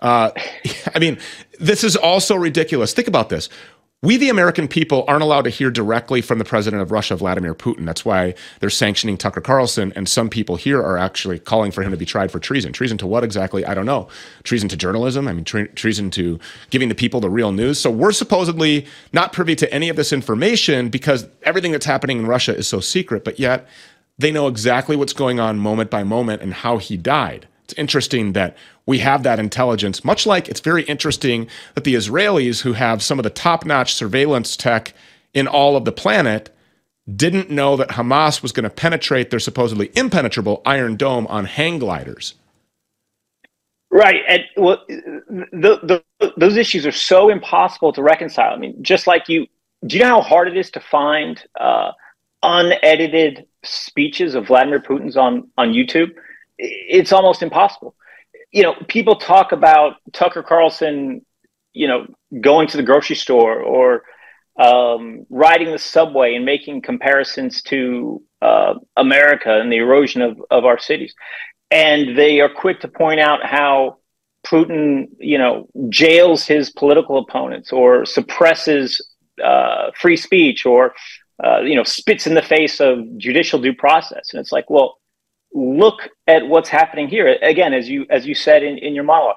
Uh, 0.00 0.30
I 0.94 0.98
mean, 0.98 1.18
this 1.60 1.84
is 1.84 1.96
also 1.96 2.36
ridiculous. 2.36 2.92
Think 2.92 3.08
about 3.08 3.28
this. 3.28 3.48
We, 4.00 4.16
the 4.16 4.28
American 4.28 4.68
people, 4.68 5.04
aren't 5.08 5.24
allowed 5.24 5.42
to 5.42 5.50
hear 5.50 5.72
directly 5.72 6.22
from 6.22 6.38
the 6.38 6.44
president 6.44 6.80
of 6.82 6.92
Russia, 6.92 7.16
Vladimir 7.16 7.52
Putin. 7.52 7.84
That's 7.84 8.04
why 8.04 8.34
they're 8.60 8.70
sanctioning 8.70 9.16
Tucker 9.16 9.40
Carlson. 9.40 9.92
And 9.96 10.08
some 10.08 10.30
people 10.30 10.54
here 10.54 10.80
are 10.80 10.96
actually 10.96 11.40
calling 11.40 11.72
for 11.72 11.82
him 11.82 11.90
to 11.90 11.96
be 11.96 12.04
tried 12.04 12.30
for 12.30 12.38
treason. 12.38 12.72
Treason 12.72 12.96
to 12.98 13.08
what 13.08 13.24
exactly? 13.24 13.64
I 13.64 13.74
don't 13.74 13.86
know. 13.86 14.06
Treason 14.44 14.68
to 14.68 14.76
journalism? 14.76 15.26
I 15.26 15.32
mean, 15.32 15.44
tre- 15.44 15.66
treason 15.66 16.12
to 16.12 16.38
giving 16.70 16.88
the 16.88 16.94
people 16.94 17.18
the 17.18 17.28
real 17.28 17.50
news. 17.50 17.80
So 17.80 17.90
we're 17.90 18.12
supposedly 18.12 18.86
not 19.12 19.32
privy 19.32 19.56
to 19.56 19.74
any 19.74 19.88
of 19.88 19.96
this 19.96 20.12
information 20.12 20.90
because 20.90 21.26
everything 21.42 21.72
that's 21.72 21.86
happening 21.86 22.20
in 22.20 22.26
Russia 22.28 22.56
is 22.56 22.68
so 22.68 22.78
secret. 22.78 23.24
But 23.24 23.40
yet 23.40 23.66
they 24.16 24.30
know 24.30 24.46
exactly 24.46 24.94
what's 24.94 25.12
going 25.12 25.40
on 25.40 25.58
moment 25.58 25.90
by 25.90 26.04
moment 26.04 26.40
and 26.40 26.54
how 26.54 26.78
he 26.78 26.96
died. 26.96 27.48
It's 27.68 27.78
interesting 27.78 28.32
that 28.32 28.56
we 28.86 29.00
have 29.00 29.24
that 29.24 29.38
intelligence, 29.38 30.02
much 30.02 30.24
like 30.24 30.48
it's 30.48 30.60
very 30.60 30.84
interesting 30.84 31.48
that 31.74 31.84
the 31.84 31.96
Israelis, 31.96 32.62
who 32.62 32.72
have 32.72 33.02
some 33.02 33.18
of 33.18 33.24
the 33.24 33.30
top 33.30 33.66
notch 33.66 33.92
surveillance 33.92 34.56
tech 34.56 34.94
in 35.34 35.46
all 35.46 35.76
of 35.76 35.84
the 35.84 35.92
planet, 35.92 36.48
didn't 37.14 37.50
know 37.50 37.76
that 37.76 37.90
Hamas 37.90 38.42
was 38.42 38.52
going 38.52 38.64
to 38.64 38.70
penetrate 38.70 39.28
their 39.28 39.38
supposedly 39.38 39.90
impenetrable 39.94 40.62
Iron 40.64 40.96
Dome 40.96 41.26
on 41.26 41.44
hang 41.44 41.78
gliders. 41.78 42.36
Right, 43.90 44.22
and 44.26 44.44
well, 44.56 44.82
the, 44.88 46.02
the, 46.18 46.32
those 46.38 46.56
issues 46.56 46.86
are 46.86 46.92
so 46.92 47.28
impossible 47.28 47.92
to 47.92 48.02
reconcile. 48.02 48.54
I 48.54 48.56
mean, 48.56 48.82
just 48.82 49.06
like 49.06 49.28
you, 49.28 49.46
do 49.86 49.98
you 49.98 50.04
know 50.04 50.08
how 50.08 50.22
hard 50.22 50.48
it 50.48 50.56
is 50.56 50.70
to 50.70 50.80
find 50.80 51.44
uh, 51.60 51.92
unedited 52.42 53.46
speeches 53.62 54.34
of 54.34 54.46
Vladimir 54.46 54.80
Putin's 54.80 55.18
on 55.18 55.48
on 55.58 55.72
YouTube? 55.72 56.14
It's 56.58 57.12
almost 57.12 57.42
impossible 57.42 57.94
you 58.50 58.62
know, 58.62 58.74
people 58.88 59.16
talk 59.16 59.52
about 59.52 59.96
Tucker 60.12 60.42
Carlson, 60.42 61.24
you 61.72 61.86
know, 61.86 62.06
going 62.40 62.68
to 62.68 62.76
the 62.76 62.82
grocery 62.82 63.16
store 63.16 63.60
or 63.60 64.02
um, 64.58 65.26
riding 65.30 65.70
the 65.70 65.78
subway 65.78 66.34
and 66.34 66.44
making 66.44 66.82
comparisons 66.82 67.62
to 67.62 68.22
uh, 68.42 68.74
America 68.96 69.60
and 69.60 69.70
the 69.70 69.76
erosion 69.76 70.22
of, 70.22 70.40
of 70.50 70.64
our 70.64 70.78
cities. 70.78 71.14
And 71.70 72.16
they 72.16 72.40
are 72.40 72.48
quick 72.48 72.80
to 72.80 72.88
point 72.88 73.20
out 73.20 73.44
how 73.44 73.98
Putin, 74.46 75.08
you 75.18 75.36
know, 75.36 75.68
jails 75.90 76.46
his 76.46 76.70
political 76.70 77.18
opponents 77.18 77.72
or 77.72 78.06
suppresses 78.06 79.06
uh, 79.44 79.90
free 79.94 80.16
speech 80.16 80.64
or, 80.64 80.94
uh, 81.44 81.60
you 81.60 81.76
know, 81.76 81.84
spits 81.84 82.26
in 82.26 82.34
the 82.34 82.42
face 82.42 82.80
of 82.80 82.98
judicial 83.18 83.60
due 83.60 83.74
process. 83.74 84.30
And 84.32 84.40
it's 84.40 84.52
like, 84.52 84.70
well, 84.70 84.98
look 85.52 86.08
at 86.26 86.46
what's 86.46 86.68
happening 86.68 87.08
here. 87.08 87.38
Again 87.42 87.74
as 87.74 87.88
you 87.88 88.06
as 88.10 88.26
you 88.26 88.34
said 88.34 88.62
in, 88.62 88.78
in 88.78 88.94
your 88.94 89.04
monologue 89.04 89.36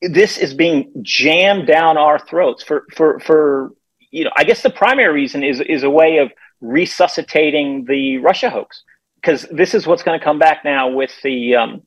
this 0.00 0.38
is 0.38 0.54
being 0.54 0.92
jammed 1.02 1.66
down 1.66 1.96
our 1.96 2.18
throats 2.18 2.62
for 2.62 2.84
for 2.94 3.18
for 3.20 3.72
you 4.10 4.24
know 4.24 4.30
i 4.36 4.44
guess 4.44 4.62
the 4.62 4.70
primary 4.70 5.12
reason 5.12 5.42
is 5.42 5.60
is 5.60 5.82
a 5.82 5.90
way 5.90 6.18
of 6.18 6.30
resuscitating 6.60 7.84
the 7.86 8.18
russia 8.18 8.48
hoax 8.48 8.84
because 9.16 9.46
this 9.50 9.74
is 9.74 9.86
what's 9.86 10.02
going 10.02 10.18
to 10.18 10.24
come 10.24 10.38
back 10.38 10.64
now 10.64 10.88
with 10.88 11.10
the 11.22 11.54
um, 11.54 11.82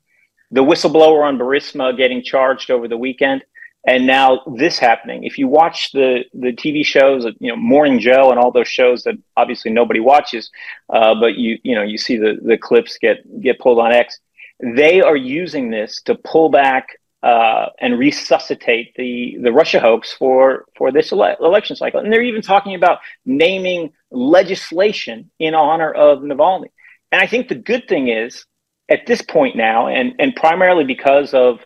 the 0.51 0.61
whistleblower 0.61 1.23
on 1.25 1.37
Burisma 1.37 1.95
getting 1.95 2.21
charged 2.21 2.71
over 2.71 2.87
the 2.87 2.97
weekend 2.97 3.43
and 3.83 4.05
now 4.05 4.41
this 4.55 4.77
happening. 4.77 5.23
If 5.23 5.37
you 5.37 5.47
watch 5.47 5.91
the 5.91 6.23
the 6.33 6.53
TV 6.53 6.85
shows, 6.85 7.25
you 7.39 7.49
know 7.49 7.55
Morning 7.55 7.99
Joe 7.99 8.29
and 8.29 8.39
all 8.39 8.51
those 8.51 8.67
shows 8.67 9.03
that 9.03 9.15
obviously 9.35 9.71
nobody 9.71 9.99
watches, 9.99 10.51
uh, 10.89 11.15
but 11.19 11.35
you 11.35 11.57
you 11.63 11.75
know 11.75 11.83
you 11.83 11.97
see 11.97 12.17
the 12.17 12.39
the 12.43 12.57
clips 12.57 12.97
get 12.99 13.17
get 13.41 13.59
pulled 13.59 13.79
on 13.79 13.91
X. 13.91 14.19
They 14.59 15.01
are 15.01 15.15
using 15.15 15.71
this 15.71 16.01
to 16.03 16.13
pull 16.15 16.49
back 16.49 16.89
uh, 17.23 17.67
and 17.79 17.97
resuscitate 17.97 18.93
the 18.95 19.37
the 19.41 19.51
Russia 19.51 19.79
hoax 19.79 20.13
for 20.13 20.65
for 20.75 20.91
this 20.91 21.11
ele- 21.11 21.35
election 21.39 21.75
cycle, 21.75 21.99
and 21.99 22.13
they're 22.13 22.21
even 22.21 22.41
talking 22.41 22.75
about 22.75 22.99
naming 23.25 23.93
legislation 24.11 25.31
in 25.39 25.55
honor 25.55 25.91
of 25.91 26.19
Navalny. 26.19 26.69
And 27.11 27.21
I 27.21 27.27
think 27.27 27.47
the 27.47 27.55
good 27.55 27.87
thing 27.87 28.09
is 28.09 28.45
at 28.89 29.07
this 29.07 29.23
point 29.23 29.55
now, 29.55 29.87
and 29.87 30.13
and 30.19 30.35
primarily 30.35 30.83
because 30.83 31.33
of 31.33 31.59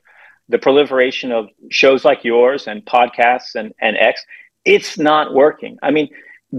the 0.49 0.57
proliferation 0.57 1.31
of 1.31 1.49
shows 1.69 2.05
like 2.05 2.23
yours 2.23 2.67
and 2.67 2.85
podcasts 2.85 3.55
and, 3.55 3.73
and 3.79 3.97
X, 3.97 4.23
it's 4.63 4.97
not 4.97 5.33
working. 5.33 5.77
I 5.81 5.91
mean, 5.91 6.09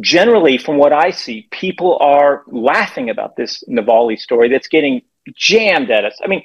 generally, 0.01 0.59
from 0.59 0.76
what 0.76 0.93
I 0.93 1.11
see, 1.11 1.49
people 1.51 1.99
are 2.01 2.45
laughing 2.47 3.11
about 3.11 3.37
this 3.37 3.62
Navalny 3.68 4.18
story 4.18 4.49
that's 4.49 4.68
getting 4.68 5.03
jammed 5.34 5.91
at 5.91 6.05
us. 6.05 6.18
I 6.22 6.28
mean, 6.28 6.43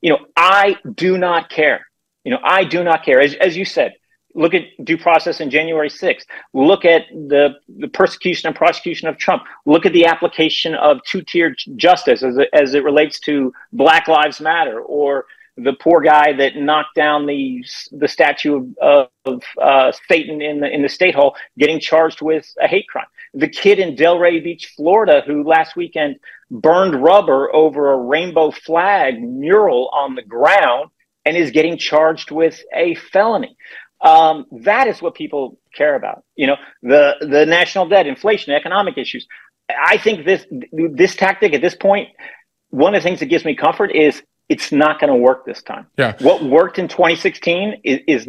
you 0.00 0.10
know, 0.10 0.26
I 0.36 0.76
do 0.94 1.18
not 1.18 1.50
care. 1.50 1.86
You 2.24 2.32
know, 2.32 2.40
I 2.42 2.64
do 2.64 2.82
not 2.82 3.04
care. 3.04 3.20
As, 3.20 3.34
as 3.34 3.56
you 3.56 3.64
said, 3.64 3.94
look 4.34 4.54
at 4.54 4.62
due 4.82 4.98
process 4.98 5.40
in 5.40 5.50
January 5.50 5.88
6th. 5.88 6.24
Look 6.52 6.84
at 6.84 7.02
the, 7.10 7.54
the 7.68 7.88
persecution 7.88 8.48
and 8.48 8.56
prosecution 8.56 9.08
of 9.08 9.18
Trump. 9.18 9.44
Look 9.66 9.86
at 9.86 9.92
the 9.92 10.06
application 10.06 10.74
of 10.74 10.98
two 11.04 11.22
tier 11.22 11.54
justice 11.76 12.22
as 12.22 12.38
as 12.52 12.74
it 12.74 12.84
relates 12.84 13.20
to 13.20 13.52
Black 13.72 14.08
Lives 14.08 14.40
Matter 14.40 14.80
or 14.80 15.26
the 15.56 15.72
poor 15.72 16.00
guy 16.00 16.32
that 16.32 16.56
knocked 16.56 16.94
down 16.94 17.26
the 17.26 17.64
the 17.92 18.08
statue 18.08 18.72
of, 18.80 19.08
of 19.24 19.42
uh, 19.60 19.92
Satan 20.08 20.42
in 20.42 20.60
the 20.60 20.68
in 20.68 20.82
the 20.82 20.88
state 20.88 21.14
hall, 21.14 21.36
getting 21.58 21.80
charged 21.80 22.22
with 22.22 22.52
a 22.60 22.66
hate 22.66 22.88
crime. 22.88 23.06
The 23.34 23.48
kid 23.48 23.78
in 23.78 23.96
Delray 23.96 24.42
Beach, 24.42 24.72
Florida, 24.76 25.22
who 25.26 25.44
last 25.44 25.76
weekend 25.76 26.16
burned 26.50 27.02
rubber 27.02 27.54
over 27.54 27.92
a 27.92 27.96
rainbow 27.96 28.50
flag 28.50 29.20
mural 29.20 29.90
on 29.92 30.14
the 30.14 30.22
ground 30.22 30.90
and 31.24 31.36
is 31.36 31.50
getting 31.50 31.78
charged 31.78 32.30
with 32.30 32.62
a 32.74 32.94
felony. 32.94 33.56
Um, 34.00 34.46
that 34.62 34.86
is 34.88 35.00
what 35.00 35.14
people 35.14 35.58
care 35.74 35.94
about. 35.94 36.24
You 36.36 36.48
know, 36.48 36.56
the 36.82 37.14
the 37.20 37.46
national 37.46 37.88
debt, 37.88 38.06
inflation, 38.06 38.52
economic 38.52 38.98
issues. 38.98 39.26
I 39.70 39.96
think 39.98 40.26
this 40.26 40.46
this 40.72 41.14
tactic 41.16 41.54
at 41.54 41.62
this 41.62 41.74
point. 41.74 42.08
point, 42.08 42.30
one 42.70 42.94
of 42.94 43.02
the 43.02 43.08
things 43.08 43.20
that 43.20 43.26
gives 43.26 43.44
me 43.44 43.54
comfort 43.54 43.92
is 43.94 44.20
it's 44.48 44.72
not 44.72 45.00
going 45.00 45.10
to 45.10 45.16
work 45.16 45.46
this 45.46 45.62
time. 45.62 45.86
Yeah. 45.96 46.14
What 46.20 46.44
worked 46.44 46.78
in 46.78 46.88
2016 46.88 47.80
is 47.82 48.00
is, 48.06 48.26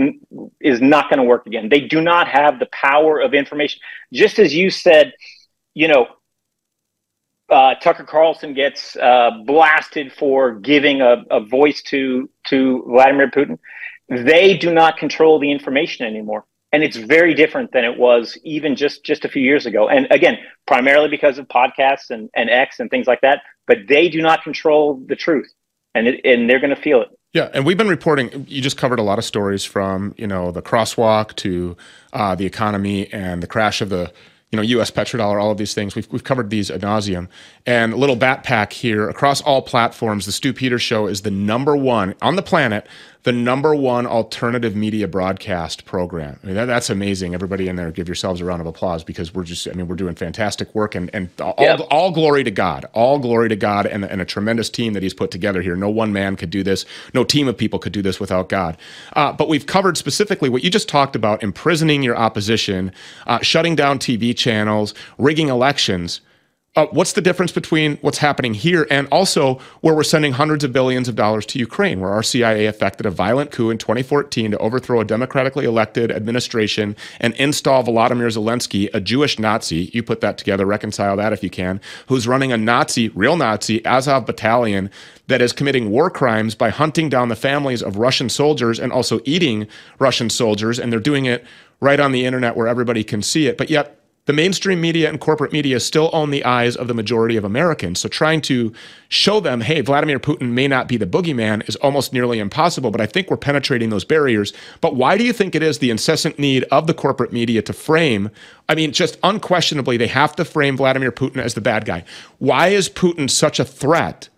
is 0.61 0.81
not 0.81 1.09
going 1.09 1.19
to 1.19 1.25
work 1.25 1.45
again. 1.45 1.69
They 1.69 1.81
do 1.81 2.01
not 2.01 2.27
have 2.27 2.59
the 2.59 2.67
power 2.67 3.19
of 3.19 3.33
information. 3.33 3.81
Just 4.13 4.39
as 4.39 4.55
you 4.55 4.69
said, 4.69 5.13
you 5.73 5.87
know, 5.87 6.07
uh, 7.49 7.75
Tucker 7.75 8.05
Carlson 8.05 8.53
gets 8.53 8.95
uh, 8.95 9.31
blasted 9.45 10.11
for 10.13 10.55
giving 10.55 11.01
a, 11.01 11.23
a 11.29 11.41
voice 11.41 11.81
to 11.83 12.29
to 12.47 12.83
Vladimir 12.87 13.29
Putin. 13.29 13.59
They 14.07 14.57
do 14.57 14.73
not 14.73 14.97
control 14.97 15.39
the 15.39 15.51
information 15.51 16.05
anymore, 16.05 16.45
and 16.71 16.81
it's 16.81 16.95
very 16.95 17.33
different 17.33 17.73
than 17.73 17.83
it 17.83 17.97
was 17.97 18.37
even 18.43 18.75
just 18.75 19.03
just 19.03 19.25
a 19.25 19.29
few 19.29 19.41
years 19.41 19.65
ago. 19.65 19.89
And 19.89 20.07
again, 20.11 20.37
primarily 20.65 21.09
because 21.09 21.37
of 21.37 21.47
podcasts 21.49 22.09
and, 22.09 22.29
and 22.35 22.49
X 22.49 22.79
and 22.79 22.89
things 22.89 23.05
like 23.05 23.21
that. 23.21 23.41
But 23.67 23.79
they 23.89 24.09
do 24.09 24.21
not 24.21 24.43
control 24.43 25.03
the 25.07 25.15
truth 25.15 25.51
and 25.95 26.07
it, 26.07 26.21
and 26.23 26.49
they're 26.49 26.59
going 26.59 26.75
to 26.75 26.81
feel 26.81 27.01
it. 27.01 27.17
Yeah, 27.33 27.49
and 27.53 27.65
we've 27.65 27.77
been 27.77 27.89
reporting. 27.89 28.45
You 28.47 28.61
just 28.61 28.77
covered 28.77 28.99
a 28.99 29.03
lot 29.03 29.17
of 29.17 29.25
stories 29.25 29.65
from 29.65 30.13
you 30.17 30.27
know 30.27 30.51
the 30.51 30.61
crosswalk 30.61 31.35
to 31.37 31.75
uh, 32.13 32.35
the 32.35 32.45
economy 32.45 33.11
and 33.11 33.41
the 33.41 33.47
crash 33.47 33.81
of 33.81 33.89
the 33.89 34.11
you 34.51 34.57
know 34.57 34.63
U.S. 34.63 34.91
petrodollar. 34.91 35.41
All 35.41 35.51
of 35.51 35.57
these 35.57 35.73
things 35.73 35.95
we've 35.95 36.07
we've 36.11 36.23
covered 36.23 36.49
these 36.49 36.69
ad 36.69 36.81
nauseum. 36.81 37.27
And 37.65 37.93
a 37.93 37.97
little 37.97 38.15
backpack 38.15 38.71
here 38.71 39.09
across 39.09 39.41
all 39.41 39.61
platforms. 39.61 40.25
The 40.25 40.31
Stew 40.31 40.53
Peters 40.53 40.81
Show 40.81 41.07
is 41.07 41.23
the 41.23 41.31
number 41.31 41.75
one 41.75 42.15
on 42.21 42.35
the 42.35 42.43
planet 42.43 42.87
the 43.25 43.31
number 43.31 43.73
one 43.73 44.05
alternative 44.05 44.75
media 44.75 45.07
broadcast 45.07 45.83
program. 45.85 46.39
I 46.43 46.45
mean, 46.45 46.55
that, 46.55 46.65
that's 46.65 46.91
amazing. 46.91 47.33
Everybody 47.33 47.67
in 47.67 47.75
there, 47.75 47.89
give 47.89 48.07
yourselves 48.07 48.39
a 48.39 48.45
round 48.45 48.61
of 48.61 48.67
applause 48.67 49.03
because 49.03 49.33
we're 49.33 49.43
just, 49.43 49.67
I 49.67 49.71
mean, 49.71 49.87
we're 49.87 49.95
doing 49.95 50.13
fantastic 50.13 50.73
work 50.75 50.93
and, 50.93 51.09
and 51.11 51.29
all, 51.41 51.55
yep. 51.57 51.79
all 51.89 52.11
glory 52.11 52.43
to 52.43 52.51
God, 52.51 52.85
all 52.93 53.17
glory 53.17 53.49
to 53.49 53.55
God 53.55 53.87
and, 53.87 54.05
and, 54.05 54.21
a 54.21 54.25
tremendous 54.25 54.69
team 54.69 54.93
that 54.93 55.01
he's 55.01 55.15
put 55.15 55.31
together 55.31 55.63
here. 55.63 55.75
No 55.75 55.89
one 55.89 56.13
man 56.13 56.35
could 56.35 56.51
do 56.51 56.61
this. 56.61 56.85
No 57.15 57.23
team 57.23 57.47
of 57.47 57.57
people 57.57 57.79
could 57.79 57.93
do 57.93 58.03
this 58.03 58.19
without 58.19 58.47
God. 58.47 58.77
Uh, 59.13 59.33
but 59.33 59.49
we've 59.49 59.65
covered 59.65 59.97
specifically 59.97 60.47
what 60.47 60.63
you 60.63 60.69
just 60.69 60.87
talked 60.87 61.15
about, 61.15 61.41
imprisoning 61.41 62.03
your 62.03 62.15
opposition, 62.15 62.91
uh, 63.25 63.39
shutting 63.41 63.75
down 63.75 63.97
TV 63.97 64.37
channels, 64.37 64.93
rigging 65.17 65.49
elections 65.49 66.21
uh, 66.75 66.87
what's 66.91 67.13
the 67.13 67.21
difference 67.21 67.53
between 67.53 67.95
what's 67.97 68.17
happening 68.17 68.53
here 68.53 68.85
and 68.91 69.07
also 69.09 69.55
where 69.79 69.95
we're 69.95 70.03
sending 70.03 70.33
hundreds 70.33 70.63
of 70.63 70.73
billions 70.73 71.07
of 71.07 71.15
dollars 71.15 71.45
to 71.45 71.57
Ukraine, 71.57 72.01
where 72.01 72.09
our 72.09 72.23
CIA 72.23 72.65
effected 72.65 73.05
a 73.05 73.11
violent 73.11 73.51
coup 73.51 73.69
in 73.69 73.77
2014 73.77 74.51
to 74.51 74.57
overthrow 74.57 74.99
a 74.99 75.05
democratically 75.05 75.65
elected 75.65 76.11
administration 76.11 76.95
and 77.21 77.33
install 77.35 77.83
Volodymyr 77.83 78.27
Zelensky, 78.27 78.89
a 78.93 78.99
Jewish 78.99 79.39
Nazi, 79.39 79.89
you 79.93 80.03
put 80.03 80.19
that 80.19 80.37
together, 80.37 80.65
reconcile 80.65 81.15
that 81.15 81.31
if 81.31 81.43
you 81.43 81.49
can, 81.49 81.79
who's 82.07 82.27
running 82.27 82.51
a 82.51 82.57
Nazi, 82.57 83.07
real 83.09 83.37
Nazi, 83.37 83.85
Azov 83.85 84.25
battalion 84.25 84.89
that 85.27 85.41
is 85.41 85.53
committing 85.53 85.89
war 85.89 86.09
crimes 86.09 86.55
by 86.55 86.69
hunting 86.69 87.07
down 87.07 87.29
the 87.29 87.35
families 87.37 87.81
of 87.81 87.97
Russian 87.97 88.27
soldiers 88.27 88.79
and 88.79 88.91
also 88.91 89.21
eating 89.23 89.67
Russian 89.97 90.29
soldiers, 90.29 90.77
and 90.77 90.91
they're 90.91 90.99
doing 90.99 91.25
it 91.25 91.45
right 91.79 91.99
on 91.99 92.11
the 92.11 92.25
internet 92.25 92.55
where 92.57 92.67
everybody 92.67 93.03
can 93.03 93.21
see 93.21 93.47
it. 93.47 93.57
But 93.57 93.69
yet, 93.69 93.94
The 94.25 94.33
mainstream 94.33 94.81
media 94.81 95.07
and 95.07 95.19
corporate 95.19 95.51
media 95.51 95.79
still 95.79 96.09
own 96.11 96.31
the 96.31 96.43
eyes 96.43 96.75
of 96.75 96.87
the 96.87 96.95
majority 96.95 97.37
of 97.37 97.43
Americans. 97.43 97.99
So 97.99 98.09
trying 98.09 98.41
to 98.41 98.73
show 99.07 99.39
them, 99.39 99.61
hey, 99.61 99.81
Vladimir 99.81 100.19
Putin 100.19 100.49
may 100.49 100.67
not 100.67 100.87
be 100.87 100.97
the 100.97 101.05
boogeyman 101.05 101.67
is 101.69 101.75
almost 101.77 102.11
nearly 102.11 102.39
impossible. 102.39 102.89
But 102.89 103.01
I 103.01 103.05
think 103.05 103.29
we're 103.29 103.37
penetrating 103.37 103.91
those 103.91 104.03
barriers. 104.03 104.51
But 104.81 104.95
why 104.95 105.17
do 105.17 105.23
you 105.23 105.31
think 105.31 105.53
it 105.53 105.61
is 105.61 105.77
the 105.77 105.91
incessant 105.91 106.39
need 106.39 106.63
of 106.71 106.87
the 106.87 106.93
corporate 106.93 107.31
media 107.31 107.61
to 107.63 107.73
frame? 107.73 108.31
I 108.67 108.73
mean, 108.73 108.91
just 108.91 109.19
unquestionably, 109.21 109.97
they 109.97 110.07
have 110.07 110.35
to 110.37 110.45
frame 110.45 110.75
Vladimir 110.75 111.11
Putin 111.11 111.37
as 111.37 111.53
the 111.53 111.61
bad 111.61 111.85
guy. 111.85 112.03
Why 112.39 112.69
is 112.69 112.89
Putin 112.89 113.29
such 113.29 113.59
a 113.59 113.65
threat 113.65 114.29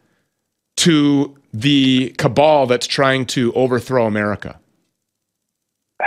to 0.77 1.37
the 1.53 2.13
cabal 2.17 2.67
that's 2.67 2.87
trying 2.87 3.25
to 3.27 3.53
overthrow 3.53 4.05
America? 4.05 4.59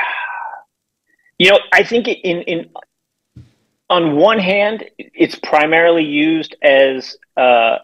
You 1.38 1.52
know, 1.52 1.58
I 1.72 1.84
think 1.84 2.06
in 2.06 2.42
in 2.42 2.70
on 3.90 4.16
one 4.16 4.38
hand, 4.38 4.88
it's 4.98 5.34
primarily 5.34 6.04
used 6.04 6.56
as 6.62 7.16
uh, 7.36 7.78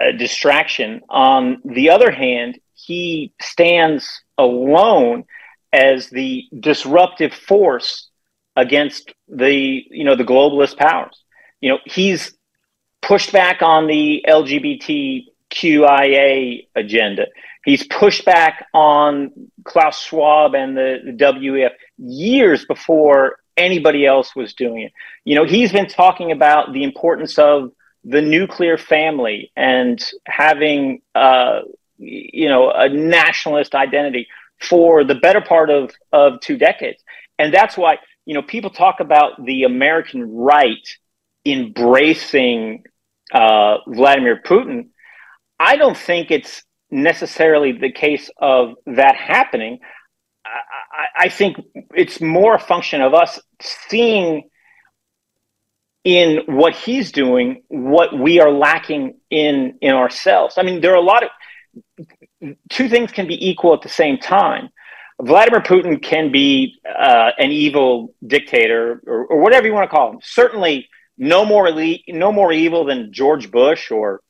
a 0.00 0.12
distraction. 0.16 1.02
On 1.08 1.60
the 1.64 1.90
other 1.90 2.12
hand, 2.12 2.60
he 2.74 3.32
stands 3.42 4.08
alone 4.38 5.24
as 5.72 6.08
the 6.10 6.44
disruptive 6.58 7.34
force 7.34 8.08
against 8.54 9.12
the 9.28 9.82
you 9.90 10.04
know 10.04 10.14
the 10.14 10.24
globalist 10.24 10.76
powers. 10.76 11.20
You 11.60 11.72
know, 11.72 11.78
he's 11.84 12.32
pushed 13.02 13.32
back 13.32 13.62
on 13.62 13.88
the 13.88 14.24
LGBTQIA 14.28 16.68
agenda. 16.76 17.26
He's 17.64 17.84
pushed 17.84 18.24
back 18.24 18.64
on 18.72 19.32
Klaus 19.64 20.00
Schwab 20.00 20.54
and 20.54 20.76
the, 20.76 21.00
the 21.04 21.10
WEF 21.12 21.72
years 21.98 22.64
before 22.64 23.38
anybody 23.56 24.06
else 24.06 24.34
was 24.36 24.54
doing 24.54 24.82
it. 24.82 24.92
You 25.24 25.34
know, 25.34 25.44
he's 25.44 25.72
been 25.72 25.88
talking 25.88 26.32
about 26.32 26.72
the 26.72 26.84
importance 26.84 27.38
of 27.38 27.72
the 28.04 28.22
nuclear 28.22 28.78
family 28.78 29.50
and 29.56 30.02
having, 30.26 31.02
uh, 31.14 31.60
you 31.98 32.48
know, 32.48 32.70
a 32.70 32.88
nationalist 32.88 33.74
identity 33.74 34.28
for 34.60 35.04
the 35.04 35.16
better 35.16 35.40
part 35.40 35.70
of, 35.70 35.90
of 36.12 36.40
two 36.40 36.56
decades. 36.56 37.02
And 37.38 37.52
that's 37.52 37.76
why, 37.76 37.98
you 38.24 38.34
know, 38.34 38.42
people 38.42 38.70
talk 38.70 39.00
about 39.00 39.44
the 39.44 39.64
American 39.64 40.34
right 40.34 40.86
embracing 41.44 42.84
uh, 43.32 43.78
Vladimir 43.86 44.40
Putin. 44.44 44.88
I 45.58 45.76
don't 45.76 45.96
think 45.96 46.30
it's 46.30 46.62
necessarily 46.90 47.72
the 47.72 47.92
case 47.92 48.30
of 48.38 48.74
that 48.86 49.16
happening. 49.16 49.80
I, 50.92 51.24
I, 51.24 51.28
think 51.28 51.56
it's 51.94 52.20
more 52.20 52.54
a 52.54 52.58
function 52.58 53.00
of 53.00 53.14
us 53.14 53.40
seeing 53.60 54.48
in 56.04 56.42
what 56.46 56.74
he's 56.74 57.10
doing 57.10 57.62
what 57.68 58.16
we 58.18 58.40
are 58.40 58.50
lacking 58.50 59.16
in 59.30 59.78
in 59.80 59.92
ourselves. 59.92 60.54
I 60.56 60.62
mean, 60.62 60.80
there 60.80 60.92
are 60.92 60.96
a 60.96 61.00
lot 61.00 61.24
of 61.24 62.54
two 62.70 62.88
things 62.88 63.12
can 63.12 63.26
be 63.26 63.48
equal 63.48 63.74
at 63.74 63.82
the 63.82 63.88
same 63.88 64.18
time. 64.18 64.70
Vladimir 65.20 65.60
Putin 65.60 66.02
can 66.02 66.30
be 66.30 66.74
uh, 66.86 67.30
an 67.38 67.50
evil 67.50 68.14
dictator 68.26 69.02
or, 69.06 69.26
or, 69.26 69.40
whatever 69.40 69.66
you 69.66 69.72
want 69.72 69.90
to 69.90 69.94
call 69.94 70.12
him. 70.12 70.18
Certainly, 70.22 70.88
no 71.16 71.44
more 71.44 71.66
elite, 71.68 72.04
no 72.08 72.30
more 72.30 72.52
evil 72.52 72.84
than 72.84 73.12
George 73.12 73.50
Bush 73.50 73.90
or 73.90 74.20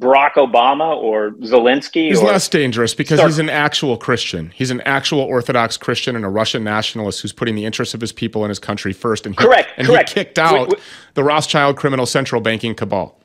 Barack 0.00 0.34
Obama 0.34 0.96
or 0.96 1.32
Zelensky. 1.42 2.08
He's 2.08 2.20
or 2.20 2.26
less 2.26 2.48
dangerous 2.48 2.94
because 2.94 3.20
he's 3.20 3.38
an 3.38 3.50
actual 3.50 3.96
Christian. 3.96 4.50
He's 4.54 4.70
an 4.70 4.80
actual 4.82 5.20
Orthodox 5.20 5.76
Christian 5.76 6.16
and 6.16 6.24
a 6.24 6.28
Russian 6.28 6.64
nationalist 6.64 7.22
who's 7.22 7.32
putting 7.32 7.54
the 7.54 7.64
interests 7.64 7.94
of 7.94 8.00
his 8.00 8.12
people 8.12 8.44
and 8.44 8.50
his 8.50 8.58
country 8.58 8.92
first. 8.92 9.26
And 9.26 9.34
he, 9.34 9.44
correct, 9.44 9.70
and 9.76 9.86
correct. 9.86 10.10
he 10.10 10.14
kicked 10.14 10.38
out 10.38 10.74
the 11.14 11.24
Rothschild 11.24 11.76
criminal 11.76 12.06
central 12.06 12.40
banking 12.40 12.74
cabal. 12.74 13.20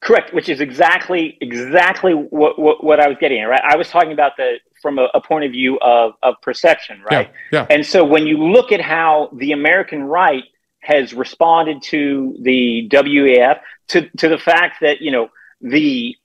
Correct, 0.00 0.34
which 0.34 0.48
is 0.48 0.60
exactly 0.60 1.38
exactly 1.40 2.12
what, 2.12 2.58
what, 2.58 2.82
what 2.82 2.98
I 2.98 3.06
was 3.06 3.16
getting 3.20 3.40
at. 3.40 3.44
Right, 3.44 3.62
I 3.64 3.76
was 3.76 3.88
talking 3.88 4.12
about 4.12 4.36
the 4.36 4.56
from 4.80 4.98
a, 4.98 5.08
a 5.14 5.20
point 5.20 5.44
of 5.44 5.52
view 5.52 5.78
of 5.80 6.14
of 6.24 6.34
perception, 6.42 7.00
right? 7.08 7.30
Yeah, 7.52 7.60
yeah. 7.60 7.66
And 7.70 7.86
so 7.86 8.04
when 8.04 8.26
you 8.26 8.36
look 8.38 8.72
at 8.72 8.80
how 8.80 9.30
the 9.32 9.52
American 9.52 10.02
right 10.02 10.42
has 10.80 11.14
responded 11.14 11.82
to 11.82 12.36
the 12.40 12.88
WEF, 12.90 13.60
to 13.88 14.08
to 14.16 14.28
the 14.28 14.38
fact 14.38 14.78
that 14.80 15.00
you 15.00 15.12
know 15.12 15.28
the 15.62 16.16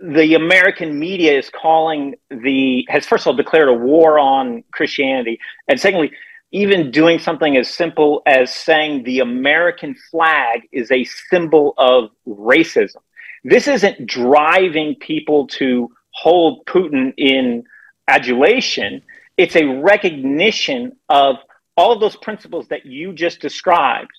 the 0.00 0.34
American 0.34 0.98
media 0.98 1.38
is 1.38 1.48
calling 1.50 2.14
the 2.30 2.86
has 2.88 3.06
first 3.06 3.22
of 3.22 3.28
all 3.28 3.34
declared 3.34 3.68
a 3.68 3.72
war 3.72 4.18
on 4.18 4.62
Christianity, 4.72 5.38
and 5.68 5.80
secondly, 5.80 6.12
even 6.52 6.90
doing 6.90 7.18
something 7.18 7.56
as 7.56 7.68
simple 7.68 8.22
as 8.26 8.52
saying 8.54 9.04
the 9.04 9.20
American 9.20 9.96
flag 10.10 10.68
is 10.72 10.90
a 10.90 11.04
symbol 11.04 11.74
of 11.78 12.10
racism. 12.28 12.96
This 13.44 13.66
isn't 13.66 14.06
driving 14.06 14.94
people 14.96 15.46
to 15.48 15.90
hold 16.12 16.64
Putin 16.66 17.12
in 17.16 17.64
adulation. 18.08 19.02
It's 19.36 19.56
a 19.56 19.64
recognition 19.64 20.92
of 21.08 21.36
all 21.76 21.92
of 21.92 22.00
those 22.00 22.16
principles 22.16 22.68
that 22.68 22.86
you 22.86 23.12
just 23.12 23.40
described. 23.40 24.10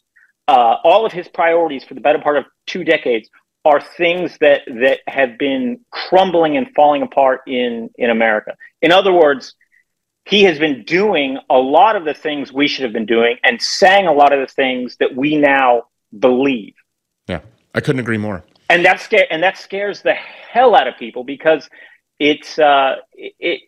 Uh, 0.47 0.76
all 0.84 1.05
of 1.05 1.11
his 1.11 1.28
priorities 1.28 1.84
for 1.84 1.95
the 1.95 2.01
better 2.01 2.20
part 2.20 2.38
of 2.38 2.45
two 2.68 2.84
decades 2.84 3.30
are 3.66 3.82
things 3.82 4.38
that 4.39 4.61
that 4.68 4.99
have 5.07 5.38
been 5.38 5.80
crumbling 5.91 6.55
and 6.55 6.68
falling 6.76 7.01
apart 7.01 7.41
in 7.47 7.89
in 7.95 8.09
America. 8.11 8.55
In 8.82 8.91
other 8.91 9.11
words, 9.11 9.55
he 10.26 10.43
has 10.43 10.59
been 10.59 10.84
doing 10.84 11.38
a 11.49 11.57
lot 11.57 11.95
of 11.95 12.05
the 12.05 12.13
things 12.13 12.53
we 12.53 12.68
should 12.68 12.84
have 12.84 12.93
been 12.93 13.05
doing 13.05 13.38
and 13.43 13.61
saying 13.61 14.07
a 14.07 14.13
lot 14.13 14.32
of 14.32 14.39
the 14.39 14.53
things 14.53 14.95
that 14.99 15.16
we 15.16 15.36
now 15.36 15.84
believe. 16.18 16.74
Yeah, 17.28 17.41
I 17.74 17.82
couldn't 17.82 17.99
agree 17.99 18.18
more. 18.18 18.43
And 18.70 18.86
that 18.86 18.99
scare 18.99 19.28
and 19.30 19.43
that 19.43 19.57
scares 19.57 20.01
the 20.01 20.13
hell 20.13 20.76
out 20.76 20.88
of 20.88 20.97
people 20.97 21.24
because 21.24 21.70
it's 22.20 22.57
uh, 22.59 22.95
it, 23.13 23.61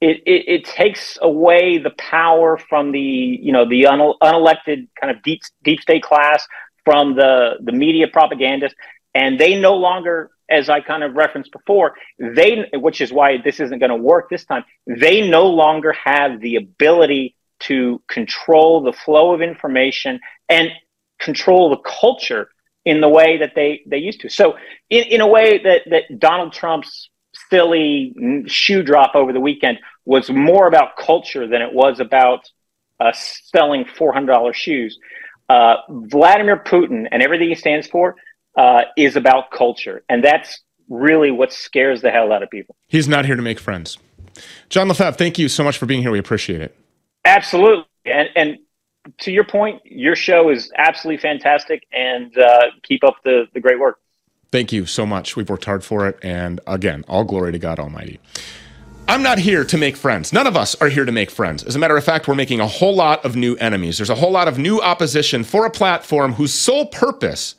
it, 0.00 0.22
it 0.26 0.44
it 0.48 0.64
takes 0.64 1.18
away 1.22 1.78
the 1.78 1.90
power 1.98 2.56
from 2.56 2.92
the 2.92 3.00
you 3.00 3.52
know 3.52 3.68
the 3.68 3.86
un- 3.86 4.14
unelected 4.22 4.88
kind 5.00 5.16
of 5.16 5.22
deep 5.22 5.40
deep 5.62 5.80
state 5.80 6.02
class 6.02 6.46
from 6.84 7.16
the 7.16 7.54
the 7.62 7.72
media 7.72 8.06
propagandists 8.06 8.76
and 9.16 9.40
they 9.40 9.58
no 9.58 9.74
longer 9.74 10.30
as 10.48 10.68
i 10.68 10.80
kind 10.80 11.02
of 11.02 11.14
referenced 11.14 11.50
before 11.52 11.94
they 12.18 12.68
which 12.74 13.00
is 13.00 13.12
why 13.12 13.38
this 13.44 13.58
isn't 13.60 13.80
going 13.80 13.90
to 13.90 14.02
work 14.12 14.28
this 14.28 14.44
time 14.44 14.64
they 14.86 15.28
no 15.28 15.46
longer 15.46 15.92
have 15.92 16.40
the 16.40 16.56
ability 16.56 17.34
to 17.58 18.02
control 18.08 18.82
the 18.82 18.92
flow 18.92 19.32
of 19.34 19.40
information 19.40 20.20
and 20.48 20.70
control 21.18 21.70
the 21.70 21.78
culture 22.00 22.48
in 22.84 23.00
the 23.00 23.08
way 23.08 23.38
that 23.38 23.52
they 23.54 23.82
they 23.86 23.98
used 23.98 24.20
to. 24.20 24.28
So 24.28 24.56
in, 24.90 25.04
in 25.04 25.20
a 25.20 25.26
way 25.26 25.58
that 25.62 25.82
that 25.90 26.18
donald 26.18 26.52
trump's 26.52 27.10
silly 27.50 28.14
shoe 28.46 28.82
drop 28.82 29.14
over 29.14 29.32
the 29.32 29.40
weekend 29.40 29.78
was 30.04 30.30
more 30.30 30.66
about 30.66 30.96
culture 30.96 31.46
than 31.46 31.62
it 31.62 31.72
was 31.72 32.00
about 32.00 32.48
uh, 32.98 33.12
selling 33.12 33.84
$400 33.84 34.54
shoes. 34.54 34.98
Uh, 35.48 35.76
vladimir 35.88 36.56
putin 36.56 37.06
and 37.12 37.22
everything 37.22 37.48
he 37.48 37.54
stands 37.54 37.86
for 37.86 38.16
uh, 38.56 38.82
is 38.96 39.16
about 39.16 39.50
culture. 39.50 40.02
And 40.08 40.24
that's 40.24 40.60
really 40.88 41.30
what 41.30 41.52
scares 41.52 42.02
the 42.02 42.10
hell 42.10 42.32
out 42.32 42.42
of 42.42 42.50
people. 42.50 42.76
He's 42.88 43.08
not 43.08 43.26
here 43.26 43.36
to 43.36 43.42
make 43.42 43.58
friends. 43.58 43.98
John 44.68 44.88
Lefevre, 44.88 45.16
thank 45.16 45.38
you 45.38 45.48
so 45.48 45.64
much 45.64 45.78
for 45.78 45.86
being 45.86 46.02
here. 46.02 46.10
We 46.10 46.18
appreciate 46.18 46.60
it. 46.60 46.76
Absolutely. 47.24 47.84
And, 48.04 48.28
and 48.36 48.58
to 49.18 49.32
your 49.32 49.44
point, 49.44 49.82
your 49.84 50.16
show 50.16 50.50
is 50.50 50.70
absolutely 50.76 51.20
fantastic 51.20 51.86
and 51.92 52.36
uh, 52.38 52.66
keep 52.82 53.04
up 53.04 53.16
the, 53.24 53.46
the 53.54 53.60
great 53.60 53.78
work. 53.78 53.98
Thank 54.52 54.72
you 54.72 54.86
so 54.86 55.04
much. 55.04 55.36
We've 55.36 55.48
worked 55.48 55.64
hard 55.64 55.84
for 55.84 56.06
it. 56.08 56.18
And 56.22 56.60
again, 56.66 57.04
all 57.08 57.24
glory 57.24 57.52
to 57.52 57.58
God 57.58 57.78
Almighty. 57.78 58.20
I'm 59.08 59.22
not 59.22 59.38
here 59.38 59.64
to 59.64 59.78
make 59.78 59.96
friends. 59.96 60.32
None 60.32 60.46
of 60.46 60.56
us 60.56 60.74
are 60.76 60.88
here 60.88 61.04
to 61.04 61.12
make 61.12 61.30
friends. 61.30 61.62
As 61.62 61.76
a 61.76 61.78
matter 61.78 61.96
of 61.96 62.04
fact, 62.04 62.26
we're 62.26 62.34
making 62.34 62.60
a 62.60 62.66
whole 62.66 62.94
lot 62.94 63.24
of 63.24 63.36
new 63.36 63.54
enemies. 63.56 63.98
There's 63.98 64.10
a 64.10 64.16
whole 64.16 64.32
lot 64.32 64.48
of 64.48 64.58
new 64.58 64.80
opposition 64.80 65.44
for 65.44 65.64
a 65.64 65.70
platform 65.70 66.32
whose 66.32 66.52
sole 66.52 66.86
purpose 66.86 67.54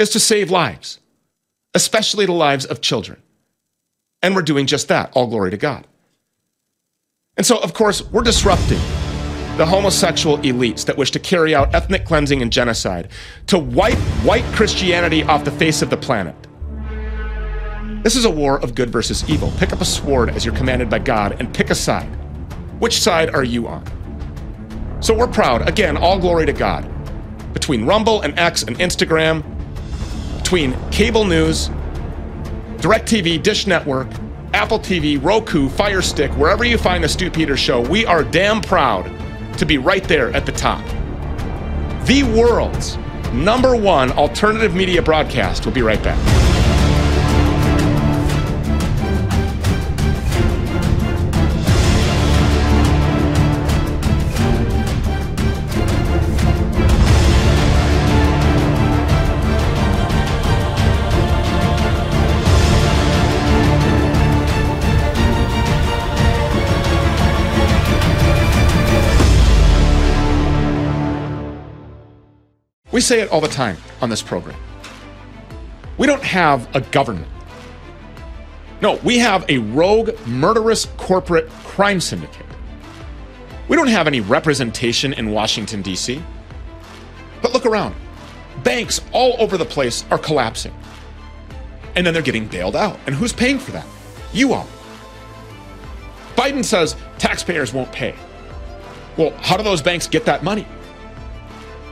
is 0.00 0.10
to 0.10 0.18
save 0.18 0.50
lives, 0.50 0.98
especially 1.74 2.26
the 2.26 2.32
lives 2.32 2.64
of 2.64 2.80
children. 2.80 3.22
And 4.22 4.34
we're 4.34 4.42
doing 4.42 4.66
just 4.66 4.88
that. 4.88 5.12
All 5.14 5.26
glory 5.26 5.50
to 5.50 5.56
God. 5.56 5.86
And 7.36 7.46
so, 7.46 7.58
of 7.58 7.74
course, 7.74 8.02
we're 8.10 8.22
disrupting 8.22 8.80
the 9.56 9.66
homosexual 9.66 10.38
elites 10.38 10.86
that 10.86 10.96
wish 10.96 11.10
to 11.10 11.18
carry 11.18 11.54
out 11.54 11.74
ethnic 11.74 12.06
cleansing 12.06 12.40
and 12.40 12.50
genocide, 12.50 13.10
to 13.46 13.58
wipe 13.58 13.98
white 14.24 14.44
Christianity 14.54 15.22
off 15.22 15.44
the 15.44 15.50
face 15.50 15.82
of 15.82 15.90
the 15.90 15.96
planet. 15.96 16.34
This 18.02 18.16
is 18.16 18.24
a 18.24 18.30
war 18.30 18.58
of 18.60 18.74
good 18.74 18.88
versus 18.88 19.28
evil. 19.28 19.52
Pick 19.58 19.72
up 19.74 19.82
a 19.82 19.84
sword 19.84 20.30
as 20.30 20.46
you're 20.46 20.54
commanded 20.54 20.88
by 20.88 20.98
God 20.98 21.36
and 21.38 21.52
pick 21.52 21.68
a 21.68 21.74
side. 21.74 22.08
Which 22.78 23.00
side 23.00 23.34
are 23.34 23.44
you 23.44 23.68
on? 23.68 23.84
So 25.02 25.14
we're 25.14 25.28
proud. 25.28 25.68
Again, 25.68 25.98
all 25.98 26.18
glory 26.18 26.46
to 26.46 26.54
God. 26.54 26.90
Between 27.52 27.84
Rumble 27.84 28.22
and 28.22 28.38
X 28.38 28.62
and 28.62 28.78
Instagram, 28.78 29.44
between 30.50 30.90
cable 30.90 31.24
news, 31.24 31.68
DirecTV, 32.78 33.40
Dish 33.40 33.68
Network, 33.68 34.08
Apple 34.52 34.80
TV, 34.80 35.16
Roku, 35.22 35.68
Fire 35.68 36.02
Stick, 36.02 36.32
wherever 36.32 36.64
you 36.64 36.76
find 36.76 37.04
the 37.04 37.08
Stew 37.08 37.30
Peters 37.30 37.60
show, 37.60 37.80
we 37.82 38.04
are 38.04 38.24
damn 38.24 38.60
proud 38.60 39.04
to 39.58 39.64
be 39.64 39.78
right 39.78 40.02
there 40.02 40.32
at 40.32 40.46
the 40.46 40.50
top. 40.50 40.84
The 42.06 42.24
world's 42.36 42.96
number 43.32 43.76
one 43.76 44.10
alternative 44.10 44.74
media 44.74 45.00
broadcast. 45.00 45.64
We'll 45.64 45.74
be 45.76 45.82
right 45.82 46.02
back. 46.02 46.49
Say 73.10 73.20
it 73.20 73.28
all 73.32 73.40
the 73.40 73.48
time 73.48 73.76
on 74.00 74.08
this 74.08 74.22
program. 74.22 74.56
We 75.98 76.06
don't 76.06 76.22
have 76.22 76.68
a 76.76 76.80
government. 76.80 77.26
No, 78.80 79.00
we 79.02 79.18
have 79.18 79.44
a 79.50 79.58
rogue, 79.58 80.10
murderous 80.28 80.86
corporate 80.96 81.50
crime 81.64 82.00
syndicate. 82.00 82.46
We 83.66 83.76
don't 83.76 83.88
have 83.88 84.06
any 84.06 84.20
representation 84.20 85.12
in 85.12 85.32
Washington, 85.32 85.82
D.C. 85.82 86.22
But 87.42 87.52
look 87.52 87.66
around. 87.66 87.96
Banks 88.62 89.00
all 89.10 89.34
over 89.40 89.58
the 89.58 89.64
place 89.64 90.04
are 90.12 90.18
collapsing. 90.18 90.72
And 91.96 92.06
then 92.06 92.14
they're 92.14 92.22
getting 92.22 92.46
bailed 92.46 92.76
out. 92.76 92.96
And 93.06 93.14
who's 93.16 93.32
paying 93.32 93.58
for 93.58 93.72
that? 93.72 93.86
You 94.32 94.52
are. 94.52 94.66
Biden 96.36 96.64
says 96.64 96.94
taxpayers 97.18 97.74
won't 97.74 97.90
pay. 97.90 98.14
Well, 99.16 99.32
how 99.38 99.56
do 99.56 99.64
those 99.64 99.82
banks 99.82 100.06
get 100.06 100.24
that 100.26 100.44
money? 100.44 100.64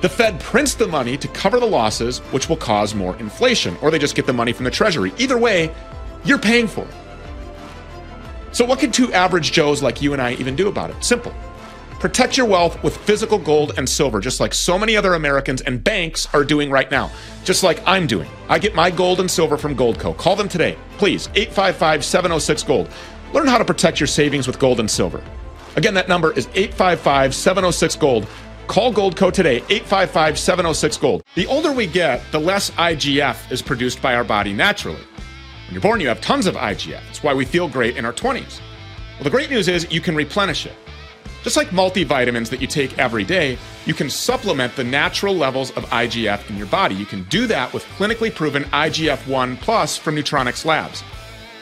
The 0.00 0.08
Fed 0.08 0.38
prints 0.38 0.74
the 0.74 0.86
money 0.86 1.16
to 1.16 1.26
cover 1.28 1.58
the 1.58 1.66
losses, 1.66 2.20
which 2.30 2.48
will 2.48 2.56
cause 2.56 2.94
more 2.94 3.16
inflation, 3.16 3.76
or 3.82 3.90
they 3.90 3.98
just 3.98 4.14
get 4.14 4.26
the 4.26 4.32
money 4.32 4.52
from 4.52 4.64
the 4.64 4.70
Treasury. 4.70 5.12
Either 5.18 5.36
way, 5.36 5.74
you're 6.24 6.38
paying 6.38 6.68
for 6.68 6.82
it. 6.82 6.94
So, 8.52 8.64
what 8.64 8.78
can 8.78 8.92
two 8.92 9.12
average 9.12 9.50
Joes 9.50 9.82
like 9.82 10.00
you 10.00 10.12
and 10.12 10.22
I 10.22 10.34
even 10.34 10.54
do 10.54 10.68
about 10.68 10.90
it? 10.90 11.04
Simple. 11.04 11.34
Protect 11.98 12.36
your 12.36 12.46
wealth 12.46 12.80
with 12.84 12.96
physical 12.96 13.38
gold 13.38 13.74
and 13.76 13.88
silver, 13.88 14.20
just 14.20 14.38
like 14.38 14.54
so 14.54 14.78
many 14.78 14.96
other 14.96 15.14
Americans 15.14 15.62
and 15.62 15.82
banks 15.82 16.32
are 16.32 16.44
doing 16.44 16.70
right 16.70 16.88
now, 16.92 17.10
just 17.44 17.64
like 17.64 17.82
I'm 17.84 18.06
doing. 18.06 18.30
I 18.48 18.60
get 18.60 18.76
my 18.76 18.92
gold 18.92 19.18
and 19.18 19.28
silver 19.28 19.56
from 19.56 19.74
Goldco. 19.74 20.16
Call 20.16 20.36
them 20.36 20.48
today, 20.48 20.78
please, 20.98 21.28
855 21.34 22.04
706 22.04 22.62
Gold. 22.62 22.88
Learn 23.32 23.48
how 23.48 23.58
to 23.58 23.64
protect 23.64 23.98
your 23.98 24.06
savings 24.06 24.46
with 24.46 24.60
gold 24.60 24.78
and 24.78 24.88
silver. 24.88 25.22
Again, 25.74 25.94
that 25.94 26.08
number 26.08 26.32
is 26.32 26.46
855 26.54 27.34
706 27.34 27.96
Gold. 27.96 28.28
Call 28.68 28.92
Goldco 28.92 29.32
today, 29.32 29.56
855 29.70 30.38
706 30.38 30.96
Gold. 30.98 31.22
The 31.34 31.46
older 31.46 31.72
we 31.72 31.86
get, 31.86 32.22
the 32.32 32.38
less 32.38 32.70
IGF 32.72 33.50
is 33.50 33.62
produced 33.62 34.02
by 34.02 34.14
our 34.14 34.24
body 34.24 34.52
naturally. 34.52 35.00
When 35.00 35.72
you're 35.72 35.80
born, 35.80 36.00
you 36.00 36.08
have 36.08 36.20
tons 36.20 36.44
of 36.44 36.54
IGF. 36.54 37.00
That's 37.06 37.22
why 37.22 37.32
we 37.32 37.46
feel 37.46 37.66
great 37.66 37.96
in 37.96 38.04
our 38.04 38.12
20s. 38.12 38.60
Well, 39.14 39.24
the 39.24 39.30
great 39.30 39.48
news 39.48 39.68
is 39.68 39.90
you 39.90 40.02
can 40.02 40.14
replenish 40.14 40.66
it. 40.66 40.74
Just 41.42 41.56
like 41.56 41.68
multivitamins 41.68 42.50
that 42.50 42.60
you 42.60 42.66
take 42.66 42.98
every 42.98 43.24
day, 43.24 43.56
you 43.86 43.94
can 43.94 44.10
supplement 44.10 44.76
the 44.76 44.84
natural 44.84 45.34
levels 45.34 45.70
of 45.70 45.84
IGF 45.86 46.50
in 46.50 46.58
your 46.58 46.66
body. 46.66 46.94
You 46.94 47.06
can 47.06 47.22
do 47.24 47.46
that 47.46 47.72
with 47.72 47.84
clinically 47.96 48.34
proven 48.34 48.64
IGF 48.64 49.26
1 49.26 49.56
Plus 49.56 49.96
from 49.96 50.14
Nutronics 50.14 50.66
Labs. 50.66 51.02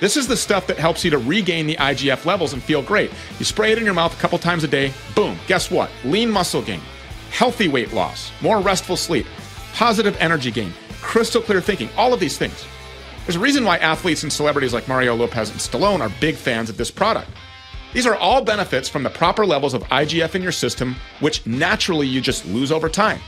This 0.01 0.17
is 0.17 0.27
the 0.27 0.37
stuff 0.37 0.67
that 0.67 0.77
helps 0.77 1.05
you 1.05 1.11
to 1.13 1.19
regain 1.19 1.69
the 1.69 1.77
IGF 1.77 2.27
levels 2.27 2.53
and 2.53 2.63
feel 2.63 2.83
great. 2.83 3.13
You 3.39 3.45
spray 3.45 3.73
it 3.73 3.79
in 3.79 3.85
your 3.85 3.95
mouth 3.95 4.13
a 4.13 4.21
couple 4.21 4.39
times 4.39 4.65
a 4.65 4.69
day, 4.69 4.93
boom, 5.15 5.39
guess 5.47 5.71
what? 5.71 5.91
Lean 6.05 6.31
muscle 6.31 6.61
gain, 6.61 6.81
healthy 7.31 7.69
weight 7.69 7.93
loss, 7.93 8.33
more 8.41 8.61
restful 8.61 8.97
sleep, 8.97 9.27
positive 9.75 10.17
energy 10.19 10.51
gain, 10.51 10.73
crystal 11.03 11.43
clear 11.43 11.61
thinking, 11.61 11.89
all 11.97 12.13
of 12.13 12.21
these 12.21 12.39
things. 12.39 12.65
There's 13.25 13.37
a 13.37 13.41
reason 13.41 13.65
why 13.65 13.79
athletes 13.79 14.23
and 14.23 14.33
celebrities 14.33 14.73
like 14.73 14.89
Mario 14.89 15.15
Lopez 15.15 15.51
and 15.51 15.59
Stallone 15.59 16.01
are 16.01 16.13
big 16.21 16.37
fans 16.37 16.71
of 16.71 16.77
this 16.77 16.91
product. 16.91 17.29
These 17.93 18.07
are 18.07 18.17
all 18.17 18.45
benefits 18.45 18.89
from 18.89 19.03
the 19.03 19.11
proper 19.11 19.47
levels 19.47 19.75
of 19.75 19.83
IGF 19.85 20.35
in 20.35 20.43
your 20.43 20.53
system, 20.53 20.97
which 21.21 21.47
naturally 21.47 22.07
you 22.07 22.21
just 22.21 22.47
lose 22.47 22.71
over 22.71 22.89
time. 22.89 23.21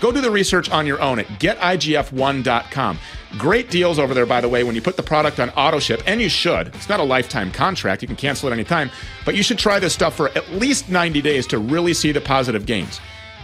Go 0.00 0.12
do 0.12 0.20
the 0.20 0.30
research 0.30 0.70
on 0.70 0.86
your 0.86 1.00
own 1.00 1.18
at 1.18 1.26
getigf1.com. 1.40 2.98
Great 3.38 3.70
deals 3.70 3.98
over 3.98 4.14
there, 4.14 4.26
by 4.26 4.40
the 4.40 4.48
way, 4.48 4.62
when 4.62 4.74
you 4.74 4.82
put 4.82 4.96
the 4.96 5.02
product 5.02 5.40
on 5.40 5.50
auto 5.50 5.78
ship, 5.78 6.02
and 6.06 6.20
you 6.20 6.28
should. 6.28 6.68
It's 6.68 6.88
not 6.88 7.00
a 7.00 7.04
lifetime 7.04 7.50
contract, 7.50 8.02
you 8.02 8.08
can 8.08 8.16
cancel 8.16 8.48
it 8.48 8.52
anytime, 8.52 8.90
but 9.24 9.34
you 9.34 9.42
should 9.42 9.58
try 9.58 9.78
this 9.78 9.94
stuff 9.94 10.14
for 10.14 10.28
at 10.36 10.50
least 10.52 10.90
90 10.90 11.22
days 11.22 11.46
to 11.48 11.58
really 11.58 11.94
see 11.94 12.12
the 12.12 12.20
positive 12.20 12.66
gains. 12.66 13.00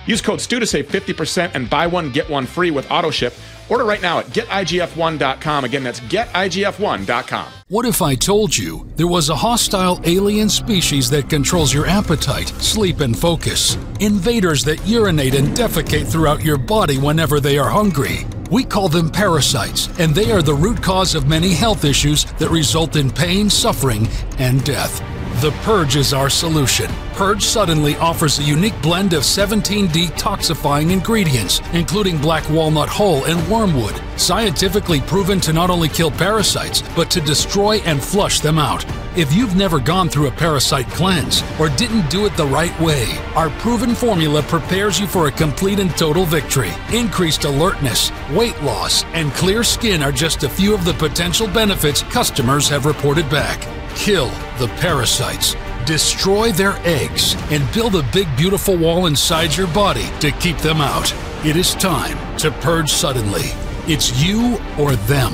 Use 0.07 0.21
code 0.21 0.41
STEW 0.41 0.61
to 0.61 0.67
save 0.67 0.89
50% 0.89 1.55
and 1.55 1.71
buy 1.71 1.87
one, 1.87 2.11
get 2.11 2.29
one 2.29 2.47
free 2.47 2.71
with 2.71 2.91
auto 2.91 3.11
ship. 3.11 3.35
Order 3.69 3.85
right 3.85 4.03
now 4.03 4.19
at 4.19 4.27
getigf1.com. 4.27 5.65
Again, 5.65 5.85
that's 5.85 6.01
getigf1.com. 6.01 7.47
What 7.69 7.87
if 7.87 8.03
I 8.03 8.15
told 8.17 8.57
you 8.57 8.87
there 8.97 9.07
was 9.07 9.31
a 9.31 9.37
hostile 9.37 10.01
alien 10.05 10.49
species 10.49 11.09
that 11.11 11.31
controls 11.31 11.73
your 11.73 11.87
appetite, 11.87 12.49
sleep, 12.49 13.01
and 13.01 13.19
focus? 13.19 13.77
Invaders 14.01 14.65
that 14.65 14.87
urinate 14.87 15.35
and 15.35 15.49
defecate 15.57 16.11
throughout 16.11 16.45
your 16.45 16.59
body 16.59 16.99
whenever 16.99 17.41
they 17.41 17.57
are 17.57 17.71
hungry. 17.71 18.27
We 18.51 18.65
call 18.65 18.91
them 18.91 19.11
parasites, 19.11 19.89
and 19.99 20.15
they 20.15 20.31
are 20.31 20.43
the 20.43 20.53
root 20.53 20.83
cause 20.83 21.15
of 21.15 21.27
many 21.27 21.55
health 21.55 21.87
issues 21.87 22.25
that 22.35 22.51
result 22.51 22.97
in 22.97 23.11
pain, 23.11 23.49
suffering, 23.49 24.07
and 24.39 24.63
death. 24.65 25.01
The 25.41 25.53
Purge 25.63 25.97
is 25.97 26.13
our 26.13 26.29
solution. 26.29 26.91
Purge 27.23 27.45
Suddenly 27.45 27.95
offers 27.99 28.41
a 28.41 28.43
unique 28.43 28.83
blend 28.83 29.13
of 29.13 29.25
17 29.25 29.87
detoxifying 29.87 30.91
ingredients, 30.91 31.61
including 31.73 32.19
black 32.19 32.51
walnut 32.51 32.89
hull 32.89 33.25
and 33.27 33.49
wormwood, 33.49 33.95
scientifically 34.17 35.01
proven 35.03 35.39
to 35.43 35.53
not 35.53 35.71
only 35.71 35.89
kill 35.89 36.11
parasites, 36.11 36.83
but 36.97 37.13
to 37.13 37.21
destroy 37.21 37.77
and 37.83 38.03
flush 38.03 38.41
them 38.41 38.59
out. 38.59 38.85
If 39.17 39.33
you've 39.33 39.55
never 39.55 39.79
gone 39.79 40.09
through 40.09 40.27
a 40.27 40.33
parasite 40.33 40.89
cleanse 40.89 41.45
or 41.61 41.69
didn't 41.69 42.11
do 42.11 42.27
it 42.27 42.37
the 42.37 42.45
right 42.45 42.77
way, 42.81 43.07
our 43.37 43.51
proven 43.61 43.95
formula 43.95 44.43
prepares 44.43 44.99
you 44.99 45.07
for 45.07 45.29
a 45.29 45.33
complete 45.33 45.79
and 45.79 45.97
total 45.97 46.25
victory. 46.25 46.73
Increased 46.93 47.45
alertness, 47.45 48.11
weight 48.33 48.61
loss, 48.63 49.05
and 49.15 49.33
clear 49.35 49.63
skin 49.63 50.03
are 50.03 50.11
just 50.11 50.43
a 50.43 50.49
few 50.49 50.75
of 50.75 50.85
the 50.85 50.95
potential 50.95 51.47
benefits 51.47 52.03
customers 52.03 52.69
have 52.69 52.85
reported 52.85 53.31
back. 53.31 53.61
Kill 53.95 54.27
the 54.59 54.67
parasites, 54.81 55.55
destroy 55.85 56.53
their 56.53 56.77
eggs, 56.87 57.37
and 57.51 57.71
build 57.73 57.95
a 57.95 58.03
big, 58.13 58.29
beautiful 58.37 58.77
wall 58.77 59.07
inside 59.07 59.57
your 59.57 59.67
body 59.69 60.09
to 60.21 60.31
keep 60.33 60.59
them 60.59 60.81
out. 60.81 61.13
It 61.45 61.57
is 61.57 61.75
time 61.75 62.19
to 62.39 62.51
purge 62.51 62.91
suddenly. 62.91 63.51
It's 63.87 64.23
you 64.23 64.59
or 64.79 64.97
them. 64.97 65.33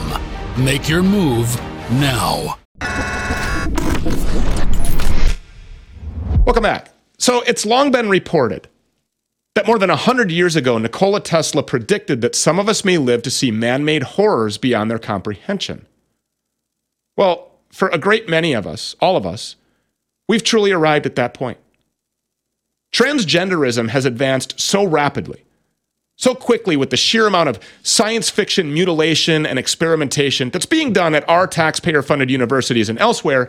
Make 0.57 0.88
your 0.88 1.03
move 1.03 1.55
now. 1.92 2.59
Welcome 6.44 6.62
back. 6.62 6.92
So 7.18 7.42
it's 7.42 7.66
long 7.66 7.90
been 7.90 8.09
reported 8.09 8.68
that 9.55 9.66
more 9.66 9.78
than 9.78 9.90
100 9.90 10.30
years 10.30 10.57
ago, 10.57 10.78
Nikola 10.78 11.20
Tesla 11.20 11.62
predicted 11.62 12.20
that 12.20 12.34
some 12.34 12.59
of 12.59 12.68
us 12.68 12.84
may 12.84 12.96
live 12.96 13.22
to 13.22 13.30
see 13.30 13.51
man 13.51 13.84
made 13.84 14.05
horrors 14.05 14.57
beyond 14.57 14.90
their 14.90 15.01
comprehension. 15.01 15.84
Well, 17.16 17.51
for 17.70 17.88
a 17.88 17.99
great 17.99 18.28
many 18.28 18.53
of 18.53 18.66
us, 18.66 18.94
all 19.01 19.16
of 19.16 19.26
us, 19.26 19.57
we've 20.29 20.45
truly 20.45 20.70
arrived 20.70 21.07
at 21.07 21.16
that 21.16 21.35
point. 21.35 21.59
Transgenderism 22.93 23.91
has 23.91 24.05
advanced 24.05 24.59
so 24.61 24.85
rapidly, 24.85 25.45
so 26.16 26.35
quickly 26.35 26.76
with 26.76 26.91
the 26.91 26.97
sheer 26.97 27.26
amount 27.26 27.49
of 27.49 27.61
science 27.83 28.31
fiction 28.31 28.72
mutilation 28.72 29.45
and 29.45 29.59
experimentation 29.59 30.51
that's 30.51 30.66
being 30.66 30.93
done 30.93 31.14
at 31.14 31.29
our 31.29 31.47
taxpayer 31.47 32.03
funded 32.03 32.31
universities 32.31 32.89
and 32.89 32.99
elsewhere 32.99 33.49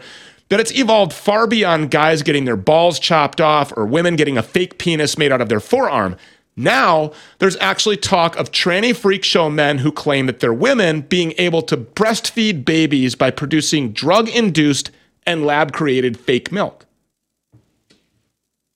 that 0.49 0.59
it's 0.59 0.75
evolved 0.75 1.13
far 1.13 1.47
beyond 1.47 1.91
guys 1.91 2.23
getting 2.23 2.45
their 2.45 2.57
balls 2.57 2.99
chopped 2.99 3.39
off 3.39 3.71
or 3.77 3.85
women 3.85 4.15
getting 4.15 4.37
a 4.37 4.43
fake 4.43 4.77
penis 4.77 5.17
made 5.17 5.31
out 5.31 5.41
of 5.41 5.49
their 5.49 5.59
forearm. 5.59 6.17
Now, 6.55 7.13
there's 7.37 7.55
actually 7.57 7.97
talk 7.97 8.35
of 8.35 8.51
tranny 8.51 8.93
freak 8.93 9.23
show 9.23 9.49
men 9.49 9.77
who 9.77 9.91
claim 9.91 10.25
that 10.25 10.41
they're 10.41 10.53
women 10.53 11.01
being 11.01 11.33
able 11.37 11.61
to 11.61 11.77
breastfeed 11.77 12.65
babies 12.65 13.15
by 13.15 13.31
producing 13.31 13.93
drug 13.93 14.27
induced 14.27 14.91
and 15.29 15.45
lab 15.45 15.71
created 15.71 16.19
fake 16.19 16.51
milk. 16.51 16.87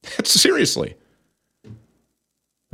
Seriously. 0.24 0.96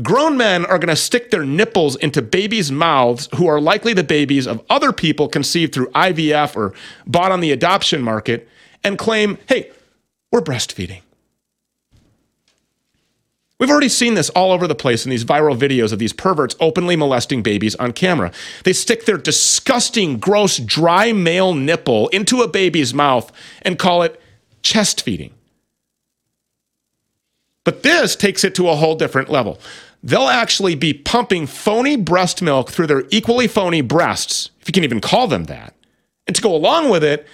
Grown 0.02 0.38
men 0.38 0.66
are 0.66 0.80
going 0.80 0.90
to 0.90 0.96
stick 0.96 1.32
their 1.32 1.46
nipples 1.46 1.96
into 1.98 2.22
babies' 2.22 2.72
mouths 2.72 3.30
who 3.36 3.48
are 3.48 3.60
likely 3.60 3.94
the 3.94 4.04
babies 4.04 4.48
of 4.48 4.64
other 4.70 4.92
people 4.92 5.28
conceived 5.28 5.74
through 5.74 5.90
IVF 5.92 6.56
or 6.56 6.74
bought 7.08 7.32
on 7.32 7.40
the 7.40 7.52
adoption 7.52 8.02
market 8.02 8.48
and 8.84 8.98
claim, 8.98 9.38
hey, 9.48 9.72
we're 10.32 10.42
breastfeeding. 10.42 11.02
We've 13.60 13.70
already 13.70 13.90
seen 13.90 14.14
this 14.14 14.30
all 14.30 14.54
over 14.54 14.68
the 14.68 14.76
place 14.76 15.06
in 15.06 15.10
these 15.10 15.26
viral 15.26 15.58
videos 15.58 15.92
of 15.92 16.00
these 16.00 16.14
perverts 16.14 16.56
openly 16.62 16.96
molesting 16.96 17.44
babies 17.44 17.76
on 17.76 17.92
camera. 17.92 18.32
They 18.64 18.72
stick 18.72 19.04
their 19.04 19.18
disgusting, 19.18 20.18
gross, 20.18 20.58
dry 20.58 21.12
male 21.12 21.54
nipple 21.54 22.08
into 22.10 22.42
a 22.42 22.48
baby's 22.48 22.94
mouth 22.94 23.32
and 23.64 23.78
call 23.78 24.02
it 24.04 24.20
chest 24.62 25.02
feeding. 25.02 25.34
But 27.66 27.84
this 27.84 28.16
takes 28.16 28.46
it 28.46 28.56
to 28.56 28.70
a 28.70 28.76
whole 28.76 28.96
different 28.96 29.30
level. 29.30 29.60
they'll 30.02 30.30
actually 30.30 30.76
be 30.76 30.94
pumping 30.94 31.46
phony 31.46 31.98
breast 31.98 32.42
milk 32.42 32.72
through 32.72 32.88
their 32.88 33.04
equally 33.10 33.50
phony 33.50 33.82
breasts, 33.82 34.50
if 34.62 34.70
you 34.70 34.72
can 34.72 34.86
even 34.86 35.02
call 35.02 35.28
them 35.28 35.44
that. 35.46 35.76
And 36.26 36.34
to 36.34 36.42
go 36.42 36.56
along 36.56 36.90
with 36.90 37.04
it, 37.04 37.28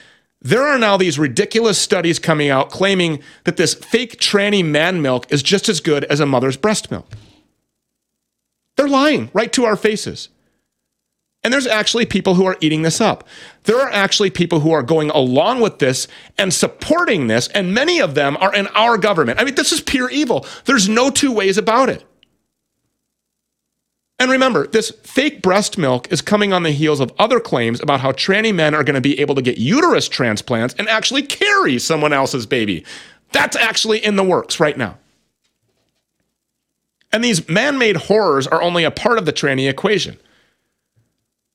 there 0.46 0.68
are 0.68 0.78
now 0.78 0.96
these 0.96 1.18
ridiculous 1.18 1.80
studies 1.80 2.20
coming 2.20 2.52
out 2.52 2.70
claiming 2.70 3.20
that 3.46 3.58
this 3.58 3.74
fake 3.74 4.20
tranny 4.20 4.64
man 4.64 5.02
milk 5.02 5.26
is 5.32 5.42
just 5.42 5.68
as 5.68 5.80
good 5.80 6.04
as 6.04 6.20
a 6.20 6.26
mother's 6.28 6.56
breast 6.56 6.92
milk. 6.92 7.12
They're 8.78 8.88
lying 8.88 9.32
right 9.34 9.52
to 9.54 9.66
our 9.66 9.76
faces. 9.76 10.30
And 11.44 11.52
there's 11.52 11.66
actually 11.66 12.06
people 12.06 12.36
who 12.36 12.46
are 12.46 12.58
eating 12.62 12.84
this 12.84 13.02
up. 13.02 13.28
There 13.64 13.80
are 13.80 13.90
actually 13.90 14.30
people 14.30 14.60
who 14.60 14.72
are 14.72 14.84
going 14.84 15.10
along 15.10 15.62
with 15.62 15.80
this 15.80 16.08
and 16.38 16.54
supporting 16.54 17.26
this, 17.26 17.48
and 17.48 17.74
many 17.74 18.00
of 18.00 18.14
them 18.14 18.38
are 18.38 18.54
in 18.54 18.68
our 18.68 19.00
government. 19.00 19.40
I 19.40 19.46
mean, 19.46 19.56
this 19.56 19.72
is 19.72 19.82
pure 19.82 20.12
evil. 20.12 20.46
There's 20.66 20.88
no 20.88 21.10
two 21.10 21.32
ways 21.32 21.58
about 21.58 21.90
it. 21.90 22.04
And 24.18 24.32
remember, 24.32 24.66
this 24.68 24.92
fake 25.04 25.42
breast 25.42 25.78
milk 25.78 26.12
is 26.12 26.22
coming 26.22 26.54
on 26.54 26.64
the 26.64 26.72
heels 26.72 27.02
of 27.02 27.12
other 27.20 27.40
claims 27.40 27.82
about 27.82 28.00
how 28.00 28.14
tranny 28.14 28.54
men 28.54 28.74
are 28.74 28.84
going 28.84 28.96
to 28.96 29.02
be 29.02 29.20
able 29.20 29.36
to 29.36 29.42
get 29.42 29.58
uterus 29.58 30.08
transplants 30.08 30.74
and 30.76 30.88
actually 30.88 31.22
carry 31.22 31.78
someone 31.80 32.14
else's 32.14 32.46
baby. 32.46 32.86
That's 33.34 33.58
actually 33.58 34.04
in 34.04 34.16
the 34.16 34.24
works 34.24 34.60
right 34.60 34.78
now. 34.78 34.98
And 37.12 37.24
these 37.24 37.48
man 37.50 37.78
made 37.78 37.98
horrors 37.98 38.48
are 38.48 38.62
only 38.62 38.84
a 38.84 38.92
part 38.92 39.18
of 39.18 39.26
the 39.26 39.34
tranny 39.34 39.70
equation. 39.70 40.18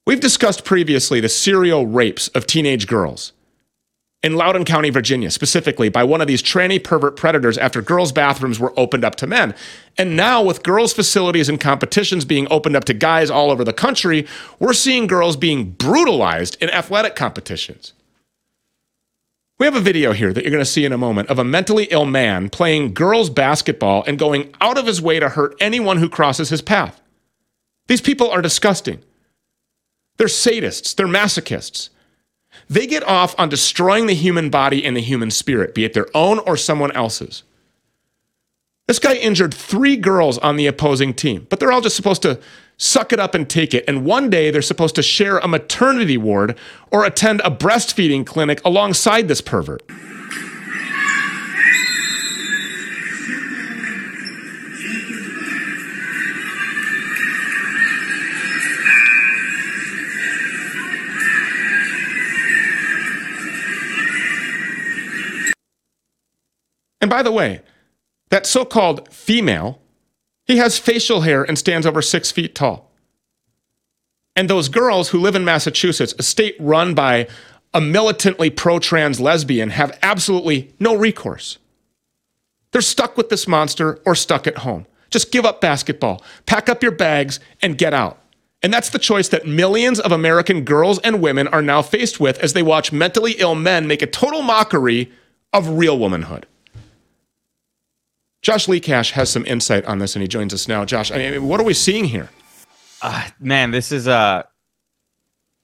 We've 0.07 0.21
discussed 0.21 0.65
previously 0.65 1.21
the 1.21 1.29
serial 1.29 1.87
rapes 1.87 2.29
of 2.29 2.47
teenage 2.47 2.87
girls 2.87 3.33
in 4.23 4.35
Loudoun 4.35 4.65
County, 4.65 4.91
Virginia, 4.91 5.31
specifically 5.31 5.89
by 5.89 6.05
one 6.05 6.21
of 6.21 6.27
these 6.27 6.43
tranny 6.43 6.83
pervert 6.83 7.17
predators 7.17 7.57
after 7.57 7.81
girls' 7.81 8.13
bathrooms 8.13 8.61
were 8.61 8.79
opened 8.79 9.05
up 9.05 9.17
to 9.17 9.27
men. 9.27 9.55
And 9.97 10.15
now, 10.15 10.43
with 10.43 10.63
girls' 10.63 10.93
facilities 10.93 11.49
and 11.49 11.59
competitions 11.59 12.27
being 12.27 12.47
opened 12.51 12.77
up 12.77 12.85
to 12.85 12.95
guys 12.95 13.31
all 13.31 13.51
over 13.51 13.65
the 13.65 13.73
country, 13.73 14.27
we're 14.59 14.75
seeing 14.75 15.07
girls 15.07 15.37
being 15.37 15.71
brutalized 15.71 16.63
in 16.63 16.69
athletic 16.71 17.17
competitions. 17.17 17.95
We 19.59 19.67
have 19.67 19.77
a 19.77 19.81
video 19.81 20.13
here 20.13 20.33
that 20.33 20.43
you're 20.43 20.51
going 20.51 20.65
to 20.65 20.71
see 20.71 20.87
in 20.87 20.93
a 20.93 20.99
moment 20.99 21.29
of 21.29 21.39
a 21.39 21.45
mentally 21.45 21.85
ill 21.91 22.07
man 22.07 22.49
playing 22.49 22.95
girls' 22.95 23.31
basketball 23.31 24.05
and 24.07 24.19
going 24.19 24.55
out 24.61 24.79
of 24.79 24.87
his 24.87 25.03
way 25.03 25.21
to 25.21 25.31
hurt 25.31 25.55
anyone 25.61 25.99
who 25.99 26.09
crosses 26.09 26.49
his 26.49 26.63
path. 26.63 27.01
These 27.87 28.01
people 28.01 28.31
are 28.31 28.41
disgusting. 28.41 29.03
They're 30.17 30.29
sadists, 30.29 30.95
they're 30.95 31.07
masochists. 31.07 31.91
They 32.71 32.87
get 32.87 33.03
off 33.03 33.35
on 33.37 33.49
destroying 33.49 34.07
the 34.07 34.15
human 34.15 34.49
body 34.49 34.85
and 34.85 34.97
the 34.97 35.01
human 35.01 35.33
spirit, 35.33 35.75
be 35.75 35.85
it 35.85 35.93
their 35.93 36.07
own 36.15 36.39
or 36.39 36.57
someone 36.57 36.93
else's. 36.93 37.43
This 38.87 39.01
guy 39.01 39.17
injured 39.17 39.53
three 39.53 39.97
girls 39.97 40.39
on 40.39 40.55
the 40.55 40.69
opposing 40.69 41.13
team, 41.13 41.49
but 41.51 41.59
they're 41.59 41.73
all 41.73 41.81
just 41.81 41.97
supposed 41.97 42.23
to 42.23 42.41
suck 42.77 43.13
it 43.13 43.19
up 43.19 43.35
and 43.35 43.51
take 43.51 43.75
it. 43.75 43.85
And 43.89 44.05
one 44.05 44.31
day 44.31 44.51
they're 44.53 44.63
supposed 44.63 44.95
to 44.95 45.03
share 45.03 45.39
a 45.39 45.49
maternity 45.49 46.17
ward 46.17 46.57
or 46.93 47.05
attend 47.05 47.41
a 47.41 47.51
breastfeeding 47.51 48.25
clinic 48.25 48.61
alongside 48.65 49.27
this 49.27 49.41
pervert. 49.41 49.83
And 67.01 67.09
by 67.09 67.23
the 67.23 67.33
way, 67.33 67.63
that 68.31 68.47
so 68.47 68.65
called 68.65 69.13
female, 69.13 69.81
he 70.45 70.59
has 70.59 70.79
facial 70.79 71.23
hair 71.23 71.43
and 71.43 71.59
stands 71.59 71.87
over 71.87 72.03
six 72.03 72.31
feet 72.31 72.55
tall. 72.55 72.91
And 74.37 74.49
those 74.49 74.69
girls 74.69 75.11
who 75.11 75.21
live 75.21 75.35
in 75.35 75.45
Massachusetts, 75.45 76.15
a 76.19 76.23
state 76.23 76.57
run 76.59 76.95
by 76.95 77.29
a 77.75 77.81
militantly 77.81 78.51
pro 78.51 78.79
trans 78.79 79.21
lesbian, 79.21 79.71
have 79.71 79.99
absolutely 80.03 80.75
no 80.79 80.95
recourse. 80.95 81.59
They're 82.73 82.81
stuck 82.81 83.17
with 83.17 83.29
this 83.29 83.49
monster 83.49 84.01
or 84.07 84.15
stuck 84.15 84.47
at 84.47 84.59
home. 84.59 84.87
Just 85.11 85.33
give 85.33 85.45
up 85.45 85.61
basketball, 85.61 86.23
pack 86.47 86.69
up 86.69 86.83
your 86.83 86.93
bags, 86.93 87.41
and 87.61 87.77
get 87.77 87.93
out. 87.93 88.19
And 88.63 88.73
that's 88.73 88.91
the 88.91 88.99
choice 88.99 89.29
that 89.29 89.47
millions 89.47 89.99
of 89.99 90.13
American 90.13 90.65
girls 90.65 90.99
and 91.01 91.23
women 91.23 91.49
are 91.49 91.63
now 91.63 91.83
faced 91.83 92.21
with 92.21 92.39
as 92.39 92.53
they 92.53 92.63
watch 92.63 92.93
mentally 92.93 93.33
ill 93.39 93.55
men 93.55 93.87
make 93.87 94.03
a 94.03 94.07
total 94.07 94.43
mockery 94.43 95.11
of 95.53 95.69
real 95.69 95.99
womanhood. 95.99 96.47
Josh 98.43 98.67
Lekach 98.67 99.13
has 99.13 99.31
some 99.31 99.45
insight 99.47 99.85
on 99.85 99.99
this, 99.99 100.17
and 100.17 100.23
he 100.23 100.29
joins 100.29 100.55
us 100.55 100.67
now. 100.67 100.85
Josh, 100.85 101.11
I 101.11 101.19
mean, 101.19 101.47
what 101.47 101.61
are 101.61 101.65
we 101.65 101.75
seeing 101.75 102.05
here? 102.05 102.31
Uh, 103.03 103.29
man, 103.39 103.71
this 103.71 103.93
is 103.93 104.09
uh 104.09 104.43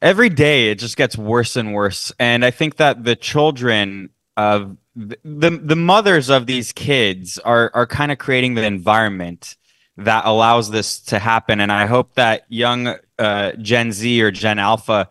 every 0.03 0.29
day 0.29 0.70
it 0.70 0.79
just 0.79 0.97
gets 0.97 1.16
worse 1.16 1.57
and 1.57 1.74
worse, 1.74 2.12
and 2.18 2.45
I 2.45 2.51
think 2.51 2.77
that 2.77 3.05
the 3.05 3.16
children 3.16 4.11
of 4.37 4.77
the 4.95 5.18
the, 5.24 5.51
the 5.51 5.77
mothers 5.77 6.31
of 6.31 6.47
these 6.47 6.72
kids 6.72 7.39
are 7.39 7.70
are 7.74 7.87
kind 7.87 8.12
of 8.12 8.18
creating 8.18 8.55
the 8.55 8.64
environment 8.64 9.57
that 9.99 10.27
allows 10.27 10.70
this 10.70 11.01
to 11.01 11.18
happen, 11.18 11.61
and 11.61 11.72
I 11.72 11.87
hope 11.87 12.14
that 12.14 12.45
young 12.49 12.95
uh, 13.18 13.53
Gen 13.53 13.93
Z 13.93 14.22
or 14.22 14.31
Gen 14.31 14.59
Alpha 14.59 15.09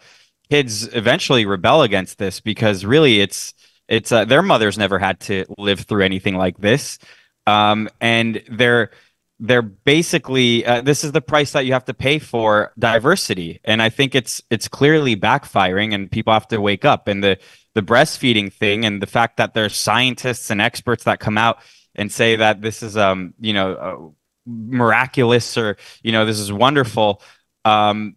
kids 0.49 0.87
eventually 0.93 1.45
rebel 1.45 1.81
against 1.81 2.19
this 2.19 2.39
because 2.39 2.85
really 2.85 3.21
it's 3.21 3.53
it's 3.87 4.11
uh, 4.11 4.25
their 4.25 4.41
mothers 4.41 4.77
never 4.77 4.99
had 4.99 5.19
to 5.21 5.45
live 5.57 5.81
through 5.81 6.03
anything 6.03 6.35
like 6.35 6.57
this 6.57 6.99
um, 7.47 7.89
and 8.01 8.43
they're 8.49 8.91
they're 9.39 9.61
basically 9.61 10.65
uh, 10.65 10.81
this 10.81 11.03
is 11.03 11.11
the 11.11 11.21
price 11.21 11.51
that 11.51 11.65
you 11.65 11.73
have 11.73 11.85
to 11.85 11.93
pay 11.93 12.19
for 12.19 12.71
diversity. 12.79 13.59
And 13.63 13.81
i 13.81 13.89
think 13.89 14.15
it's 14.15 14.41
it's 14.49 14.67
clearly 14.67 15.15
backfiring 15.15 15.93
and 15.93 16.09
people 16.09 16.33
have 16.33 16.47
to 16.49 16.61
wake 16.61 16.85
up. 16.85 17.07
And 17.07 17.23
the 17.23 17.37
the 17.73 17.81
breastfeeding 17.81 18.51
thing 18.51 18.85
and 18.85 19.01
the 19.01 19.07
fact 19.07 19.37
that 19.37 19.53
there's 19.53 19.75
scientists 19.75 20.49
and 20.49 20.61
experts 20.61 21.03
that 21.03 21.19
come 21.19 21.37
out 21.37 21.59
and 21.95 22.11
say 22.11 22.37
that 22.37 22.61
this 22.61 22.81
is 22.81 22.95
um 22.95 23.33
you 23.39 23.53
know 23.53 23.73
uh, 23.73 24.11
miraculous 24.45 25.57
or 25.57 25.77
you 26.01 26.11
know 26.11 26.25
this 26.25 26.39
is 26.39 26.51
wonderful. 26.51 27.21
Um 27.65 28.15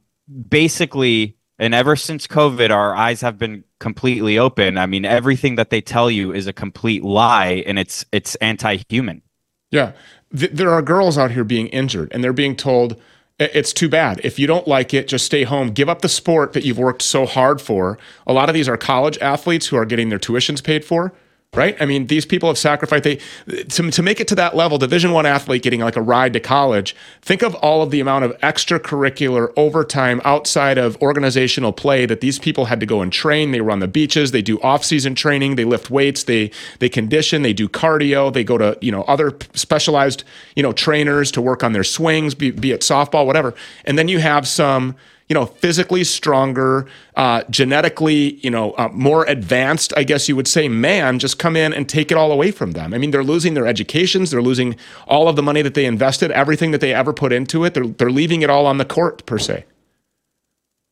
basically 0.49 1.37
and 1.59 1.75
ever 1.75 1.97
since 1.97 2.27
covid 2.27 2.71
our 2.71 2.95
eyes 2.95 3.23
have 3.23 3.39
been 3.39 3.65
completely 3.81 4.39
open. 4.39 4.79
I 4.79 4.87
mean 4.87 5.05
everything 5.05 5.55
that 5.57 5.71
they 5.71 5.81
tell 5.81 6.11
you 6.11 6.33
is 6.33 6.47
a 6.47 6.53
complete 6.53 7.05
lie 7.05 7.63
and 7.67 7.79
it's 7.79 8.05
it's 8.13 8.35
anti-human. 8.37 9.23
Yeah. 9.71 9.93
Th- 10.37 10.51
there 10.51 10.71
are 10.71 10.83
girls 10.83 11.17
out 11.17 11.31
here 11.31 11.45
being 11.45 11.69
injured 11.69 12.11
and 12.13 12.23
they're 12.23 12.33
being 12.33 12.57
told 12.57 13.01
it's 13.39 13.73
too 13.73 13.89
bad. 13.89 14.21
If 14.25 14.39
you 14.39 14.49
don't 14.49 14.67
like 14.67 14.93
it 14.93 15.07
just 15.07 15.25
stay 15.25 15.45
home. 15.45 15.71
Give 15.71 15.89
up 15.89 16.03
the 16.03 16.09
sport 16.09 16.55
that 16.55 16.65
you've 16.65 16.79
worked 16.79 17.03
so 17.03 17.25
hard 17.25 17.61
for. 17.61 17.99
A 18.27 18.33
lot 18.33 18.49
of 18.49 18.55
these 18.55 18.69
are 18.69 18.77
college 18.77 19.17
athletes 19.19 19.69
who 19.69 19.77
are 19.77 19.85
getting 19.85 20.09
their 20.09 20.19
tuitions 20.19 20.63
paid 20.63 20.85
for 20.85 21.13
right? 21.55 21.77
I 21.81 21.87
mean, 21.87 22.09
these 22.09 22.27
people 22.27 22.49
have 22.49 22.59
sacrificed. 22.59 23.05
They 23.05 23.19
to, 23.47 23.91
to 23.91 24.03
make 24.03 24.21
it 24.21 24.29
to 24.29 24.35
that 24.35 24.55
level, 24.55 24.77
Division 24.79 25.13
One 25.13 25.27
athlete 25.27 25.63
getting 25.63 25.81
like 25.81 25.97
a 25.97 26.03
ride 26.03 26.33
to 26.35 26.41
college. 26.41 26.95
Think 27.23 27.43
of 27.43 27.55
all 27.57 27.83
of 27.83 27.91
the 27.91 28.01
amount 28.01 28.25
of 28.25 28.39
extracurricular 28.39 29.53
overtime 29.57 30.21
outside 30.25 30.77
of 30.79 31.01
organizational 31.01 31.73
play 31.73 32.05
that 32.07 32.21
these 32.21 32.39
people 32.39 32.67
had 32.67 32.81
to 32.81 32.87
go 32.87 33.01
and 33.01 33.13
train. 33.13 33.53
They 33.53 33.61
run 33.61 33.79
the 33.79 33.89
beaches. 33.89 34.31
They 34.31 34.43
do 34.43 34.61
off-season 34.61 35.15
training. 35.15 35.57
They 35.57 35.65
lift 35.65 35.91
weights. 35.91 36.25
They 36.25 36.51
they 36.81 36.89
condition. 36.89 37.43
They 37.43 37.55
do 37.55 37.69
cardio. 37.69 38.33
They 38.33 38.45
go 38.45 38.59
to 38.59 38.77
you 38.81 38.93
know 38.93 39.03
other 39.03 39.37
specialized 39.55 40.25
you 40.55 40.63
know 40.63 40.73
trainers 40.73 41.31
to 41.33 41.41
work 41.41 41.65
on 41.65 41.73
their 41.73 41.85
swings, 41.85 42.35
be, 42.35 42.51
be 42.51 42.73
it 42.73 42.83
softball, 42.83 43.25
whatever. 43.25 43.55
And 43.85 43.99
then 43.99 44.09
you 44.09 44.19
have 44.19 44.47
some 44.47 44.97
you 45.29 45.35
know, 45.35 45.45
physically 45.45 46.05
stronger, 46.05 46.87
uh, 47.17 47.43
genetically, 47.51 48.35
you 48.37 48.51
know, 48.51 48.73
uh, 48.73 48.89
more 48.93 49.25
advanced, 49.27 49.93
I 49.97 50.05
guess 50.05 50.29
you 50.29 50.35
would 50.37 50.49
say, 50.49 50.69
man 50.69 51.19
just 51.19 51.39
come 51.39 51.55
in 51.55 51.75
and 51.75 51.89
take 51.89 52.11
it 52.11 52.17
all 52.17 52.33
away 52.33 52.51
from 52.51 52.73
them. 52.73 52.95
I 52.95 52.99
mean, 52.99 53.11
they're 53.11 53.25
losing 53.25 53.55
their 53.55 53.67
educations, 53.67 54.31
they're 54.31 54.43
losing 54.43 54.77
all 55.07 55.29
of 55.29 55.37
the 55.37 55.43
money 55.43 55.61
that 55.63 55.75
they 55.75 55.85
invested, 55.85 56.31
everything 56.31 56.71
that 56.71 56.81
they 56.81 56.95
ever 56.95 57.13
put 57.13 57.33
into 57.33 57.65
it. 57.65 57.75
They're 57.75 57.87
they're 57.87 58.11
leaving 58.11 58.43
it 58.43 58.51
all 58.51 58.67
on 58.67 58.79
the 58.79 58.85
court 58.85 59.27
per 59.27 59.39
se. 59.39 59.65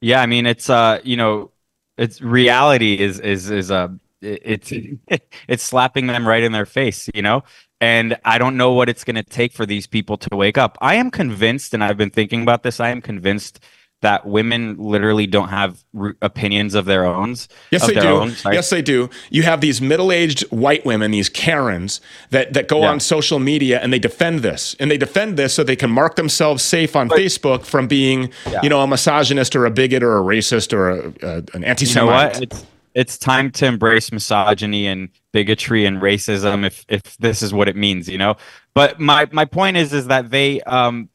Yeah, 0.02 0.20
I 0.20 0.26
mean, 0.26 0.44
it's 0.46 0.68
uh, 0.68 1.00
you 1.02 1.16
know, 1.16 1.50
it's 1.96 2.20
reality 2.20 2.98
is 2.98 3.18
is 3.20 3.50
is 3.50 3.70
a 3.70 3.74
uh, 3.74 3.88
it's 4.20 4.72
it's 5.48 5.62
slapping 5.62 6.08
them 6.08 6.28
right 6.28 6.42
in 6.42 6.52
their 6.52 6.66
face, 6.66 7.08
you 7.14 7.22
know. 7.22 7.42
And 7.80 8.18
I 8.24 8.38
don't 8.38 8.56
know 8.56 8.72
what 8.72 8.88
it's 8.88 9.04
going 9.04 9.16
to 9.16 9.22
take 9.22 9.52
for 9.52 9.66
these 9.66 9.86
people 9.86 10.16
to 10.18 10.34
wake 10.34 10.56
up. 10.56 10.78
I 10.80 10.94
am 10.94 11.10
convinced, 11.10 11.74
and 11.74 11.84
I've 11.84 11.98
been 11.98 12.10
thinking 12.10 12.42
about 12.42 12.62
this. 12.62 12.80
I 12.80 12.88
am 12.88 13.02
convinced 13.02 13.60
that 14.02 14.26
women 14.26 14.76
literally 14.78 15.26
don't 15.26 15.48
have 15.48 15.82
opinions 16.20 16.74
of 16.74 16.84
their 16.84 17.04
own. 17.04 17.34
Yes, 17.70 17.86
they 17.86 17.94
do. 17.94 18.08
Own. 18.08 18.36
Yes, 18.44 18.70
they 18.70 18.82
do. 18.82 19.08
You 19.30 19.42
have 19.42 19.60
these 19.60 19.80
middle-aged 19.80 20.42
white 20.50 20.84
women, 20.84 21.10
these 21.10 21.28
Karens, 21.28 22.00
that 22.30 22.52
that 22.52 22.68
go 22.68 22.80
yeah. 22.80 22.90
on 22.90 23.00
social 23.00 23.38
media 23.38 23.80
and 23.80 23.92
they 23.92 23.98
defend 23.98 24.40
this, 24.40 24.76
and 24.78 24.90
they 24.90 24.98
defend 24.98 25.36
this 25.36 25.54
so 25.54 25.64
they 25.64 25.76
can 25.76 25.90
mark 25.90 26.16
themselves 26.16 26.62
safe 26.62 26.94
on 26.94 27.08
but, 27.08 27.18
Facebook 27.18 27.64
from 27.64 27.88
being, 27.88 28.30
yeah. 28.50 28.60
you 28.62 28.68
know, 28.68 28.80
a 28.82 28.86
misogynist 28.86 29.56
or 29.56 29.64
a 29.64 29.70
bigot 29.70 30.02
or 30.02 30.18
a 30.18 30.20
racist 30.20 30.72
or 30.72 30.90
a, 30.90 31.12
a, 31.22 31.42
an 31.54 31.64
anti-Semite. 31.64 32.34
You 32.34 32.40
know 32.40 32.42
it's, 32.42 32.66
it's 32.94 33.18
time 33.18 33.50
to 33.52 33.66
embrace 33.66 34.10
misogyny 34.10 34.86
and 34.86 35.10
bigotry 35.32 35.84
and 35.84 36.00
racism 36.00 36.64
if 36.66 36.84
if 36.88 37.16
this 37.18 37.42
is 37.42 37.52
what 37.52 37.68
it 37.68 37.76
means, 37.76 38.08
you 38.08 38.18
know. 38.18 38.36
But 38.74 39.00
my 39.00 39.26
my 39.32 39.44
point 39.44 39.76
is 39.76 39.92
is 39.92 40.06
that 40.06 40.30
they 40.30 40.60
um 40.62 41.08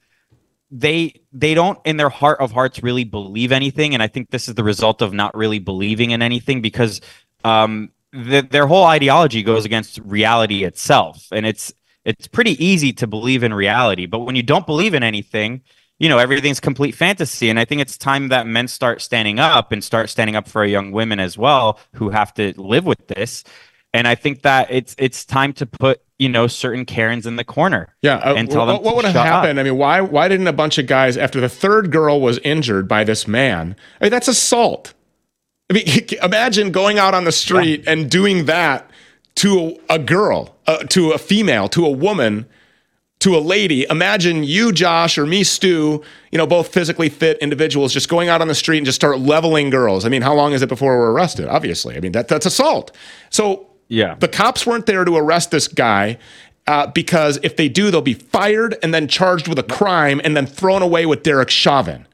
they 0.72 1.22
they 1.34 1.54
don't 1.54 1.78
in 1.86 1.98
their 1.98 2.10
heart 2.10 2.40
of 2.40 2.52
hearts 2.52 2.82
really 2.82 3.04
believe 3.04 3.52
anything. 3.52 3.94
And 3.94 4.02
i 4.02 4.08
think 4.08 4.32
this 4.32 4.48
is 4.48 4.56
the 4.56 4.64
result 4.64 5.02
of 5.02 5.14
not 5.14 5.36
really 5.36 5.60
believing 5.60 6.12
in 6.12 6.22
anything 6.22 6.62
because 6.62 7.02
um 7.44 7.92
the, 8.14 8.42
their 8.42 8.68
whole 8.68 8.86
ideology 8.86 9.44
goes 9.44 9.66
against 9.66 10.00
reality 10.00 10.64
itself. 10.64 11.28
And 11.32 11.46
it's 11.46 11.74
it's 12.04 12.28
pretty 12.28 12.64
easy 12.64 12.94
to 12.94 13.08
believe 13.08 13.44
in 13.44 13.54
reality. 13.54 14.06
But 14.08 14.20
when 14.20 14.36
you 14.36 14.44
don't 14.44 14.66
believe 14.66 14.94
in 14.94 15.04
anything 15.04 15.62
you 16.00 16.10
know 16.10 16.18
everything's 16.18 16.60
complete 16.60 16.96
fantasy. 16.96 17.50
And 17.50 17.60
i 17.60 17.66
think 17.66 17.80
it's 17.80 17.98
time 17.98 18.30
that 18.30 18.48
men 18.48 18.68
start 18.68 19.02
standing 19.02 19.40
up 19.40 19.72
and 19.72 19.84
start 19.84 20.10
standing 20.10 20.36
up 20.36 20.48
for 20.48 20.66
young 20.66 20.92
women 20.92 21.20
as 21.20 21.38
well 21.38 21.80
who 21.94 22.10
have 22.10 22.34
to 22.36 22.60
live 22.60 22.86
with 22.86 23.06
this. 23.08 23.44
And 23.94 24.08
i 24.08 24.16
think 24.16 24.42
that 24.42 24.72
it's 24.72 24.96
it's 24.98 25.26
time 25.26 25.54
to 25.54 25.66
put 25.68 26.02
you 26.22 26.30
know 26.30 26.46
certain 26.46 26.86
karens 26.86 27.26
in 27.26 27.36
the 27.36 27.44
corner 27.44 27.94
Yeah, 28.02 28.18
uh, 28.18 28.36
and 28.36 28.50
tell 28.50 28.68
what, 28.68 28.74
them 28.74 28.84
what 28.84 28.92
to 28.92 28.96
would 28.98 29.06
have 29.06 29.14
shut 29.14 29.26
up. 29.28 29.34
happened? 29.34 29.60
I 29.60 29.64
mean, 29.64 29.76
why 29.78 30.02
why 30.02 30.28
didn't 30.28 30.48
a 30.48 30.54
bunch 30.54 30.78
of 30.78 30.86
guys 30.86 31.18
after 31.18 31.42
the 31.42 31.50
third 31.50 31.92
girl 31.92 32.22
was 32.22 32.38
injured 32.40 32.88
by 32.88 33.04
this 33.04 33.28
man? 33.28 33.76
I 34.00 34.06
mean, 34.06 34.12
that's 34.12 34.28
assault. 34.28 34.94
I 35.70 35.74
mean, 35.74 35.86
imagine 36.24 36.72
going 36.72 37.00
out 37.00 37.14
on 37.16 37.24
the 37.24 37.32
street 37.32 37.86
and 37.88 38.10
doing 38.10 38.46
that 38.46 38.90
to 39.36 39.78
a, 39.90 39.96
a 39.96 40.00
girl, 40.00 40.56
uh, 40.68 40.78
to 40.90 41.12
a 41.12 41.18
female, 41.18 41.68
to 41.70 41.86
a 41.86 41.90
woman, 41.90 42.46
to 43.20 43.36
a 43.36 43.40
lady. 43.40 43.88
Imagine 43.90 44.44
you, 44.44 44.72
Josh, 44.72 45.18
or 45.18 45.26
me, 45.26 45.44
Stew. 45.44 46.04
You 46.32 46.38
know, 46.38 46.46
both 46.46 46.68
physically 46.68 47.10
fit 47.10 47.40
individuals, 47.40 47.94
just 47.94 48.10
going 48.10 48.30
out 48.30 48.42
on 48.42 48.48
the 48.48 48.56
street 48.56 48.78
and 48.78 48.86
just 48.86 48.96
start 48.98 49.20
leveling 49.20 49.72
girls. 49.72 50.06
I 50.06 50.10
mean, 50.10 50.22
how 50.22 50.36
long 50.36 50.54
is 50.54 50.62
it 50.62 50.70
before 50.70 51.00
we're 51.00 51.12
arrested? 51.12 51.48
Obviously, 51.48 51.96
I 51.98 52.00
mean 52.00 52.12
that 52.12 52.28
that's 52.28 52.46
assault. 52.46 52.96
So 53.32 53.71
yeah, 53.92 54.16
the 54.16 54.28
cops 54.28 54.66
weren't 54.66 54.86
there 54.86 55.06
to 55.06 55.16
arrest 55.16 55.52
this 55.52 55.68
guy. 55.68 56.18
Uh, 56.68 56.86
because 56.86 57.39
if 57.42 57.56
they 57.56 57.68
do, 57.68 57.89
they'll 57.89 58.02
be 58.04 58.14
fired 58.14 58.78
and 58.84 58.94
then 58.94 59.08
charged 59.08 59.48
with 59.48 59.58
a 59.58 59.64
crime 59.64 60.22
and 60.24 60.38
then 60.38 60.46
thrown 60.46 60.84
away 60.84 61.08
with 61.08 61.24
Derek 61.24 61.50
Chauvin. 61.50 62.08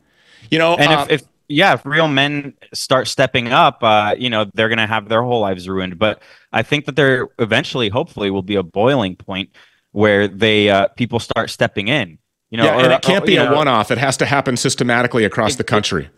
You 0.49 0.57
know, 0.57 0.75
and 0.75 0.91
uh, 0.91 1.05
if, 1.09 1.21
if 1.21 1.27
yeah 1.47 1.73
if 1.73 1.85
real 1.85 2.07
men 2.07 2.53
start 2.73 3.07
stepping 3.07 3.47
up 3.49 3.81
uh 3.81 4.15
you 4.17 4.29
know 4.29 4.45
they're 4.53 4.69
gonna 4.69 4.87
have 4.87 5.09
their 5.09 5.23
whole 5.23 5.39
lives 5.39 5.67
ruined 5.67 5.97
but 5.97 6.21
i 6.51 6.61
think 6.61 6.85
that 6.85 6.95
there 6.95 7.27
eventually 7.39 7.89
hopefully 7.89 8.29
will 8.29 8.41
be 8.41 8.55
a 8.55 8.63
boiling 8.63 9.15
point 9.15 9.49
where 9.91 10.27
they 10.27 10.69
uh 10.69 10.87
people 10.89 11.19
start 11.19 11.49
stepping 11.49 11.87
in 11.87 12.17
you 12.49 12.57
know 12.57 12.65
yeah, 12.65 12.77
and 12.77 12.87
or- 12.87 12.91
it 12.91 13.01
can't 13.01 13.25
be 13.25 13.37
a 13.37 13.45
know, 13.45 13.55
one-off. 13.55 13.91
It 13.91 13.97
has 13.97 14.17
to 14.17 14.25
happen 14.25 14.57
systematically 14.57 15.23
across 15.23 15.55
the 15.55 15.63
country. 15.63 16.09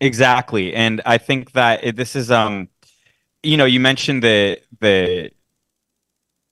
exactly 0.00 0.72
and 0.74 1.00
i 1.04 1.18
think 1.18 1.52
that 1.52 1.82
it, 1.82 1.96
this 1.96 2.14
is 2.14 2.30
um 2.30 2.68
you 3.42 3.56
know 3.56 3.64
you 3.64 3.80
mentioned 3.80 4.22
the 4.22 4.60
the 4.80 5.30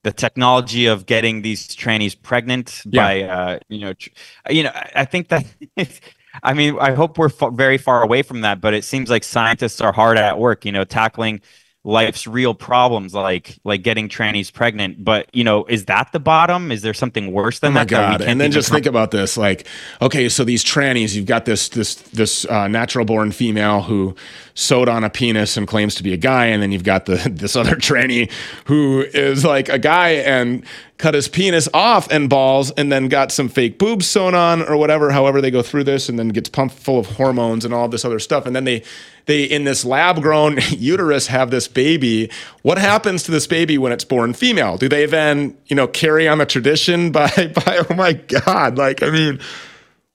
the 0.05 0.13
technology 0.13 0.87
of 0.87 1.07
getting 1.07 1.43
these 1.43 1.67
trannies 1.69 2.21
pregnant 2.21 2.83
Yeah. 2.87 3.03
by 3.03 3.23
uh 3.23 3.59
you 3.69 3.81
know 3.81 3.93
tr- 3.95 4.11
you 4.51 4.63
know 4.63 4.71
I- 4.75 4.93
i 4.97 5.05
think 5.05 5.29
that 5.29 5.45
i 6.43 6.55
mean 6.55 6.77
i 6.81 6.93
hope 6.93 7.19
we're 7.19 7.29
fa- 7.29 7.51
very 7.51 7.79
far 7.79 8.03
away 8.03 8.23
from 8.23 8.43
that 8.43 8.61
but 8.61 8.75
it 8.75 8.85
seems 8.85 9.11
like 9.11 9.25
scientists 9.25 9.81
are 9.81 9.93
hard 9.93 10.17
at 10.19 10.39
work 10.39 10.65
you 10.65 10.73
know 10.73 10.85
tackling 10.85 11.41
life's 11.85 12.27
real 12.27 12.55
problems 12.55 13.15
like 13.15 13.57
like 13.65 13.83
getting 13.83 14.09
trannies 14.09 14.53
pregnant 14.53 15.03
but 15.03 15.29
you 15.33 15.45
know 15.45 15.65
is 15.67 15.85
that 15.85 16.11
the 16.13 16.19
bottom 16.19 16.73
is 16.73 16.83
there 16.83 16.93
something 16.93 17.33
worse 17.33 17.61
than 17.61 17.69
Oh 17.69 17.75
my 17.75 17.85
that 17.85 17.89
god! 17.89 18.23
And 18.23 18.41
then 18.41 18.51
just 18.51 18.71
think 18.71 18.87
about 18.87 19.11
this: 19.11 19.37
like, 19.37 19.67
okay, 20.01 20.29
so 20.29 20.45
these 20.45 20.65
trannies, 20.65 21.15
you've 21.15 21.27
got 21.27 21.45
this 21.45 21.69
this 21.69 21.97
this 21.97 22.45
uh, 22.47 22.69
natural-born 22.69 23.33
female 23.33 23.83
who 23.83 24.15
sewed 24.55 24.89
on 24.89 25.05
a 25.05 25.11
penis 25.11 25.57
and 25.57 25.69
claims 25.69 25.95
to 25.97 26.03
be 26.03 26.13
a 26.13 26.17
guy, 26.17 26.47
and 26.47 26.63
then 26.63 26.73
you've 26.73 26.85
got 26.85 27.07
the 27.07 27.17
this 27.31 27.57
other 27.57 27.77
tranny 27.77 28.31
who 28.65 29.03
is 29.13 29.45
like 29.45 29.69
a 29.69 29.79
guy 29.79 30.11
and 30.11 30.65
cut 30.97 31.15
his 31.15 31.29
penis 31.29 31.69
off 31.73 32.11
and 32.11 32.29
balls, 32.29 32.71
and 32.73 32.91
then 32.91 33.09
got 33.09 33.31
some 33.31 33.49
fake 33.49 33.79
boobs 33.79 34.07
sewn 34.07 34.35
on 34.35 34.63
or 34.63 34.77
whatever. 34.77 35.11
However, 35.11 35.41
they 35.41 35.51
go 35.51 35.63
through 35.63 35.85
this, 35.85 36.09
and 36.09 36.19
then 36.19 36.29
gets 36.29 36.49
pumped 36.49 36.75
full 36.75 36.99
of 36.99 37.07
hormones 37.07 37.65
and 37.65 37.73
all 37.75 37.89
this 37.89 38.05
other 38.05 38.19
stuff, 38.19 38.47
and 38.47 38.57
then 38.57 38.65
they 38.65 38.83
they 39.29 39.45
in 39.45 39.65
this 39.65 39.85
lab-grown 39.85 40.59
uterus 40.71 41.29
have 41.29 41.53
this 41.53 41.69
baby. 41.69 42.31
What 42.63 42.79
happens 42.79 43.23
to 43.25 43.31
this 43.31 43.47
baby 43.47 43.79
when 43.79 43.93
it's 43.93 44.05
born 44.05 44.35
female? 44.35 44.77
Do 44.77 44.89
they 44.89 45.07
then 45.07 45.57
you 45.67 45.77
know 45.77 45.87
carry 45.87 46.27
on 46.27 46.39
the 46.39 46.47
tradition 46.47 47.13
by 47.13 47.29
by 47.29 47.85
oh 47.89 47.95
my 47.95 48.15
god 48.15 48.77
like 48.77 49.03
i 49.03 49.11
mean 49.11 49.39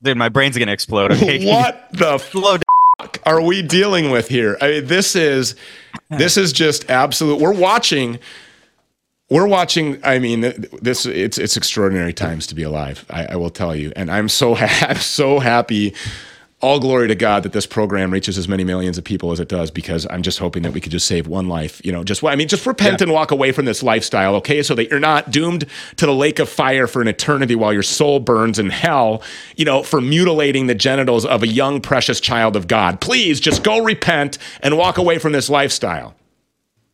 dude 0.02 0.16
my 0.16 0.28
brain's 0.28 0.56
gonna 0.58 0.72
explode 0.72 1.12
okay 1.12 1.44
what 1.52 1.88
the 1.92 2.18
fuck 2.18 3.20
are 3.26 3.40
we 3.40 3.62
dealing 3.62 4.10
with 4.10 4.28
here 4.28 4.56
i 4.60 4.68
mean 4.68 4.86
this 4.86 5.16
is 5.16 5.54
this 6.10 6.36
is 6.36 6.52
just 6.52 6.90
absolute 6.90 7.40
we're 7.40 7.52
watching 7.52 8.18
we're 9.30 9.46
watching 9.46 9.98
i 10.04 10.18
mean 10.18 10.40
this 10.82 11.06
it's 11.06 11.38
it's 11.38 11.56
extraordinary 11.56 12.12
times 12.12 12.46
to 12.46 12.54
be 12.54 12.62
alive 12.62 13.04
i, 13.10 13.26
I 13.26 13.36
will 13.36 13.50
tell 13.50 13.74
you 13.74 13.92
and 13.96 14.10
i'm 14.10 14.28
so 14.28 14.54
ha- 14.54 14.86
i'm 14.88 14.96
so 14.96 15.38
happy 15.38 15.94
all 16.64 16.80
glory 16.80 17.08
to 17.08 17.14
God 17.14 17.42
that 17.42 17.52
this 17.52 17.66
program 17.66 18.10
reaches 18.10 18.38
as 18.38 18.48
many 18.48 18.64
millions 18.64 18.96
of 18.96 19.04
people 19.04 19.32
as 19.32 19.38
it 19.38 19.48
does 19.48 19.70
because 19.70 20.06
I'm 20.08 20.22
just 20.22 20.38
hoping 20.38 20.62
that 20.62 20.72
we 20.72 20.80
could 20.80 20.92
just 20.92 21.06
save 21.06 21.26
one 21.26 21.46
life. 21.46 21.84
You 21.84 21.92
know, 21.92 22.02
just 22.02 22.24
I 22.24 22.36
mean, 22.36 22.48
just 22.48 22.64
repent 22.64 23.02
and 23.02 23.12
walk 23.12 23.30
away 23.30 23.52
from 23.52 23.66
this 23.66 23.82
lifestyle, 23.82 24.34
okay? 24.36 24.62
So 24.62 24.74
that 24.74 24.88
you're 24.88 24.98
not 24.98 25.30
doomed 25.30 25.66
to 25.96 26.06
the 26.06 26.14
lake 26.14 26.38
of 26.38 26.48
fire 26.48 26.86
for 26.86 27.02
an 27.02 27.08
eternity 27.08 27.54
while 27.54 27.74
your 27.74 27.82
soul 27.82 28.18
burns 28.18 28.58
in 28.58 28.70
hell, 28.70 29.22
you 29.56 29.66
know, 29.66 29.82
for 29.82 30.00
mutilating 30.00 30.66
the 30.66 30.74
genitals 30.74 31.26
of 31.26 31.42
a 31.42 31.46
young, 31.46 31.82
precious 31.82 32.18
child 32.18 32.56
of 32.56 32.66
God. 32.66 32.98
Please 32.98 33.40
just 33.40 33.62
go 33.62 33.84
repent 33.84 34.38
and 34.62 34.78
walk 34.78 34.96
away 34.96 35.18
from 35.18 35.32
this 35.32 35.50
lifestyle. 35.50 36.14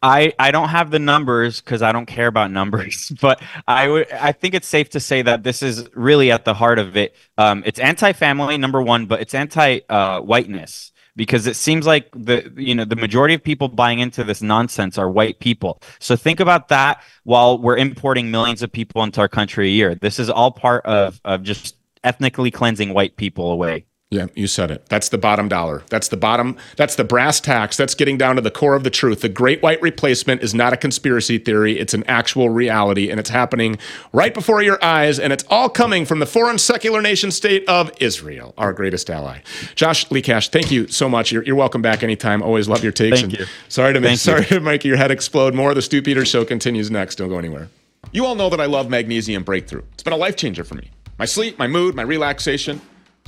I, 0.02 0.32
I 0.38 0.50
don't 0.50 0.70
have 0.70 0.90
the 0.90 0.98
numbers 0.98 1.60
because 1.60 1.82
I 1.82 1.92
don't 1.92 2.06
care 2.06 2.26
about 2.26 2.50
numbers, 2.50 3.12
but 3.20 3.42
I 3.68 3.88
would 3.88 4.10
I 4.12 4.32
think 4.32 4.54
it's 4.54 4.66
safe 4.66 4.90
to 4.90 5.00
say 5.00 5.22
that 5.22 5.42
this 5.42 5.62
is 5.62 5.88
really 5.94 6.30
at 6.30 6.44
the 6.44 6.54
heart 6.54 6.78
of 6.78 6.96
it. 6.96 7.14
Um, 7.36 7.62
it's 7.66 7.78
anti-family 7.78 8.56
number 8.56 8.80
one, 8.80 9.06
but 9.06 9.20
it's 9.20 9.34
anti-whiteness 9.34 10.92
because 11.16 11.46
it 11.46 11.56
seems 11.56 11.86
like 11.86 12.08
the 12.14 12.50
you 12.56 12.74
know 12.74 12.84
the 12.84 12.96
majority 12.96 13.34
of 13.34 13.42
people 13.42 13.68
buying 13.68 13.98
into 13.98 14.24
this 14.24 14.40
nonsense 14.40 14.96
are 14.96 15.10
white 15.10 15.38
people. 15.38 15.82
So 15.98 16.16
think 16.16 16.40
about 16.40 16.68
that 16.68 17.02
while 17.24 17.58
we're 17.58 17.76
importing 17.76 18.30
millions 18.30 18.62
of 18.62 18.72
people 18.72 19.02
into 19.02 19.20
our 19.20 19.28
country 19.28 19.68
a 19.68 19.72
year. 19.72 19.94
This 19.94 20.18
is 20.18 20.30
all 20.30 20.50
part 20.50 20.84
of 20.86 21.20
of 21.24 21.42
just 21.42 21.76
ethnically 22.02 22.50
cleansing 22.50 22.94
white 22.94 23.16
people 23.16 23.52
away. 23.52 23.84
Yeah, 24.12 24.26
you 24.34 24.48
said 24.48 24.72
it. 24.72 24.86
That's 24.88 25.08
the 25.08 25.18
bottom 25.18 25.46
dollar. 25.46 25.84
That's 25.88 26.08
the 26.08 26.16
bottom. 26.16 26.56
That's 26.74 26.96
the 26.96 27.04
brass 27.04 27.40
tacks. 27.40 27.76
That's 27.76 27.94
getting 27.94 28.18
down 28.18 28.34
to 28.34 28.42
the 28.42 28.50
core 28.50 28.74
of 28.74 28.82
the 28.82 28.90
truth. 28.90 29.20
The 29.20 29.28
Great 29.28 29.62
White 29.62 29.80
Replacement 29.80 30.42
is 30.42 30.52
not 30.52 30.72
a 30.72 30.76
conspiracy 30.76 31.38
theory. 31.38 31.78
It's 31.78 31.94
an 31.94 32.02
actual 32.08 32.48
reality, 32.48 33.08
and 33.08 33.20
it's 33.20 33.30
happening 33.30 33.78
right 34.12 34.34
before 34.34 34.62
your 34.62 34.84
eyes. 34.84 35.20
And 35.20 35.32
it's 35.32 35.44
all 35.48 35.68
coming 35.68 36.04
from 36.04 36.18
the 36.18 36.26
foreign 36.26 36.58
secular 36.58 37.00
nation 37.00 37.30
state 37.30 37.64
of 37.68 37.92
Israel, 38.00 38.52
our 38.58 38.72
greatest 38.72 39.08
ally. 39.08 39.42
Josh 39.76 40.08
Lekach, 40.08 40.48
thank 40.48 40.72
you 40.72 40.88
so 40.88 41.08
much. 41.08 41.30
You're, 41.30 41.44
you're 41.44 41.54
welcome 41.54 41.80
back 41.80 42.02
anytime. 42.02 42.42
Always 42.42 42.68
love 42.68 42.82
your 42.82 42.90
takes. 42.90 43.20
Thank 43.20 43.38
you. 43.38 43.46
Sorry 43.68 43.92
to 43.92 44.00
make, 44.00 44.18
sorry 44.18 44.44
to 44.46 44.58
make 44.58 44.84
your 44.84 44.96
head 44.96 45.12
explode. 45.12 45.54
More 45.54 45.70
of 45.70 45.76
the 45.76 45.82
Stew 45.82 46.02
Peters 46.02 46.26
show 46.26 46.44
continues 46.44 46.90
next. 46.90 47.14
Don't 47.14 47.28
go 47.28 47.38
anywhere. 47.38 47.68
You 48.10 48.26
all 48.26 48.34
know 48.34 48.50
that 48.50 48.60
I 48.60 48.66
love 48.66 48.90
Magnesium 48.90 49.44
Breakthrough. 49.44 49.82
It's 49.92 50.02
been 50.02 50.12
a 50.12 50.16
life 50.16 50.34
changer 50.34 50.64
for 50.64 50.74
me. 50.74 50.90
My 51.16 51.26
sleep, 51.26 51.60
my 51.60 51.68
mood, 51.68 51.94
my 51.94 52.02
relaxation. 52.02 52.80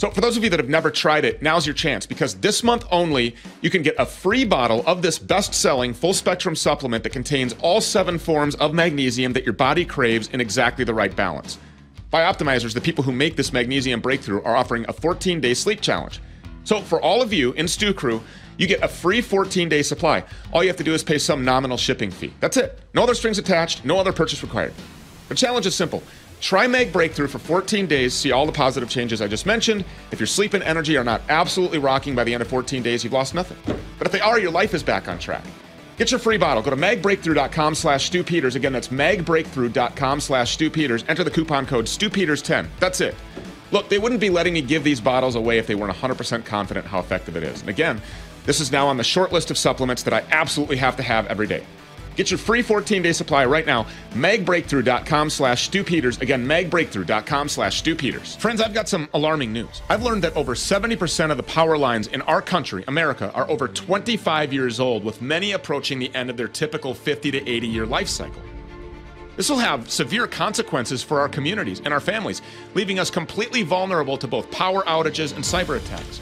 So, 0.03 0.11
for 0.11 0.21
those 0.21 0.37
of 0.37 0.43
you 0.43 0.51
that 0.51 0.59
have 0.59 0.69
never 0.69 0.91
tried 0.91 1.25
it, 1.25 1.43
now's 1.43 1.65
your 1.65 1.77
chance 1.77 2.07
because 2.07 2.35
this 2.35 2.65
month 2.65 2.85
only, 2.91 3.37
you 3.61 3.71
can 3.71 3.83
get 3.83 3.95
a 4.01 4.05
free 4.05 4.45
bottle 4.45 4.83
of 4.85 5.01
this 5.01 5.17
best 5.17 5.55
selling 5.55 5.95
full 5.95 6.13
spectrum 6.13 6.57
supplement 6.57 7.05
that 7.05 7.11
contains 7.11 7.55
all 7.61 7.81
seven 7.81 8.19
forms 8.19 8.57
of 8.57 8.75
magnesium 8.75 9.33
that 9.35 9.45
your 9.45 9.53
body 9.53 9.85
craves 9.85 10.27
in 10.31 10.41
exactly 10.41 10.85
the 10.85 10.93
right 10.93 11.15
balance. 11.15 11.57
Bioptimizers, 12.13 12.75
the 12.75 12.81
people 12.81 13.05
who 13.05 13.13
make 13.13 13.37
this 13.37 13.53
magnesium 13.53 14.01
breakthrough, 14.01 14.43
are 14.43 14.57
offering 14.57 14.85
a 14.89 14.93
14 14.93 15.41
day 15.41 15.55
sleep 15.55 15.81
challenge. 15.81 16.21
So, 16.65 16.81
for 16.81 17.01
all 17.01 17.23
of 17.23 17.33
you 17.33 17.53
in 17.53 17.69
Stew 17.69 17.95
Crew, 17.95 18.21
you 18.57 18.67
get 18.67 18.83
a 18.83 18.89
free 18.89 19.21
14 19.21 19.69
day 19.69 19.83
supply. 19.83 20.25
All 20.53 20.65
you 20.65 20.69
have 20.69 20.77
to 20.79 20.83
do 20.83 20.95
is 20.95 21.05
pay 21.05 21.19
some 21.19 21.45
nominal 21.45 21.77
shipping 21.77 22.11
fee. 22.11 22.35
That's 22.41 22.57
it. 22.57 22.77
No 22.93 23.05
other 23.05 23.15
strings 23.15 23.39
attached, 23.39 23.85
no 23.85 23.99
other 23.99 24.13
purchase 24.13 24.43
required. 24.43 24.75
The 25.29 25.37
challenge 25.37 25.67
is 25.67 25.77
simple. 25.77 26.03
Try 26.43 26.67
Mag 26.67 26.93
Breakthrough 26.93 27.29
for 27.29 27.39
14 27.39 27.87
days, 27.87 28.13
see 28.13 28.33
all 28.33 28.47
the 28.47 28.53
positive 28.53 28.91
changes 28.91 29.23
I 29.23 29.29
just 29.29 29.47
mentioned. 29.47 29.85
If 30.11 30.19
your 30.19 30.27
sleep 30.27 30.55
and 30.55 30.63
energy 30.65 30.97
are 30.97 31.05
not 31.05 31.23
absolutely 31.29 31.79
rocking 31.79 32.17
by 32.17 32.25
the 32.25 32.35
end 32.35 32.43
of 32.43 32.49
14 32.49 32.83
days, 32.83 33.05
you've 33.05 33.13
lost 33.13 33.33
nothing. 33.33 33.57
But 33.97 34.09
if 34.09 34.13
they 34.13 34.21
are, 34.21 34.41
your 34.41 34.51
life 34.51 34.75
is 34.75 34.83
back 34.83 35.07
on 35.07 35.21
track. 35.21 35.45
Get 35.99 36.11
your 36.11 36.19
free 36.19 36.39
bottle. 36.39 36.61
Go 36.61 36.71
to 36.71 36.77
magbreakthrough.com 36.77 37.77
slash 37.77 38.07
Stew 38.07 38.25
Peters. 38.25 38.57
Again, 38.57 38.73
that's 38.73 38.89
magbreakthrough.com 38.89 40.21
slash 40.21 40.55
Stew 40.55 40.69
Peters. 40.69 41.05
Enter 41.07 41.23
the 41.23 41.31
coupon 41.31 41.65
code 41.65 41.85
StewPeters10. 41.85 42.67
That's 42.81 43.01
it. 43.01 43.15
Look, 43.71 43.89
they 43.89 43.99
wouldn't 43.99 44.21
be 44.21 44.29
letting 44.29 44.53
me 44.53 44.63
give 44.63 44.83
these 44.83 45.01
bottles 45.01 45.37
away 45.37 45.59
if 45.59 45.69
they 45.69 45.77
weren't 45.77 45.97
100% 45.97 46.45
confident 46.45 46.87
how 46.87 46.99
effective 46.99 47.37
it 47.37 47.45
is. 47.45 47.61
And 47.61 47.71
again, 47.71 48.03
this 48.47 48.59
is 48.59 48.73
now 48.73 48.89
on 48.89 48.97
the 48.97 49.05
short 49.05 49.33
list 49.33 49.53
of 49.53 49.59
supplements 49.59 50.03
that 50.03 50.13
I 50.13 50.25
absolutely 50.33 50.79
have 50.79 50.97
to 50.97 51.05
have 51.05 51.29
every 51.29 51.47
day. 51.47 51.65
Get 52.17 52.31
your 52.31 52.39
free 52.39 52.63
14-day 52.63 53.13
supply 53.13 53.45
right 53.47 53.67
now. 53.67 53.87
Magbreakthrough.com 54.13 55.31
slash 55.31 55.65
Stew 55.65 55.85
Peters. 55.85 56.21
Again, 56.21 56.47
magbreakthrough.com 56.47 57.49
slash 57.49 57.79
Stew 57.79 57.95
Peters. 57.95 58.37
Friends, 58.37 58.61
I've 58.61 58.75
got 58.75 58.89
some 58.89 59.09
alarming 59.15 59.53
news. 59.53 59.83
I've 59.89 60.03
learned 60.03 60.23
that 60.25 60.37
over 60.37 60.55
70% 60.55 61.31
of 61.31 61.37
the 61.37 61.43
power 61.43 61.79
lines 61.79 62.07
in 62.09 62.23
our 62.23 62.43
country, 62.43 62.85
America, 62.89 63.33
are 63.33 63.49
over 63.51 63.69
25 63.69 64.53
years 64.53 64.81
old, 64.81 65.05
with 65.05 65.23
many 65.23 65.53
approaching 65.53 65.99
the 65.99 66.15
end 66.15 66.31
of 66.31 66.37
their 66.37 66.49
typical 66.49 66.95
50 66.95 67.31
to 67.31 67.49
80 67.49 67.67
year 67.67 67.87
life 67.87 68.09
cycle. 68.09 68.43
This 69.37 69.49
will 69.49 69.59
have 69.59 69.91
severe 69.91 70.27
consequences 70.27 71.03
for 71.03 71.19
our 71.21 71.29
communities 71.29 71.81
and 71.85 71.95
our 71.95 72.01
families, 72.01 72.43
leaving 72.75 72.99
us 72.99 73.11
completely 73.11 73.63
vulnerable 73.63 74.19
to 74.19 74.29
both 74.29 74.51
power 74.51 74.83
outages 74.83 75.35
and 75.35 75.43
cyber 75.43 75.79
attacks. 75.79 76.21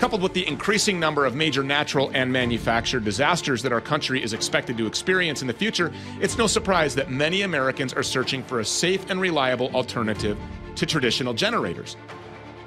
Coupled 0.00 0.22
with 0.22 0.32
the 0.32 0.48
increasing 0.48 0.98
number 0.98 1.26
of 1.26 1.34
major 1.34 1.62
natural 1.62 2.10
and 2.14 2.32
manufactured 2.32 3.04
disasters 3.04 3.62
that 3.62 3.70
our 3.70 3.82
country 3.82 4.22
is 4.24 4.32
expected 4.32 4.78
to 4.78 4.86
experience 4.86 5.42
in 5.42 5.46
the 5.46 5.52
future, 5.52 5.92
it's 6.22 6.38
no 6.38 6.46
surprise 6.46 6.94
that 6.94 7.10
many 7.10 7.42
Americans 7.42 7.92
are 7.92 8.02
searching 8.02 8.42
for 8.42 8.60
a 8.60 8.64
safe 8.64 9.10
and 9.10 9.20
reliable 9.20 9.68
alternative 9.76 10.38
to 10.76 10.86
traditional 10.86 11.34
generators. 11.34 11.98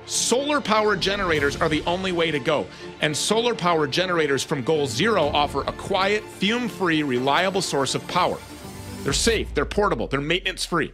Solar 0.06 0.62
powered 0.62 1.02
generators 1.02 1.56
are 1.56 1.70
the 1.70 1.82
only 1.88 2.12
way 2.12 2.30
to 2.30 2.38
go, 2.38 2.68
and 3.02 3.18
solar 3.18 3.56
powered 3.56 3.90
generators 3.90 4.44
from 4.44 4.62
Goal 4.62 4.86
Zero 4.86 5.24
offer 5.30 5.62
a 5.62 5.72
quiet, 5.72 6.24
fume 6.24 6.70
free, 6.70 7.02
reliable 7.02 7.64
source 7.64 7.96
of 7.96 8.08
power. 8.08 8.38
They're 9.02 9.12
safe, 9.12 9.52
they're 9.56 9.66
portable, 9.66 10.06
they're 10.06 10.22
maintenance 10.22 10.66
free. 10.66 10.94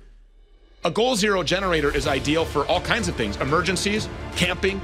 A 0.86 0.92
Goal 0.92 1.18
Zero 1.18 1.44
generator 1.44 1.94
is 1.94 2.08
ideal 2.08 2.46
for 2.46 2.66
all 2.68 2.80
kinds 2.80 3.10
of 3.10 3.16
things 3.18 3.36
emergencies, 3.38 4.08
camping, 4.38 4.80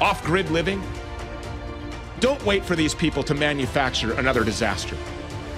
off 0.00 0.24
grid 0.24 0.50
living. 0.50 0.82
Don't 2.20 2.42
wait 2.44 2.64
for 2.64 2.76
these 2.76 2.94
people 2.94 3.22
to 3.24 3.34
manufacture 3.34 4.12
another 4.14 4.44
disaster. 4.44 4.96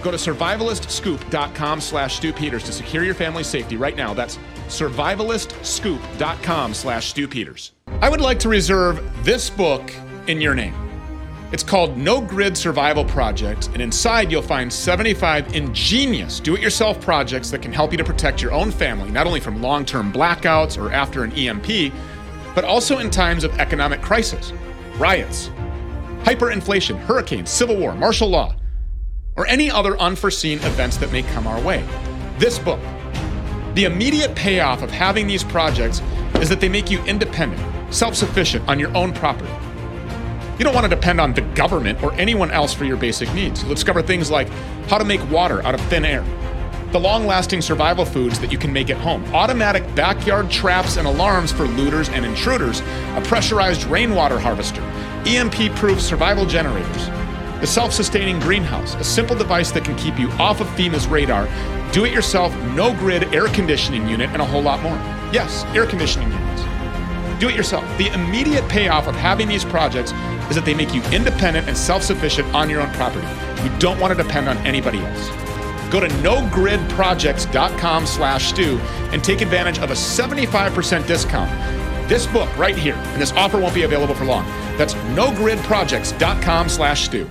Go 0.03 0.11
to 0.11 0.17
survivalistscoop.com 0.17 1.81
slash 1.81 2.17
Stew 2.17 2.33
Peters 2.33 2.65
to 2.65 2.73
secure 2.73 3.05
your 3.05 3.15
family's 3.15 3.47
safety 3.47 3.77
right 3.77 3.97
now. 3.97 4.15
That's 4.15 4.39
survivalistscoop.com 4.69 6.75
slash 6.75 7.09
Stew 7.09 7.29
Peters. 7.29 7.73
I 8.01 8.09
would 8.09 8.21
like 8.21 8.39
to 8.41 8.49
reserve 8.49 9.25
this 9.25 9.51
book 9.51 9.93
in 10.27 10.41
your 10.41 10.55
name. 10.55 10.75
It's 11.51 11.63
called 11.63 11.97
No 11.97 12.21
Grid 12.21 12.59
Survival 12.59 13.07
Project, 13.07 13.71
and 13.73 13.81
inside 13.81 14.31
you'll 14.31 14.43
find 14.43 14.71
75 14.71 15.55
ingenious 15.55 16.41
do 16.41 16.55
it 16.55 16.61
yourself 16.61 17.01
projects 17.01 17.51
that 17.51 17.63
can 17.63 17.73
help 17.73 17.91
you 17.91 17.97
to 17.97 18.05
protect 18.05 18.43
your 18.43 18.53
own 18.53 18.71
family, 18.71 19.11
not 19.11 19.27
only 19.27 19.41
from 19.41 19.63
long 19.63 19.87
term 19.87 20.13
blackouts 20.13 20.81
or 20.81 20.93
after 20.93 21.25
an 21.25 21.33
EMP, 21.33 21.91
but 22.59 22.65
also 22.65 22.99
in 22.99 23.09
times 23.09 23.45
of 23.45 23.57
economic 23.61 24.03
crisis, 24.03 24.53
riots, 24.97 25.49
hyperinflation, 26.25 26.99
hurricanes, 26.99 27.49
civil 27.49 27.77
war, 27.77 27.95
martial 27.95 28.29
law, 28.29 28.53
or 29.37 29.47
any 29.47 29.71
other 29.71 29.97
unforeseen 30.01 30.59
events 30.63 30.97
that 30.97 31.13
may 31.13 31.23
come 31.23 31.47
our 31.47 31.63
way. 31.63 31.87
This 32.37 32.59
book, 32.59 32.81
the 33.75 33.85
immediate 33.85 34.35
payoff 34.35 34.83
of 34.83 34.91
having 34.91 35.29
these 35.29 35.45
projects 35.45 36.03
is 36.41 36.49
that 36.49 36.59
they 36.59 36.69
make 36.69 36.91
you 36.91 37.01
independent, 37.05 37.63
self 37.95 38.17
sufficient 38.17 38.69
on 38.69 38.81
your 38.81 38.93
own 38.97 39.13
property. 39.13 39.53
You 40.59 40.65
don't 40.65 40.75
want 40.75 40.83
to 40.83 40.91
depend 40.93 41.21
on 41.21 41.35
the 41.35 41.43
government 41.55 42.03
or 42.03 42.13
anyone 42.15 42.51
else 42.51 42.75
for 42.75 42.85
your 42.85 42.97
basic 42.97 43.33
needs. 43.35 43.63
You'll 43.63 43.75
discover 43.75 44.03
things 44.03 44.33
like 44.33 44.49
how 44.89 44.99
to 44.99 45.05
make 45.05 45.21
water 45.31 45.65
out 45.65 45.77
of 45.77 45.81
thin 45.83 46.05
air, 46.05 46.25
the 46.93 46.99
long 46.99 47.27
lasting 47.27 47.61
survival 47.61 48.07
foods 48.07 48.41
that 48.41 48.51
you 48.51 48.57
can 48.57 48.73
make 48.73 48.89
at 48.89 48.97
home, 48.97 49.23
automatic 49.35 49.83
backyard 49.95 50.51
traps 50.51 50.97
and 50.97 51.07
alarms 51.07 51.53
for 51.53 51.65
looters 51.65 52.09
and 52.09 52.25
intruders, 52.25 52.81
a 52.81 53.23
pressurized 53.25 53.85
rainwater 53.85 54.39
harvester, 54.39 54.81
EMP 55.27 55.75
proof 55.77 56.01
survival 56.01 56.47
generators, 56.47 57.07
the 57.61 57.67
self 57.67 57.93
sustaining 57.93 58.41
greenhouse, 58.41 58.95
a 58.95 59.05
simple 59.05 59.37
device 59.37 59.71
that 59.73 59.85
can 59.85 59.97
keep 59.97 60.19
you 60.19 60.31
off 60.33 60.63
of 60.63 60.67
FEMA's 60.69 61.07
radar, 61.07 61.47
do 61.93 62.07
it 62.07 62.13
yourself, 62.13 62.57
no 62.75 62.95
grid 62.95 63.35
air 63.35 63.49
conditioning 63.49 64.09
unit, 64.09 64.31
and 64.31 64.41
a 64.41 64.45
whole 64.45 64.63
lot 64.63 64.83
more. 64.83 64.97
Yes, 65.31 65.65
air 65.75 65.85
conditioning 65.85 66.31
units. 66.31 66.63
Do 67.39 67.49
it 67.49 67.55
yourself. 67.55 67.85
The 67.99 68.09
immediate 68.15 68.67
payoff 68.69 69.07
of 69.09 69.15
having 69.15 69.47
these 69.47 69.65
projects 69.65 70.13
is 70.49 70.57
that 70.57 70.65
they 70.65 70.75
make 70.75 70.95
you 70.95 71.03
independent 71.13 71.69
and 71.69 71.77
self 71.77 72.03
sufficient 72.03 72.53
on 72.55 72.71
your 72.71 72.81
own 72.81 72.91
property. 72.95 73.27
You 73.63 73.79
don't 73.79 74.01
want 74.01 74.17
to 74.17 74.23
depend 74.23 74.49
on 74.49 74.57
anybody 74.59 75.01
else. 75.01 75.48
Go 75.91 76.01
to 76.01 76.09
nogridprojects.com 76.09 78.07
slash 78.07 78.49
stew 78.49 78.79
and 79.13 79.23
take 79.23 79.41
advantage 79.41 79.79
of 79.79 79.91
a 79.91 79.95
75% 79.95 81.07
discount. 81.07 81.51
This 82.09 82.27
book 82.27 82.55
right 82.57 82.77
here, 82.77 82.95
and 82.95 83.21
this 83.21 83.33
offer 83.33 83.59
won't 83.59 83.75
be 83.75 83.83
available 83.83 84.15
for 84.15 84.25
long. 84.25 84.47
That's 84.77 84.95
nogridprojects.com 84.95 86.69
slash 86.69 87.05
stew. 87.05 87.29